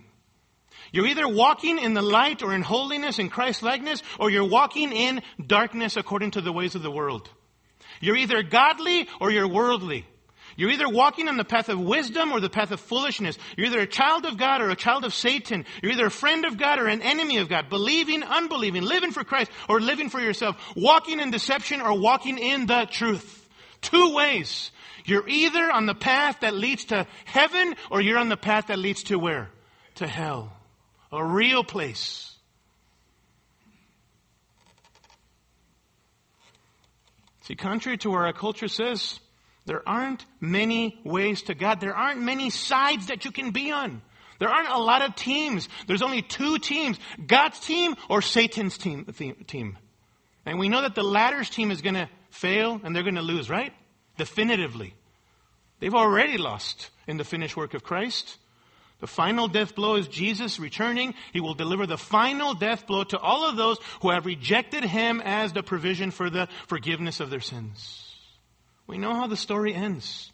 You're 0.93 1.07
either 1.07 1.29
walking 1.29 1.79
in 1.79 1.95
the 1.95 2.03
light 2.03 2.43
or 2.43 2.55
in 2.55 2.63
holiness 2.63 3.19
in 3.19 3.29
Christ 3.29 3.63
likeness, 3.63 4.03
or 4.19 4.31
you're 4.31 4.49
walking 4.49 4.93
in 4.93 5.23
darkness 5.45 5.97
according 5.97 6.33
to 6.33 6.41
the 6.41 6.53
ways 6.53 6.75
of 6.75 6.83
the 6.83 6.91
world. 6.91 7.29
You're 8.01 8.17
either 8.17 8.43
godly 8.43 9.09
or 9.21 9.31
you're 9.31 9.49
worldly. 9.49 10.07
You're 10.57 10.71
either 10.71 10.89
walking 10.89 11.29
on 11.29 11.37
the 11.37 11.45
path 11.45 11.69
of 11.69 11.79
wisdom 11.79 12.33
or 12.33 12.41
the 12.41 12.49
path 12.49 12.71
of 12.71 12.81
foolishness. 12.81 13.37
You're 13.57 13.67
either 13.67 13.81
a 13.81 13.87
child 13.87 14.25
of 14.25 14.39
God 14.39 14.63
or 14.63 14.71
a 14.71 14.77
child 14.77 15.05
of 15.05 15.13
Satan. 15.13 15.67
You're 15.83 15.93
either 15.93 16.07
a 16.07 16.11
friend 16.11 16.47
of 16.47 16.57
God 16.57 16.79
or 16.79 16.87
an 16.87 17.03
enemy 17.03 17.39
of 17.39 17.49
God. 17.51 17.69
Believing, 17.69 18.23
unbelieving, 18.23 18.83
living 18.83 19.13
for 19.13 19.23
Christ 19.23 19.51
or 19.69 19.81
living 19.81 20.09
for 20.09 20.21
yourself. 20.21 20.57
Walking 20.75 21.21
in 21.21 21.31
deception 21.31 21.83
or 21.83 21.99
walking 21.99 22.39
in 22.39 22.65
the 22.65 22.87
truth. 22.91 23.47
Two 23.83 24.15
ways. 24.15 24.71
You're 25.05 25.29
either 25.29 25.71
on 25.71 25.85
the 25.85 25.95
path 25.95 26.41
that 26.41 26.55
leads 26.55 26.87
to 26.87 27.07
heaven 27.27 27.75
or 27.91 28.01
you're 28.01 28.19
on 28.19 28.31
the 28.31 28.37
path 28.37 28.69
that 28.69 28.79
leads 28.79 29.05
to 29.05 29.19
where? 29.19 29.51
To 29.97 30.07
hell. 30.07 30.56
A 31.13 31.25
real 31.25 31.65
place. 31.65 32.33
See, 37.43 37.55
contrary 37.55 37.97
to 37.99 38.11
what 38.11 38.23
our 38.23 38.33
culture 38.33 38.67
says, 38.67 39.21
there 39.67 39.89
aren't 39.89 40.25
many 40.41 41.01
ways 41.05 41.43
to 41.43 41.55
God. 41.55 41.81
There 41.81 41.95
aren't 41.95 42.21
many 42.21 42.51
sides 42.51 43.07
that 43.07 43.25
you 43.25 43.31
can 43.31 43.53
be 43.53 43.71
on. 43.71 44.03
There 44.39 44.49
aren't 44.49 44.69
a 44.69 44.79
lot 44.79 45.03
of 45.03 45.15
teams. 45.15 45.69
There's 45.87 46.03
only 46.03 46.23
two 46.23 46.59
teams 46.59 46.99
God's 47.25 47.61
team 47.61 47.97
or 48.09 48.21
Satan's 48.21 48.79
team. 48.79 49.05
team. 49.47 49.79
And 50.45 50.59
we 50.59 50.69
know 50.69 50.83
that 50.83 50.95
the 50.95 51.03
latter's 51.03 51.51
team 51.51 51.71
is 51.71 51.83
going 51.83 51.95
to 51.95 52.09
fail 52.31 52.81
and 52.83 52.95
they're 52.95 53.03
going 53.03 53.15
to 53.17 53.23
lose, 53.23 53.49
right? 53.49 53.73
Definitively. 54.19 54.95
They've 55.81 55.95
already 55.95 56.39
lost 56.39 56.91
in 57.07 57.17
the 57.17 57.25
finished 57.25 57.57
work 57.57 57.75
of 57.75 57.83
Christ. 57.83 58.39
The 58.99 59.07
final 59.07 59.47
death 59.47 59.75
blow 59.75 59.97
is 59.97 60.09
Jesus 60.09 60.59
returning. 60.59 61.15
He 61.33 61.41
will 61.41 61.55
deliver 61.55 61.87
the 61.87 61.99
final 61.99 62.55
death 62.55 62.87
blow 62.87 63.05
to 63.05 63.19
all 63.19 63.49
of 63.49 63.57
those 63.57 63.79
who 64.01 64.11
have 64.11 64.25
rejected 64.25 64.85
him 64.85 65.21
as 65.23 65.53
the 65.53 65.63
provision 65.63 66.11
for 66.11 66.31
the 66.31 66.49
forgiveness 66.67 67.21
of 67.21 67.29
their 67.29 67.41
sins. 67.41 68.03
We 68.87 68.99
know 68.99 69.15
how 69.15 69.27
the 69.27 69.37
story 69.37 69.75
ends. 69.75 70.33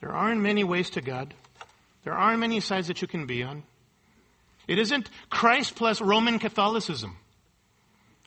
There 0.00 0.12
aren't 0.12 0.40
many 0.40 0.64
ways 0.64 0.90
to 0.90 1.00
God. 1.00 1.34
There 2.04 2.14
aren't 2.14 2.40
many 2.40 2.60
sides 2.60 2.88
that 2.88 3.00
you 3.00 3.08
can 3.08 3.26
be 3.26 3.42
on. 3.42 3.62
It 4.66 4.78
isn't 4.78 5.10
Christ 5.30 5.76
plus 5.76 6.00
Roman 6.00 6.38
Catholicism, 6.38 7.16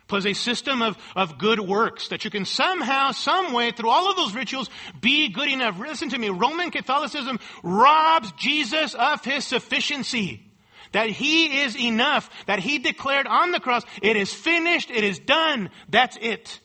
plus 0.10 0.26
a 0.26 0.34
system 0.34 0.82
of, 0.82 0.97
of 1.16 1.38
good 1.38 1.60
works 1.60 2.10
that 2.10 2.26
you 2.26 2.32
can 2.32 2.43
somehow, 2.43 3.12
some 3.12 3.53
way, 3.53 3.72
through 3.72 3.89
all 3.89 4.10
of 4.10 4.18
those 4.18 4.36
rituals, 4.36 4.70
be 4.99 5.30
good 5.30 5.47
enough. 5.47 5.80
Listen 5.80 6.10
to 6.10 6.18
me. 6.18 6.30
Roman 6.30 6.72
Catholicism 6.72 7.39
robs 7.64 8.32
Jesus 8.34 8.93
of 8.95 9.24
his 9.24 9.45
sufficiency. 9.45 10.45
That 10.91 11.10
he 11.10 11.62
is 11.62 11.78
enough. 11.78 12.30
That 12.47 12.60
he 12.60 12.80
declared 12.80 13.28
on 13.28 13.51
the 13.51 13.60
cross, 13.60 13.84
it 14.01 14.18
is 14.18 14.34
finished, 14.34 14.89
it 14.91 15.03
is 15.03 15.20
done. 15.20 15.70
That's 15.88 16.18
it. 16.20 16.60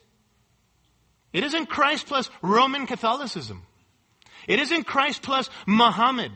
It 1.31 1.43
isn't 1.43 1.67
Christ 1.67 2.07
plus 2.07 2.29
Roman 2.41 2.87
Catholicism. 2.87 3.61
It 4.47 4.59
isn't 4.59 4.85
Christ 4.85 5.21
plus 5.21 5.49
Muhammad. 5.67 6.31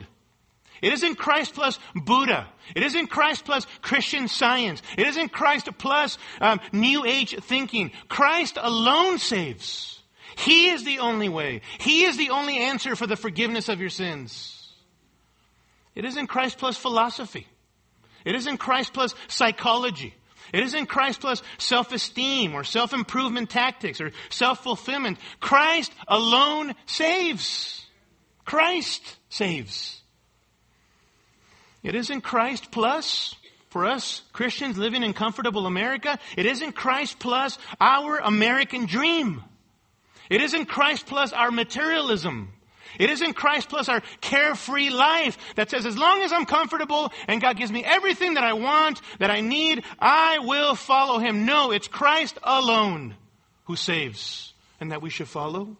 It 0.82 0.92
isn't 0.92 1.16
Christ 1.16 1.54
plus 1.54 1.78
Buddha. 1.94 2.48
It 2.74 2.82
isn't 2.82 3.08
Christ 3.08 3.44
plus 3.44 3.66
Christian 3.82 4.28
science. 4.28 4.82
It 4.96 5.06
isn't 5.06 5.30
Christ 5.30 5.68
plus 5.78 6.16
um, 6.40 6.60
New 6.72 7.04
Age 7.04 7.36
thinking. 7.42 7.92
Christ 8.08 8.58
alone 8.60 9.18
saves. 9.18 10.00
He 10.36 10.70
is 10.70 10.84
the 10.84 11.00
only 11.00 11.28
way. 11.28 11.60
He 11.78 12.04
is 12.04 12.16
the 12.16 12.30
only 12.30 12.58
answer 12.58 12.96
for 12.96 13.06
the 13.06 13.16
forgiveness 13.16 13.68
of 13.68 13.80
your 13.80 13.90
sins. 13.90 14.56
It 15.94 16.04
isn't 16.04 16.28
Christ 16.28 16.56
plus 16.58 16.76
philosophy. 16.76 17.46
It 18.24 18.34
isn't 18.34 18.58
Christ 18.58 18.94
plus 18.94 19.14
psychology. 19.28 20.14
It 20.52 20.62
isn't 20.62 20.86
Christ 20.86 21.20
plus 21.20 21.42
self-esteem 21.58 22.54
or 22.54 22.64
self-improvement 22.64 23.50
tactics 23.50 24.00
or 24.00 24.12
self-fulfillment. 24.30 25.18
Christ 25.40 25.92
alone 26.08 26.74
saves. 26.86 27.84
Christ 28.44 29.18
saves. 29.28 29.99
It 31.82 31.94
isn't 31.94 32.20
Christ 32.20 32.70
plus 32.70 33.34
for 33.70 33.86
us 33.86 34.22
Christians 34.32 34.76
living 34.76 35.02
in 35.02 35.12
comfortable 35.12 35.66
America. 35.66 36.18
It 36.36 36.46
isn't 36.46 36.72
Christ 36.72 37.18
plus 37.18 37.58
our 37.80 38.18
American 38.18 38.86
dream. 38.86 39.42
It 40.28 40.42
isn't 40.42 40.66
Christ 40.66 41.06
plus 41.06 41.32
our 41.32 41.50
materialism. 41.50 42.52
It 42.98 43.08
isn't 43.10 43.34
Christ 43.34 43.68
plus 43.68 43.88
our 43.88 44.02
carefree 44.20 44.90
life 44.90 45.38
that 45.54 45.70
says, 45.70 45.86
as 45.86 45.96
long 45.96 46.22
as 46.22 46.32
I'm 46.32 46.44
comfortable 46.44 47.12
and 47.28 47.40
God 47.40 47.56
gives 47.56 47.70
me 47.70 47.84
everything 47.84 48.34
that 48.34 48.44
I 48.44 48.52
want, 48.54 49.00
that 49.20 49.30
I 49.30 49.40
need, 49.40 49.84
I 49.98 50.40
will 50.40 50.74
follow 50.74 51.18
Him. 51.18 51.46
No, 51.46 51.70
it's 51.70 51.88
Christ 51.88 52.38
alone 52.42 53.14
who 53.64 53.76
saves 53.76 54.52
and 54.80 54.92
that 54.92 55.02
we 55.02 55.10
should 55.10 55.28
follow. 55.28 55.76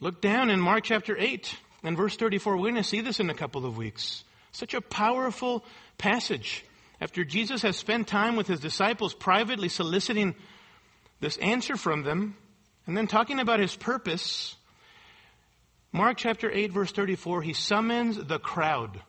Look 0.00 0.22
down 0.22 0.48
in 0.48 0.58
Mark 0.60 0.84
chapter 0.84 1.16
8 1.16 1.54
and 1.82 1.96
verse 1.96 2.16
34. 2.16 2.56
We're 2.56 2.70
going 2.70 2.74
to 2.76 2.84
see 2.84 3.00
this 3.00 3.20
in 3.20 3.30
a 3.30 3.34
couple 3.34 3.66
of 3.66 3.76
weeks. 3.76 4.24
Such 4.52 4.74
a 4.74 4.80
powerful 4.80 5.64
passage. 5.98 6.64
After 7.00 7.24
Jesus 7.24 7.62
has 7.62 7.76
spent 7.76 8.08
time 8.08 8.36
with 8.36 8.46
his 8.46 8.60
disciples 8.60 9.14
privately 9.14 9.68
soliciting 9.68 10.34
this 11.20 11.36
answer 11.38 11.76
from 11.76 12.02
them, 12.02 12.36
and 12.86 12.96
then 12.96 13.06
talking 13.06 13.40
about 13.40 13.60
his 13.60 13.76
purpose, 13.76 14.56
Mark 15.92 16.16
chapter 16.18 16.50
8, 16.50 16.72
verse 16.72 16.92
34, 16.92 17.42
he 17.42 17.52
summons 17.52 18.16
the 18.16 18.38
crowd. 18.38 19.00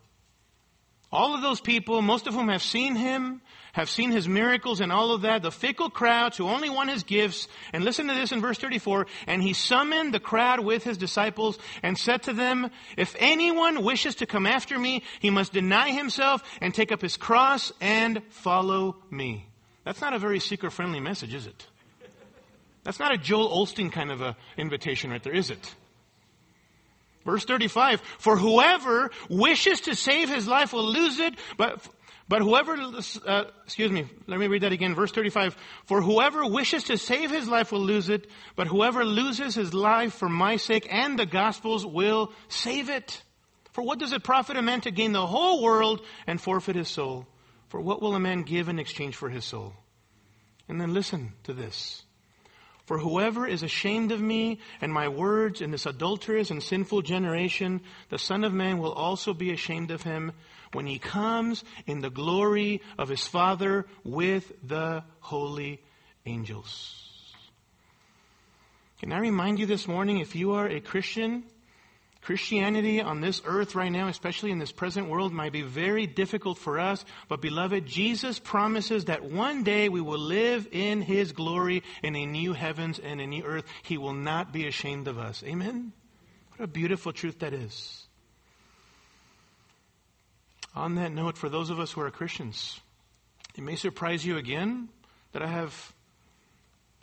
All 1.11 1.35
of 1.35 1.41
those 1.41 1.59
people, 1.59 2.01
most 2.01 2.27
of 2.27 2.33
whom 2.33 2.47
have 2.47 2.63
seen 2.63 2.95
him, 2.95 3.41
have 3.73 3.89
seen 3.89 4.11
his 4.11 4.29
miracles 4.29 4.79
and 4.79 4.91
all 4.91 5.11
of 5.11 5.21
that, 5.21 5.41
the 5.41 5.51
fickle 5.51 5.89
crowds 5.89 6.37
who 6.37 6.47
only 6.47 6.69
want 6.69 6.89
his 6.89 7.03
gifts. 7.03 7.49
And 7.73 7.83
listen 7.83 8.07
to 8.07 8.13
this 8.13 8.31
in 8.31 8.39
verse 8.39 8.57
34. 8.57 9.07
And 9.27 9.43
he 9.43 9.53
summoned 9.53 10.13
the 10.13 10.19
crowd 10.19 10.61
with 10.61 10.83
his 10.83 10.97
disciples 10.97 11.59
and 11.83 11.97
said 11.97 12.23
to 12.23 12.33
them, 12.33 12.69
If 12.97 13.15
anyone 13.19 13.83
wishes 13.83 14.15
to 14.15 14.25
come 14.25 14.45
after 14.45 14.77
me, 14.79 15.03
he 15.19 15.29
must 15.29 15.51
deny 15.51 15.91
himself 15.91 16.43
and 16.61 16.73
take 16.73 16.91
up 16.93 17.01
his 17.01 17.17
cross 17.17 17.73
and 17.81 18.21
follow 18.29 18.95
me. 19.09 19.47
That's 19.83 20.01
not 20.01 20.13
a 20.13 20.19
very 20.19 20.39
seeker 20.39 20.69
friendly 20.69 20.99
message, 20.99 21.33
is 21.33 21.45
it? 21.45 21.67
That's 22.83 22.99
not 22.99 23.13
a 23.13 23.17
Joel 23.17 23.49
Osteen 23.49 23.91
kind 23.91 24.11
of 24.11 24.21
a 24.21 24.35
invitation 24.57 25.11
right 25.11 25.21
there, 25.21 25.33
is 25.33 25.49
it? 25.49 25.75
Verse 27.25 27.45
35, 27.45 28.01
for 28.17 28.35
whoever 28.35 29.11
wishes 29.29 29.81
to 29.81 29.95
save 29.95 30.29
his 30.29 30.47
life 30.47 30.73
will 30.73 30.91
lose 30.91 31.19
it, 31.19 31.35
but, 31.55 31.87
but 32.27 32.41
whoever, 32.41 32.75
uh, 33.25 33.43
excuse 33.63 33.91
me, 33.91 34.07
let 34.25 34.39
me 34.39 34.47
read 34.47 34.63
that 34.63 34.71
again. 34.71 34.95
Verse 34.95 35.11
35, 35.11 35.55
for 35.85 36.01
whoever 36.01 36.45
wishes 36.45 36.85
to 36.85 36.97
save 36.97 37.29
his 37.29 37.47
life 37.47 37.71
will 37.71 37.81
lose 37.81 38.09
it, 38.09 38.27
but 38.55 38.67
whoever 38.67 39.05
loses 39.05 39.53
his 39.53 39.73
life 39.73 40.13
for 40.13 40.29
my 40.29 40.57
sake 40.57 40.87
and 40.89 41.19
the 41.19 41.25
gospel's 41.25 41.85
will 41.85 42.33
save 42.47 42.89
it. 42.89 43.21
For 43.71 43.83
what 43.83 43.99
does 43.99 44.13
it 44.13 44.23
profit 44.23 44.57
a 44.57 44.61
man 44.61 44.81
to 44.81 44.91
gain 44.91 45.11
the 45.11 45.25
whole 45.25 45.61
world 45.61 46.01
and 46.27 46.41
forfeit 46.41 46.75
his 46.75 46.89
soul? 46.89 47.27
For 47.69 47.79
what 47.79 48.01
will 48.01 48.15
a 48.15 48.19
man 48.19 48.43
give 48.43 48.67
in 48.67 48.79
exchange 48.79 49.15
for 49.15 49.29
his 49.29 49.45
soul? 49.45 49.73
And 50.67 50.81
then 50.81 50.93
listen 50.93 51.33
to 51.43 51.53
this. 51.53 52.03
For 52.85 52.97
whoever 52.97 53.47
is 53.47 53.63
ashamed 53.63 54.11
of 54.11 54.19
me 54.21 54.59
and 54.81 54.91
my 54.91 55.07
words 55.07 55.61
in 55.61 55.71
this 55.71 55.85
adulterous 55.85 56.51
and 56.51 56.61
sinful 56.61 57.03
generation, 57.03 57.81
the 58.09 58.17
Son 58.17 58.43
of 58.43 58.53
Man 58.53 58.79
will 58.79 58.93
also 58.93 59.33
be 59.33 59.51
ashamed 59.51 59.91
of 59.91 60.03
him 60.03 60.31
when 60.73 60.87
he 60.87 60.99
comes 60.99 61.63
in 61.85 62.01
the 62.01 62.09
glory 62.09 62.81
of 62.97 63.09
his 63.09 63.27
Father 63.27 63.85
with 64.03 64.51
the 64.67 65.03
holy 65.19 65.81
angels. 66.25 66.97
Can 68.99 69.11
I 69.11 69.19
remind 69.19 69.59
you 69.59 69.65
this 69.65 69.87
morning, 69.87 70.19
if 70.19 70.35
you 70.35 70.53
are 70.53 70.67
a 70.67 70.79
Christian, 70.79 71.43
Christianity 72.21 73.01
on 73.01 73.19
this 73.19 73.41
earth 73.45 73.73
right 73.73 73.91
now, 73.91 74.07
especially 74.07 74.51
in 74.51 74.59
this 74.59 74.71
present 74.71 75.09
world, 75.09 75.33
might 75.33 75.51
be 75.51 75.63
very 75.63 76.05
difficult 76.05 76.59
for 76.59 76.79
us. 76.79 77.03
But 77.27 77.41
beloved, 77.41 77.87
Jesus 77.87 78.37
promises 78.37 79.05
that 79.05 79.23
one 79.23 79.63
day 79.63 79.89
we 79.89 80.01
will 80.01 80.19
live 80.19 80.67
in 80.71 81.01
His 81.01 81.31
glory 81.31 81.81
in 82.03 82.15
a 82.15 82.25
new 82.27 82.53
heavens 82.53 82.99
and 82.99 83.19
a 83.19 83.25
new 83.25 83.43
earth. 83.43 83.65
He 83.81 83.97
will 83.97 84.13
not 84.13 84.53
be 84.53 84.67
ashamed 84.67 85.07
of 85.07 85.17
us. 85.17 85.43
Amen? 85.43 85.93
What 86.55 86.65
a 86.65 86.67
beautiful 86.67 87.11
truth 87.11 87.39
that 87.39 87.53
is. 87.53 88.05
On 90.75 90.95
that 90.95 91.11
note, 91.11 91.37
for 91.37 91.49
those 91.49 91.71
of 91.71 91.79
us 91.79 91.91
who 91.91 92.01
are 92.01 92.11
Christians, 92.11 92.79
it 93.57 93.63
may 93.63 93.75
surprise 93.75 94.23
you 94.23 94.37
again 94.37 94.89
that 95.31 95.41
I 95.41 95.47
have 95.47 95.93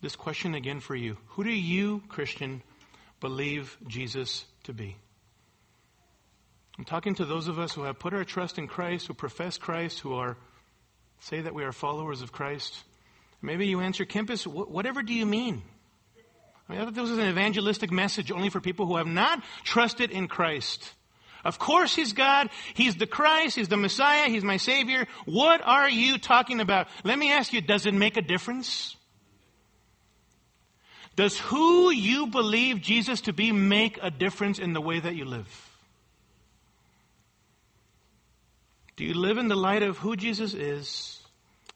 this 0.01 0.15
question 0.15 0.55
again 0.55 0.79
for 0.79 0.95
you. 0.95 1.17
Who 1.31 1.43
do 1.43 1.51
you, 1.51 2.03
Christian, 2.09 2.63
believe 3.21 3.77
Jesus 3.87 4.45
to 4.63 4.73
be? 4.73 4.97
I'm 6.79 6.85
talking 6.85 7.17
to 7.17 7.25
those 7.25 7.49
of 7.49 7.59
us 7.59 7.75
who 7.75 7.83
have 7.83 7.99
put 7.99 8.15
our 8.15 8.25
trust 8.25 8.57
in 8.57 8.69
Christ, 8.69 9.09
who 9.09 9.15
profess 9.15 9.59
Christ, 9.59 9.99
who 9.99 10.15
are 10.15 10.37
say 11.21 11.41
that 11.41 11.53
we 11.53 11.65
are 11.65 11.73
followers 11.73 12.23
of 12.23 12.31
Christ. 12.31 12.85
Maybe 13.43 13.67
you 13.67 13.81
answer, 13.81 14.05
Kempis, 14.05 14.47
whatever 14.47 15.03
do 15.03 15.13
you 15.13 15.27
mean? 15.27 15.63
I, 16.69 16.73
mean, 16.73 16.81
I 16.81 16.85
thought 16.85 16.95
this 16.95 17.11
was 17.11 17.19
an 17.19 17.29
evangelistic 17.29 17.91
message 17.91 18.31
only 18.31 18.51
for 18.51 18.61
people 18.61 18.87
who 18.87 18.97
have 18.97 19.07
not 19.07 19.43
trusted 19.65 20.13
in 20.13 20.29
Christ. 20.29 20.93
Of 21.45 21.59
course 21.59 21.95
He's 21.95 22.13
God. 22.13 22.51
He's 22.75 22.97
the 22.97 23.07
Christ. 23.07 23.57
He's 23.57 23.69
the 23.69 23.77
Messiah. 23.77 24.29
He's 24.29 24.45
my 24.45 24.57
Savior. 24.57 25.07
What 25.25 25.63
are 25.65 25.89
you 25.89 26.19
talking 26.19 26.61
about? 26.61 26.89
Let 27.05 27.19
me 27.19 27.33
ask 27.33 27.53
you, 27.53 27.61
does 27.61 27.87
it 27.87 27.95
make 27.95 28.17
a 28.17 28.23
difference? 28.23 28.97
Does 31.17 31.39
who 31.39 31.91
you 31.91 32.29
believe 32.29 32.81
Jesus 32.81 33.23
to 33.23 33.33
be 33.33 33.51
make 33.51 33.99
a 34.01 34.11
difference 34.11 34.59
in 34.61 34.73
the 34.73 34.81
way 34.81 35.01
that 35.01 35.17
you 35.17 35.25
live? 35.25 35.68
Do 38.99 39.05
you 39.05 39.15
live 39.15 39.39
in 39.39 39.47
the 39.47 39.55
light 39.55 39.85
of 39.85 39.97
who 39.99 40.17
Jesus 40.17 40.55
is 40.55 41.23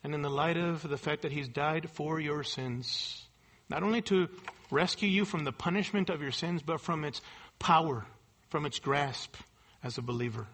and 0.02 0.12
in 0.12 0.22
the 0.22 0.28
light 0.28 0.56
of 0.56 0.82
the 0.82 0.98
fact 0.98 1.22
that 1.22 1.30
He's 1.30 1.46
died 1.46 1.88
for 1.88 2.18
your 2.18 2.42
sins? 2.42 3.24
Not 3.68 3.84
only 3.84 4.02
to 4.02 4.28
rescue 4.72 5.08
you 5.08 5.24
from 5.24 5.44
the 5.44 5.52
punishment 5.52 6.10
of 6.10 6.20
your 6.20 6.32
sins, 6.32 6.62
but 6.62 6.80
from 6.80 7.04
its 7.04 7.20
power, 7.60 8.04
from 8.48 8.66
its 8.66 8.80
grasp 8.80 9.36
as 9.84 9.98
a 9.98 10.02
believer. 10.02 10.48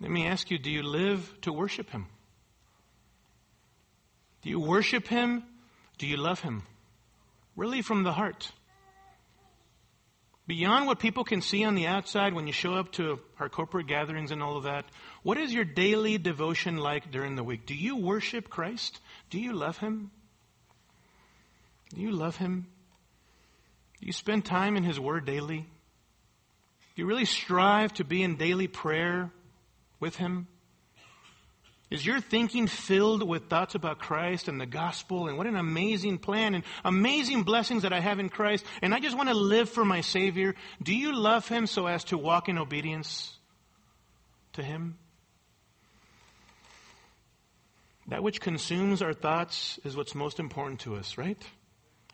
Let 0.00 0.10
me 0.10 0.26
ask 0.26 0.50
you 0.50 0.58
do 0.58 0.68
you 0.68 0.82
live 0.82 1.32
to 1.42 1.52
worship 1.52 1.88
Him? 1.90 2.06
Do 4.42 4.50
you 4.50 4.58
worship 4.58 5.06
Him? 5.06 5.44
Do 5.98 6.08
you 6.08 6.16
love 6.16 6.40
Him? 6.40 6.64
Really 7.54 7.82
from 7.82 8.02
the 8.02 8.12
heart. 8.12 8.50
Beyond 10.46 10.86
what 10.86 10.98
people 10.98 11.22
can 11.22 11.40
see 11.40 11.62
on 11.64 11.76
the 11.76 11.86
outside 11.86 12.34
when 12.34 12.48
you 12.48 12.52
show 12.52 12.74
up 12.74 12.92
to 12.92 13.20
our 13.38 13.48
corporate 13.48 13.86
gatherings 13.86 14.32
and 14.32 14.42
all 14.42 14.56
of 14.56 14.64
that, 14.64 14.84
what 15.22 15.38
is 15.38 15.54
your 15.54 15.64
daily 15.64 16.18
devotion 16.18 16.78
like 16.78 17.12
during 17.12 17.36
the 17.36 17.44
week? 17.44 17.64
Do 17.64 17.74
you 17.74 17.96
worship 17.96 18.50
Christ? 18.50 18.98
Do 19.30 19.38
you 19.38 19.52
love 19.52 19.78
Him? 19.78 20.10
Do 21.94 22.00
you 22.00 22.10
love 22.10 22.36
Him? 22.36 22.66
Do 24.00 24.06
you 24.06 24.12
spend 24.12 24.44
time 24.44 24.76
in 24.76 24.82
His 24.82 24.98
Word 24.98 25.26
daily? 25.26 25.58
Do 25.58 27.02
you 27.02 27.06
really 27.06 27.24
strive 27.24 27.92
to 27.94 28.04
be 28.04 28.22
in 28.22 28.36
daily 28.36 28.66
prayer 28.66 29.30
with 30.00 30.16
Him? 30.16 30.48
Is 31.92 32.06
your 32.06 32.20
thinking 32.20 32.68
filled 32.68 33.22
with 33.22 33.50
thoughts 33.50 33.74
about 33.74 33.98
Christ 33.98 34.48
and 34.48 34.58
the 34.58 34.64
gospel 34.64 35.28
and 35.28 35.36
what 35.36 35.46
an 35.46 35.56
amazing 35.56 36.16
plan 36.16 36.54
and 36.54 36.64
amazing 36.86 37.42
blessings 37.42 37.82
that 37.82 37.92
I 37.92 38.00
have 38.00 38.18
in 38.18 38.30
Christ 38.30 38.64
and 38.80 38.94
I 38.94 38.98
just 38.98 39.14
want 39.14 39.28
to 39.28 39.34
live 39.34 39.68
for 39.68 39.84
my 39.84 40.00
Savior? 40.00 40.54
Do 40.82 40.94
you 40.94 41.14
love 41.14 41.46
Him 41.46 41.66
so 41.66 41.86
as 41.86 42.04
to 42.04 42.16
walk 42.16 42.48
in 42.48 42.56
obedience 42.56 43.36
to 44.54 44.62
Him? 44.62 44.96
That 48.08 48.22
which 48.22 48.40
consumes 48.40 49.02
our 49.02 49.12
thoughts 49.12 49.78
is 49.84 49.94
what's 49.94 50.14
most 50.14 50.40
important 50.40 50.80
to 50.80 50.96
us, 50.96 51.18
right? 51.18 51.36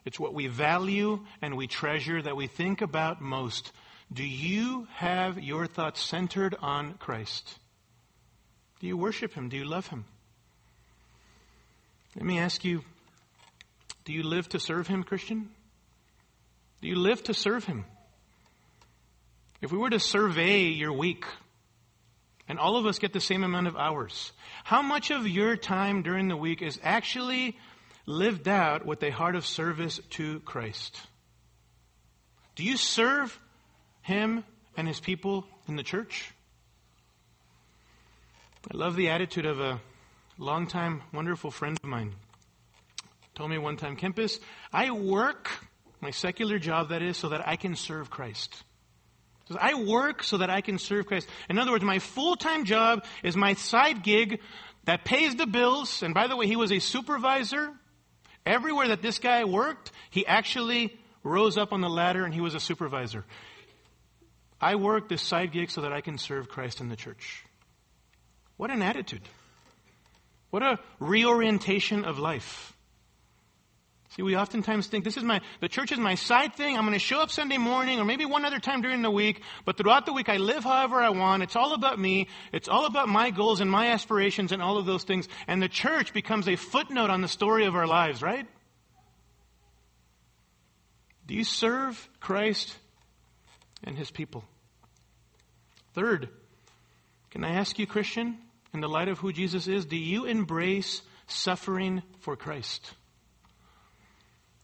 It's 0.03 0.19
what 0.19 0.33
we 0.33 0.47
value 0.47 1.23
and 1.41 1.55
we 1.55 1.67
treasure 1.67 2.21
that 2.21 2.35
we 2.35 2.47
think 2.47 2.81
about 2.81 3.21
most. 3.21 3.71
Do 4.11 4.25
you 4.25 4.89
have 4.95 5.41
your 5.41 5.67
thoughts 5.67 6.03
centered 6.03 6.57
on 6.59 6.95
Christ? 6.95 7.57
Do 8.79 8.87
you 8.87 8.97
worship 8.97 9.33
Him? 9.33 9.49
Do 9.49 9.57
you 9.57 9.65
love 9.65 9.87
Him? 9.87 10.05
Let 12.15 12.25
me 12.25 12.39
ask 12.39 12.63
you 12.63 12.83
do 14.05 14.13
you 14.13 14.23
live 14.23 14.49
to 14.49 14.59
serve 14.59 14.87
Him, 14.87 15.03
Christian? 15.03 15.49
Do 16.81 16.87
you 16.87 16.95
live 16.95 17.23
to 17.25 17.33
serve 17.35 17.65
Him? 17.65 17.85
If 19.61 19.71
we 19.71 19.77
were 19.77 19.89
to 19.91 19.99
survey 19.99 20.63
your 20.63 20.93
week, 20.93 21.25
and 22.47 22.57
all 22.57 22.77
of 22.77 22.87
us 22.87 22.97
get 22.97 23.13
the 23.13 23.19
same 23.19 23.43
amount 23.43 23.67
of 23.67 23.75
hours, 23.75 24.31
how 24.63 24.81
much 24.81 25.11
of 25.11 25.27
your 25.27 25.55
time 25.55 26.01
during 26.01 26.27
the 26.27 26.35
week 26.35 26.63
is 26.63 26.79
actually 26.81 27.55
lived 28.07 28.47
out 28.47 28.83
with 28.83 29.03
a 29.03 29.11
heart 29.11 29.35
of 29.35 29.45
service 29.45 29.99
to 30.11 30.39
Christ? 30.39 30.99
Do 32.55 32.63
you 32.63 32.77
serve 32.77 33.37
Him 34.01 34.43
and 34.75 34.87
His 34.87 34.99
people 34.99 35.45
in 35.67 35.75
the 35.75 35.83
church? 35.83 36.33
I 38.71 38.77
love 38.77 38.95
the 38.95 39.09
attitude 39.09 39.45
of 39.45 39.59
a 39.59 39.79
longtime 40.37 41.01
wonderful 41.13 41.51
friend 41.51 41.77
of 41.81 41.89
mine. 41.89 42.13
Told 43.35 43.49
me 43.49 43.57
one 43.57 43.77
time, 43.77 43.95
Kempis, 43.95 44.39
I 44.73 44.91
work, 44.91 45.49
my 46.01 46.11
secular 46.11 46.59
job 46.59 46.89
that 46.89 47.01
is, 47.01 47.17
so 47.17 47.29
that 47.29 47.47
I 47.47 47.55
can 47.55 47.75
serve 47.75 48.09
Christ. 48.09 48.63
I 49.59 49.73
work 49.73 50.23
so 50.23 50.37
that 50.37 50.49
I 50.49 50.61
can 50.61 50.77
serve 50.77 51.07
Christ. 51.07 51.27
In 51.49 51.57
other 51.57 51.71
words, 51.71 51.83
my 51.83 51.99
full-time 51.99 52.65
job 52.65 53.05
is 53.23 53.35
my 53.35 53.53
side 53.53 54.03
gig 54.03 54.41
that 54.85 55.05
pays 55.05 55.35
the 55.35 55.47
bills. 55.47 56.03
And 56.03 56.13
by 56.13 56.27
the 56.27 56.35
way, 56.35 56.45
he 56.45 56.55
was 56.55 56.71
a 56.71 56.79
supervisor 56.79 57.73
Everywhere 58.45 58.87
that 58.87 59.01
this 59.01 59.19
guy 59.19 59.43
worked, 59.43 59.91
he 60.09 60.25
actually 60.25 60.97
rose 61.23 61.57
up 61.57 61.73
on 61.73 61.81
the 61.81 61.89
ladder 61.89 62.25
and 62.25 62.33
he 62.33 62.41
was 62.41 62.55
a 62.55 62.59
supervisor. 62.59 63.25
I 64.61 64.75
work 64.75 65.07
this 65.07 65.21
side 65.21 65.51
gig 65.51 65.69
so 65.69 65.81
that 65.81 65.93
I 65.93 66.01
can 66.01 66.17
serve 66.17 66.49
Christ 66.49 66.81
in 66.81 66.89
the 66.89 66.95
church. 66.95 67.43
What 68.59 68.71
an 68.71 68.81
attitude. 68.81 69.21
What 70.49 70.63
a 70.63 70.79
reorientation 70.99 72.03
of 72.03 72.19
life. 72.19 72.73
See, 74.09 74.21
we 74.21 74.35
oftentimes 74.35 74.87
think 74.87 75.05
this 75.05 75.15
is 75.15 75.23
my, 75.23 75.39
the 75.61 75.69
church 75.69 75.93
is 75.93 75.97
my 75.97 76.15
side 76.15 76.55
thing. 76.55 76.75
I'm 76.75 76.83
going 76.83 76.91
to 76.91 76.99
show 76.99 77.21
up 77.21 77.31
Sunday 77.31 77.57
morning 77.57 78.01
or 78.01 78.03
maybe 78.03 78.25
one 78.25 78.43
other 78.43 78.59
time 78.59 78.81
during 78.81 79.01
the 79.01 79.09
week, 79.09 79.43
but 79.63 79.77
throughout 79.77 80.05
the 80.05 80.11
week 80.11 80.27
I 80.27 80.35
live 80.35 80.65
however 80.65 81.01
I 81.01 81.11
want. 81.11 81.41
It's 81.41 81.55
all 81.55 81.73
about 81.73 81.97
me. 81.97 82.27
It's 82.51 82.67
all 82.67 82.85
about 82.85 83.07
my 83.07 83.29
goals 83.29 83.61
and 83.61 83.71
my 83.71 83.91
aspirations 83.91 84.51
and 84.51 84.61
all 84.61 84.77
of 84.77 84.85
those 84.85 85.05
things. 85.05 85.29
And 85.47 85.61
the 85.61 85.69
church 85.69 86.11
becomes 86.11 86.49
a 86.49 86.57
footnote 86.57 87.09
on 87.09 87.21
the 87.21 87.29
story 87.29 87.65
of 87.65 87.75
our 87.75 87.87
lives, 87.87 88.21
right? 88.21 88.45
Do 91.27 91.33
you 91.33 91.45
serve 91.45 92.09
Christ 92.19 92.75
and 93.85 93.97
his 93.97 94.11
people? 94.11 94.43
Third, 95.93 96.27
can 97.31 97.45
I 97.45 97.51
ask 97.51 97.79
you, 97.79 97.87
Christian, 97.87 98.37
in 98.73 98.81
the 98.81 98.89
light 98.89 99.07
of 99.07 99.19
who 99.19 99.31
Jesus 99.31 99.67
is, 99.67 99.85
do 99.85 99.97
you 99.97 100.25
embrace 100.25 101.01
suffering 101.27 102.03
for 102.19 102.35
Christ? 102.35 102.93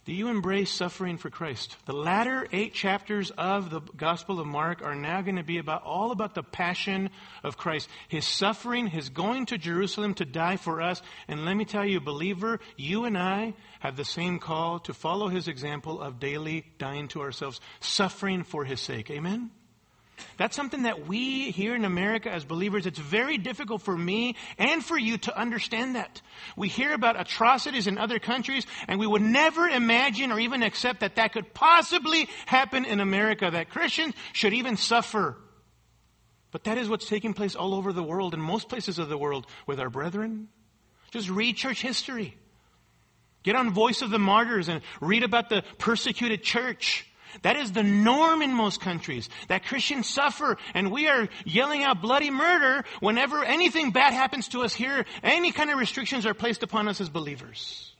Do 0.05 0.13
you 0.13 0.27
embrace 0.27 0.69
suffering 0.69 1.17
for 1.17 1.31
Christ? 1.31 1.75
The 1.87 1.93
latter 1.93 2.47
eight 2.51 2.75
chapters 2.75 3.31
of 3.31 3.71
the 3.71 3.79
Gospel 3.79 4.39
of 4.39 4.45
Mark 4.45 4.83
are 4.83 4.93
now 4.93 5.23
going 5.23 5.37
to 5.37 5.43
be 5.43 5.57
about 5.57 5.81
all 5.81 6.11
about 6.11 6.35
the 6.35 6.43
passion 6.43 7.09
of 7.43 7.57
Christ. 7.57 7.89
His 8.07 8.23
suffering, 8.23 8.85
his 8.85 9.09
going 9.09 9.47
to 9.47 9.57
Jerusalem 9.57 10.13
to 10.15 10.25
die 10.25 10.57
for 10.57 10.79
us. 10.79 11.01
And 11.27 11.43
let 11.43 11.55
me 11.55 11.65
tell 11.65 11.83
you, 11.83 11.99
believer, 11.99 12.59
you 12.77 13.05
and 13.05 13.17
I 13.17 13.55
have 13.79 13.97
the 13.97 14.05
same 14.05 14.37
call 14.37 14.77
to 14.81 14.93
follow 14.93 15.27
his 15.27 15.47
example 15.47 15.99
of 15.99 16.19
daily 16.19 16.67
dying 16.77 17.07
to 17.09 17.21
ourselves, 17.21 17.59
suffering 17.79 18.43
for 18.43 18.63
his 18.63 18.81
sake. 18.81 19.09
Amen? 19.09 19.49
That's 20.37 20.55
something 20.55 20.83
that 20.83 21.07
we 21.07 21.51
here 21.51 21.75
in 21.75 21.85
America 21.85 22.31
as 22.31 22.45
believers, 22.45 22.85
it's 22.85 22.99
very 22.99 23.37
difficult 23.37 23.81
for 23.81 23.97
me 23.97 24.35
and 24.57 24.83
for 24.83 24.97
you 24.97 25.17
to 25.19 25.37
understand 25.37 25.95
that. 25.95 26.21
We 26.55 26.67
hear 26.67 26.93
about 26.93 27.19
atrocities 27.19 27.87
in 27.87 27.97
other 27.97 28.19
countries 28.19 28.65
and 28.87 28.99
we 28.99 29.07
would 29.07 29.21
never 29.21 29.67
imagine 29.67 30.31
or 30.31 30.39
even 30.39 30.63
accept 30.63 30.99
that 31.01 31.15
that 31.15 31.33
could 31.33 31.53
possibly 31.53 32.27
happen 32.45 32.85
in 32.85 32.99
America, 32.99 33.49
that 33.51 33.69
Christians 33.69 34.13
should 34.33 34.53
even 34.53 34.77
suffer. 34.77 35.37
But 36.51 36.63
that 36.65 36.77
is 36.77 36.87
what's 36.87 37.09
taking 37.09 37.33
place 37.33 37.55
all 37.55 37.73
over 37.73 37.91
the 37.91 38.03
world, 38.03 38.33
in 38.33 38.39
most 38.39 38.69
places 38.69 38.97
of 38.97 39.09
the 39.09 39.17
world, 39.17 39.45
with 39.67 39.79
our 39.79 39.89
brethren. 39.89 40.47
Just 41.11 41.29
read 41.29 41.57
church 41.57 41.81
history. 41.81 42.37
Get 43.43 43.55
on 43.55 43.71
Voice 43.71 44.01
of 44.01 44.09
the 44.09 44.19
Martyrs 44.19 44.69
and 44.69 44.81
read 45.01 45.23
about 45.23 45.49
the 45.49 45.63
persecuted 45.77 46.43
church. 46.43 47.05
That 47.41 47.55
is 47.55 47.71
the 47.71 47.83
norm 47.83 48.41
in 48.41 48.53
most 48.53 48.81
countries, 48.81 49.29
that 49.47 49.65
Christians 49.65 50.09
suffer 50.09 50.57
and 50.73 50.91
we 50.91 51.07
are 51.07 51.27
yelling 51.45 51.83
out 51.83 52.01
bloody 52.01 52.31
murder 52.31 52.83
whenever 52.99 53.43
anything 53.43 53.91
bad 53.91 54.13
happens 54.13 54.47
to 54.49 54.61
us 54.63 54.73
here, 54.73 55.05
any 55.23 55.51
kind 55.51 55.69
of 55.69 55.77
restrictions 55.77 56.25
are 56.25 56.33
placed 56.33 56.63
upon 56.63 56.87
us 56.87 57.01
as 57.01 57.09
believers. 57.09 57.93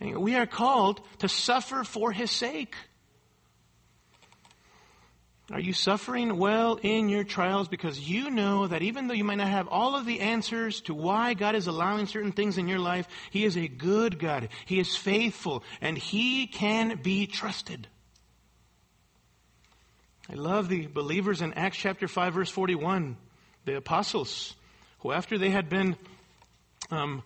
We 0.00 0.36
are 0.36 0.46
called 0.46 1.00
to 1.18 1.28
suffer 1.28 1.84
for 1.84 2.12
His 2.12 2.30
sake. 2.30 2.74
Are 5.52 5.60
you 5.60 5.74
suffering 5.74 6.38
well 6.38 6.78
in 6.82 7.10
your 7.10 7.22
trials 7.22 7.68
because 7.68 8.00
you 8.00 8.30
know 8.30 8.66
that 8.66 8.82
even 8.82 9.08
though 9.08 9.14
you 9.14 9.24
might 9.24 9.36
not 9.36 9.48
have 9.48 9.68
all 9.68 9.94
of 9.94 10.06
the 10.06 10.20
answers 10.20 10.80
to 10.82 10.94
why 10.94 11.34
God 11.34 11.54
is 11.54 11.66
allowing 11.66 12.06
certain 12.06 12.32
things 12.32 12.56
in 12.56 12.66
your 12.66 12.78
life, 12.78 13.06
He 13.30 13.44
is 13.44 13.56
a 13.56 13.68
good 13.68 14.18
God. 14.18 14.48
He 14.64 14.80
is 14.80 14.96
faithful 14.96 15.62
and 15.82 15.98
He 15.98 16.46
can 16.46 16.98
be 17.02 17.26
trusted. 17.26 17.88
I 20.30 20.34
love 20.34 20.70
the 20.70 20.86
believers 20.86 21.42
in 21.42 21.52
Acts 21.52 21.76
chapter 21.76 22.08
5 22.08 22.32
verse 22.32 22.50
41, 22.50 23.18
the 23.66 23.76
apostles, 23.76 24.54
who 25.00 25.12
after 25.12 25.36
they 25.36 25.50
had 25.50 25.68
been 25.68 25.96
um, 26.90 27.22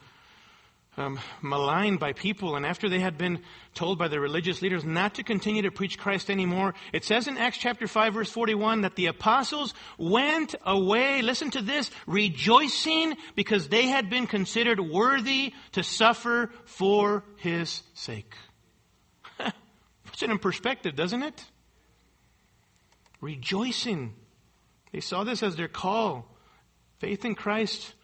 um, 0.99 1.21
maligned 1.41 2.01
by 2.01 2.13
people, 2.13 2.57
and 2.57 2.67
after 2.67 2.89
they 2.89 2.99
had 2.99 3.17
been 3.17 3.41
told 3.73 3.99
by 3.99 4.09
the 4.09 4.19
religious 4.19 4.61
leaders 4.61 4.85
not 4.85 5.15
to 5.15 5.23
continue 5.23 5.63
to 5.63 5.71
preach 5.71 5.97
Christ 5.97 6.29
anymore, 6.29 6.75
it 6.93 7.05
says 7.05 7.29
in 7.29 7.39
Acts 7.39 7.59
chapter 7.59 7.87
5 7.87 8.15
verse 8.15 8.31
41 8.31 8.81
that 8.81 8.97
the 8.97 9.07
apostles 9.07 9.75
went 9.97 10.57
away, 10.67 11.23
listen 11.23 11.51
to 11.53 11.63
this, 11.63 11.91
rejoicing 12.07 13.17
because 13.37 13.69
they 13.69 13.87
had 13.87 14.11
been 14.11 14.27
considered 14.27 14.81
worthy 14.81 15.55
to 15.73 15.85
suffer 15.85 16.51
for 16.65 17.23
his 17.37 17.83
sake. 17.95 18.35
Puts 19.39 20.23
it 20.23 20.31
in 20.31 20.39
perspective, 20.39 20.97
doesn't 20.97 21.23
it? 21.23 21.45
Rejoicing. 23.21 24.15
They 24.93 25.01
saw 25.01 25.23
this 25.23 25.45
as 25.45 25.55
their 25.55 25.69
call. 25.69 26.27
Faith 26.99 27.25
in 27.25 27.37
Christ 27.37 27.95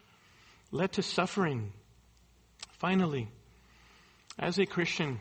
led 0.71 0.93
to 0.93 1.03
suffering. 1.03 1.73
Finally, 2.79 3.29
as 4.39 4.59
a 4.59 4.67
Christian, 4.67 5.21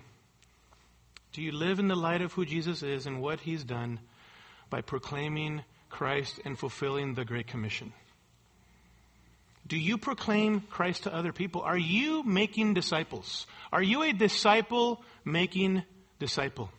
do 1.33 1.41
you 1.41 1.51
live 1.51 1.79
in 1.79 1.87
the 1.87 1.95
light 1.95 2.21
of 2.21 2.33
who 2.33 2.45
Jesus 2.45 2.83
is 2.83 3.05
and 3.05 3.21
what 3.21 3.39
he's 3.39 3.63
done 3.63 3.99
by 4.69 4.81
proclaiming 4.81 5.63
Christ 5.89 6.39
and 6.45 6.57
fulfilling 6.57 7.13
the 7.13 7.25
Great 7.25 7.47
Commission? 7.47 7.93
Do 9.65 9.77
you 9.77 9.97
proclaim 9.97 10.61
Christ 10.61 11.03
to 11.03 11.13
other 11.13 11.31
people? 11.31 11.61
Are 11.61 11.77
you 11.77 12.23
making 12.23 12.73
disciples? 12.73 13.47
Are 13.71 13.81
you 13.81 14.03
a 14.03 14.11
disciple 14.11 15.01
making 15.23 15.83
disciple? 16.19 16.69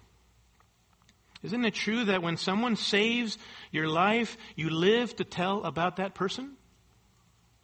Isn't 1.42 1.64
it 1.64 1.74
true 1.74 2.06
that 2.06 2.22
when 2.22 2.36
someone 2.36 2.76
saves 2.76 3.38
your 3.70 3.88
life, 3.88 4.36
you 4.56 4.70
live 4.70 5.14
to 5.16 5.24
tell 5.24 5.64
about 5.64 5.96
that 5.96 6.14
person? 6.14 6.56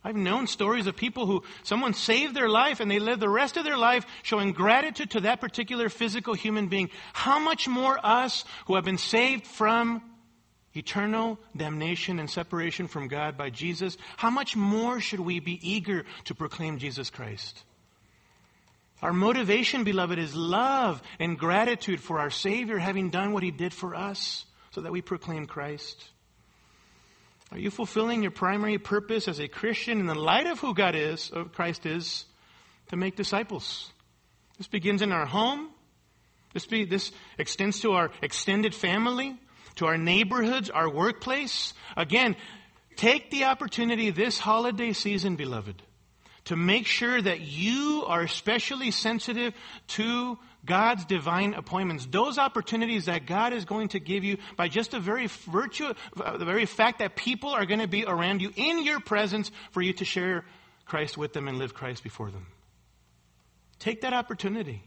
I've 0.02 0.16
known 0.16 0.46
stories 0.46 0.86
of 0.86 0.96
people 0.96 1.26
who 1.26 1.42
someone 1.62 1.92
saved 1.92 2.34
their 2.34 2.48
life 2.48 2.80
and 2.80 2.90
they 2.90 2.98
live 2.98 3.20
the 3.20 3.28
rest 3.28 3.56
of 3.56 3.64
their 3.64 3.76
life 3.76 4.06
showing 4.22 4.52
gratitude 4.52 5.10
to 5.10 5.20
that 5.20 5.40
particular 5.40 5.90
physical 5.90 6.32
human 6.32 6.68
being. 6.68 6.88
How 7.12 7.38
much 7.38 7.68
more 7.68 7.98
us 8.02 8.44
who 8.66 8.76
have 8.76 8.84
been 8.84 8.98
saved 8.98 9.46
from 9.46 10.02
eternal 10.74 11.38
damnation 11.56 12.18
and 12.18 12.30
separation 12.30 12.86
from 12.86 13.08
God 13.08 13.36
by 13.36 13.50
Jesus, 13.50 13.96
how 14.16 14.30
much 14.30 14.56
more 14.56 15.00
should 15.00 15.20
we 15.20 15.40
be 15.40 15.58
eager 15.68 16.04
to 16.24 16.34
proclaim 16.34 16.78
Jesus 16.78 17.10
Christ? 17.10 17.64
Our 19.02 19.12
motivation, 19.12 19.84
beloved, 19.84 20.18
is 20.18 20.34
love 20.36 21.02
and 21.18 21.38
gratitude 21.38 22.00
for 22.00 22.20
our 22.20 22.30
Savior 22.30 22.78
having 22.78 23.10
done 23.10 23.32
what 23.32 23.42
He 23.42 23.50
did 23.50 23.72
for 23.72 23.94
us 23.94 24.44
so 24.72 24.82
that 24.82 24.92
we 24.92 25.02
proclaim 25.02 25.46
Christ. 25.46 26.04
Are 27.52 27.58
you 27.58 27.70
fulfilling 27.70 28.22
your 28.22 28.30
primary 28.30 28.78
purpose 28.78 29.26
as 29.26 29.40
a 29.40 29.48
Christian 29.48 29.98
in 29.98 30.06
the 30.06 30.14
light 30.14 30.46
of 30.46 30.60
who 30.60 30.72
God 30.72 30.94
is, 30.94 31.30
of 31.30 31.52
Christ 31.52 31.84
is, 31.84 32.24
to 32.88 32.96
make 32.96 33.16
disciples? 33.16 33.90
This 34.58 34.68
begins 34.68 35.02
in 35.02 35.10
our 35.10 35.26
home. 35.26 35.70
This, 36.52 36.66
be, 36.66 36.84
this 36.84 37.10
extends 37.38 37.80
to 37.80 37.92
our 37.92 38.10
extended 38.22 38.74
family, 38.74 39.36
to 39.76 39.86
our 39.86 39.98
neighborhoods, 39.98 40.70
our 40.70 40.88
workplace. 40.88 41.74
Again, 41.96 42.36
take 42.96 43.30
the 43.30 43.44
opportunity 43.44 44.10
this 44.10 44.38
holiday 44.38 44.92
season, 44.92 45.36
beloved, 45.36 45.82
to 46.44 46.56
make 46.56 46.86
sure 46.86 47.20
that 47.20 47.40
you 47.40 48.04
are 48.06 48.22
especially 48.22 48.90
sensitive 48.92 49.54
to 49.88 50.38
God's 50.64 51.04
divine 51.04 51.54
appointments, 51.54 52.06
those 52.06 52.38
opportunities 52.38 53.06
that 53.06 53.26
God 53.26 53.52
is 53.52 53.64
going 53.64 53.88
to 53.88 54.00
give 54.00 54.24
you 54.24 54.36
by 54.56 54.68
just 54.68 54.90
the 54.90 55.00
very 55.00 55.26
virtue, 55.26 55.92
uh, 56.22 56.36
the 56.36 56.44
very 56.44 56.66
fact 56.66 56.98
that 56.98 57.16
people 57.16 57.50
are 57.50 57.64
going 57.64 57.80
to 57.80 57.88
be 57.88 58.04
around 58.04 58.42
you 58.42 58.52
in 58.56 58.84
your 58.84 59.00
presence 59.00 59.50
for 59.70 59.80
you 59.80 59.92
to 59.94 60.04
share 60.04 60.44
Christ 60.84 61.16
with 61.16 61.32
them 61.32 61.48
and 61.48 61.58
live 61.58 61.72
Christ 61.72 62.02
before 62.02 62.30
them. 62.30 62.46
Take 63.78 64.02
that 64.02 64.12
opportunity. 64.12 64.82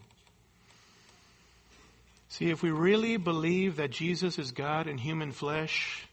See, 2.29 2.49
if 2.49 2.61
we 2.61 2.71
really 2.71 3.17
believe 3.17 3.77
that 3.77 3.91
Jesus 3.91 4.37
is 4.37 4.51
God 4.51 4.87
in 4.87 4.97
human 4.97 5.31
flesh, 5.31 6.07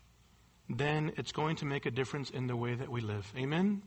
then 0.68 1.12
it's 1.16 1.32
going 1.32 1.56
to 1.56 1.64
make 1.66 1.86
a 1.86 1.90
difference 1.90 2.30
in 2.30 2.46
the 2.46 2.56
way 2.56 2.74
that 2.74 2.88
we 2.88 3.00
live. 3.00 3.30
Amen? 3.36 3.82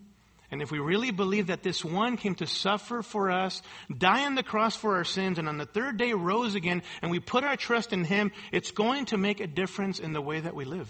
And 0.54 0.62
if 0.62 0.70
we 0.70 0.78
really 0.78 1.10
believe 1.10 1.48
that 1.48 1.64
this 1.64 1.84
one 1.84 2.16
came 2.16 2.36
to 2.36 2.46
suffer 2.46 3.02
for 3.02 3.32
us, 3.32 3.64
die 3.98 4.24
on 4.24 4.36
the 4.36 4.44
cross 4.44 4.76
for 4.76 4.98
our 4.98 5.04
sins, 5.04 5.40
and 5.40 5.50
on 5.50 5.58
the 5.58 5.66
third 5.66 5.98
day 5.98 6.14
rose 6.14 6.54
again, 6.54 6.84
and 7.02 7.10
we 7.10 7.20
put 7.20 7.44
our 7.44 7.58
trust 7.58 7.92
in 7.92 8.04
him, 8.04 8.32
it's 8.52 8.70
going 8.70 9.06
to 9.06 9.18
make 9.18 9.40
a 9.40 9.48
difference 9.48 9.98
in 9.98 10.14
the 10.14 10.22
way 10.22 10.40
that 10.40 10.54
we 10.54 10.64
live. 10.64 10.88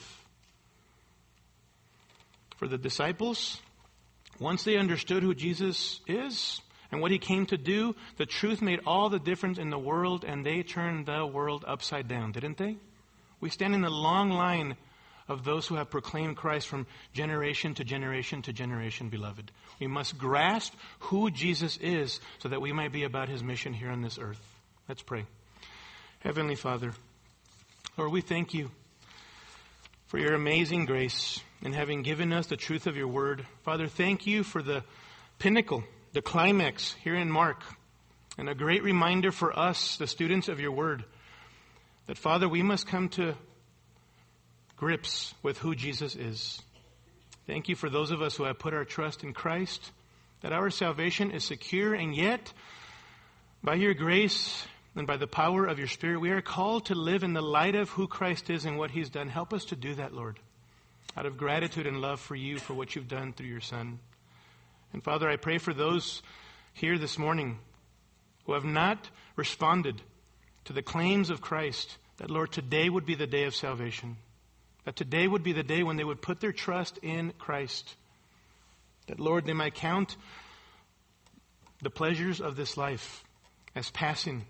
For 2.58 2.68
the 2.68 2.78
disciples, 2.78 3.62
once 4.38 4.66
they 4.66 4.76
understood 4.76 5.24
who 5.24 5.34
Jesus 5.34 6.02
is 6.08 6.60
and 6.92 7.00
what 7.00 7.12
he 7.12 7.18
came 7.18 7.46
to 7.46 7.58
do, 7.58 7.96
the 8.18 8.26
truth 8.26 8.62
made 8.62 8.82
all 8.86 9.08
the 9.08 9.18
difference 9.18 9.60
in 9.60 9.70
the 9.70 9.80
world, 9.80 10.26
and 10.28 10.46
they 10.46 10.64
turned 10.64 11.06
the 11.06 11.26
world 11.26 11.64
upside 11.66 12.10
down, 12.10 12.34
didn't 12.34 12.58
they? 12.58 12.76
We 13.40 13.50
stand 13.50 13.76
in 13.76 13.82
the 13.82 13.90
long 13.90 14.30
line 14.30 14.76
of 15.34 15.44
those 15.44 15.68
who 15.68 15.76
have 15.76 15.90
proclaimed 15.90 16.38
Christ 16.38 16.68
from 16.68 16.88
generation 17.14 17.74
to 17.76 17.84
generation 17.84 18.42
to 18.44 18.54
generation, 18.54 19.10
beloved. 19.10 19.52
We 19.80 19.88
must 19.88 20.18
grasp 20.18 20.74
who 21.00 21.30
Jesus 21.30 21.78
is 21.78 22.22
so 22.40 22.50
that 22.50 22.62
we 22.62 22.72
might 22.72 22.94
be 22.94 23.04
about 23.04 23.28
his 23.28 23.44
mission 23.44 23.74
here 23.74 23.90
on 23.90 24.02
this 24.02 24.18
earth. 24.18 24.40
Let's 24.88 25.02
pray. 25.02 25.26
Heavenly 26.20 26.56
Father, 26.56 26.94
Lord, 27.98 28.12
we 28.12 28.22
thank 28.22 28.54
you 28.54 28.72
for 30.08 30.20
your 30.20 30.36
amazing 30.36 30.86
grace 30.86 31.40
in 31.62 31.74
having 31.74 32.04
given 32.04 32.32
us 32.32 32.48
the 32.48 32.56
truth 32.56 32.88
of 32.88 32.96
your 32.96 33.08
word. 33.08 33.46
Father, 33.64 33.88
thank 33.88 34.28
you 34.28 34.44
for 34.44 34.62
the 34.62 34.84
pinnacle, 35.40 35.84
the 36.14 36.22
climax 36.22 36.96
here 37.04 37.16
in 37.16 37.32
Mark, 37.32 37.64
and 38.38 38.48
a 38.48 38.56
great 38.56 38.84
reminder 38.84 39.32
for 39.32 39.58
us, 39.58 39.98
the 39.98 40.08
students 40.08 40.48
of 40.48 40.60
your 40.60 40.72
word, 40.72 41.04
that 42.08 42.18
Father, 42.18 42.48
we 42.48 42.62
must 42.62 42.88
come 42.88 43.10
to 43.10 43.36
grips 44.84 45.34
with 45.42 45.58
who 45.60 45.74
Jesus 45.74 46.14
is. 46.14 46.62
Thank 47.48 47.70
you 47.70 47.76
for 47.76 47.90
those 47.90 48.12
of 48.12 48.22
us 48.22 48.36
who 48.36 48.44
have 48.44 48.60
put 48.60 48.74
our 48.74 48.84
trust 48.84 49.24
in 49.24 49.32
Christ, 49.32 49.92
that 50.42 50.52
our 50.52 50.70
salvation 50.70 51.32
is 51.32 51.46
secure, 51.46 51.94
and 51.94 52.14
yet, 52.14 52.52
by 53.64 53.76
your 53.76 53.94
grace 53.94 54.66
and 54.94 55.08
by 55.08 55.16
the 55.16 55.26
power 55.26 55.66
of 55.68 55.80
your 55.80 55.88
Spirit, 55.88 56.20
we 56.20 56.32
are 56.32 56.42
called 56.42 56.88
to 56.88 56.96
live 56.96 57.24
in 57.24 57.32
the 57.32 57.42
light 57.42 57.76
of 57.76 57.92
who 57.92 58.08
Christ 58.08 58.50
is 58.50 58.66
and 58.66 58.78
what 58.78 58.92
He's 58.92 59.10
done. 59.10 59.30
Help 59.30 59.54
us 59.54 59.64
to 59.66 59.78
do 59.78 59.96
that, 59.96 60.14
Lord, 60.14 60.38
out 61.16 61.26
of 61.26 61.38
gratitude 61.38 61.88
and 61.88 62.02
love 62.02 62.20
for 62.20 62.36
you, 62.36 62.58
for 62.58 62.74
what 62.74 62.94
you've 62.94 63.08
done 63.08 63.32
through 63.32 63.48
your 63.48 63.62
Son. 63.62 64.00
And 64.92 65.02
Father, 65.02 65.30
I 65.30 65.38
pray 65.38 65.60
for 65.60 65.74
those 65.74 66.22
here 66.74 66.98
this 66.98 67.18
morning 67.18 67.58
who 68.48 68.52
have 68.52 68.66
not 68.66 69.10
responded 69.38 70.02
to 70.66 70.74
the 70.74 70.82
claims 70.82 71.30
of 71.30 71.40
Christ, 71.40 71.98
that, 72.18 72.30
Lord, 72.30 72.52
today 72.52 72.90
would 72.90 73.06
be 73.06 73.16
the 73.16 73.28
day 73.28 73.46
of 73.46 73.56
salvation. 73.56 74.18
That 74.86 74.96
today 74.96 75.28
would 75.28 75.44
be 75.44 75.54
the 75.54 75.64
day 75.64 75.84
when 75.84 75.96
they 75.96 76.04
would 76.04 76.22
put 76.22 76.40
their 76.40 76.52
trust 76.52 77.00
in 77.02 77.34
Christ. 77.38 77.96
That, 79.08 79.20
Lord, 79.20 79.46
they 79.46 79.54
might 79.54 79.76
count 79.76 80.18
the 81.82 81.90
pleasures 81.90 82.42
of 82.42 82.56
this 82.56 82.78
life 82.78 83.24
as 83.76 83.90
passing 83.92 84.46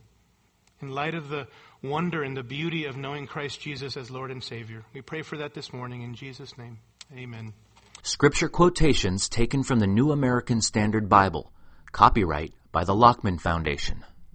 in 0.81 0.89
light 0.89 1.15
of 1.15 1.29
the 1.29 1.47
wonder 1.81 2.23
and 2.23 2.35
the 2.35 2.43
beauty 2.43 2.85
of 2.85 2.97
knowing 2.97 3.27
Christ 3.27 3.59
Jesus 3.61 3.97
as 3.97 4.11
Lord 4.11 4.31
and 4.31 4.43
Savior. 4.43 4.83
We 4.93 5.01
pray 5.01 5.21
for 5.21 5.37
that 5.37 5.53
this 5.53 5.73
morning 5.73 6.01
in 6.01 6.15
Jesus' 6.15 6.57
name. 6.57 6.79
Amen. 7.15 7.53
Scripture 8.01 8.49
quotations 8.49 9.29
taken 9.29 9.63
from 9.63 9.79
the 9.79 9.87
New 9.87 10.11
American 10.11 10.61
Standard 10.61 11.09
Bible. 11.09 11.51
Copyright 11.91 12.53
by 12.71 12.83
the 12.83 12.95
Lockman 12.95 13.37
Foundation. 13.37 14.03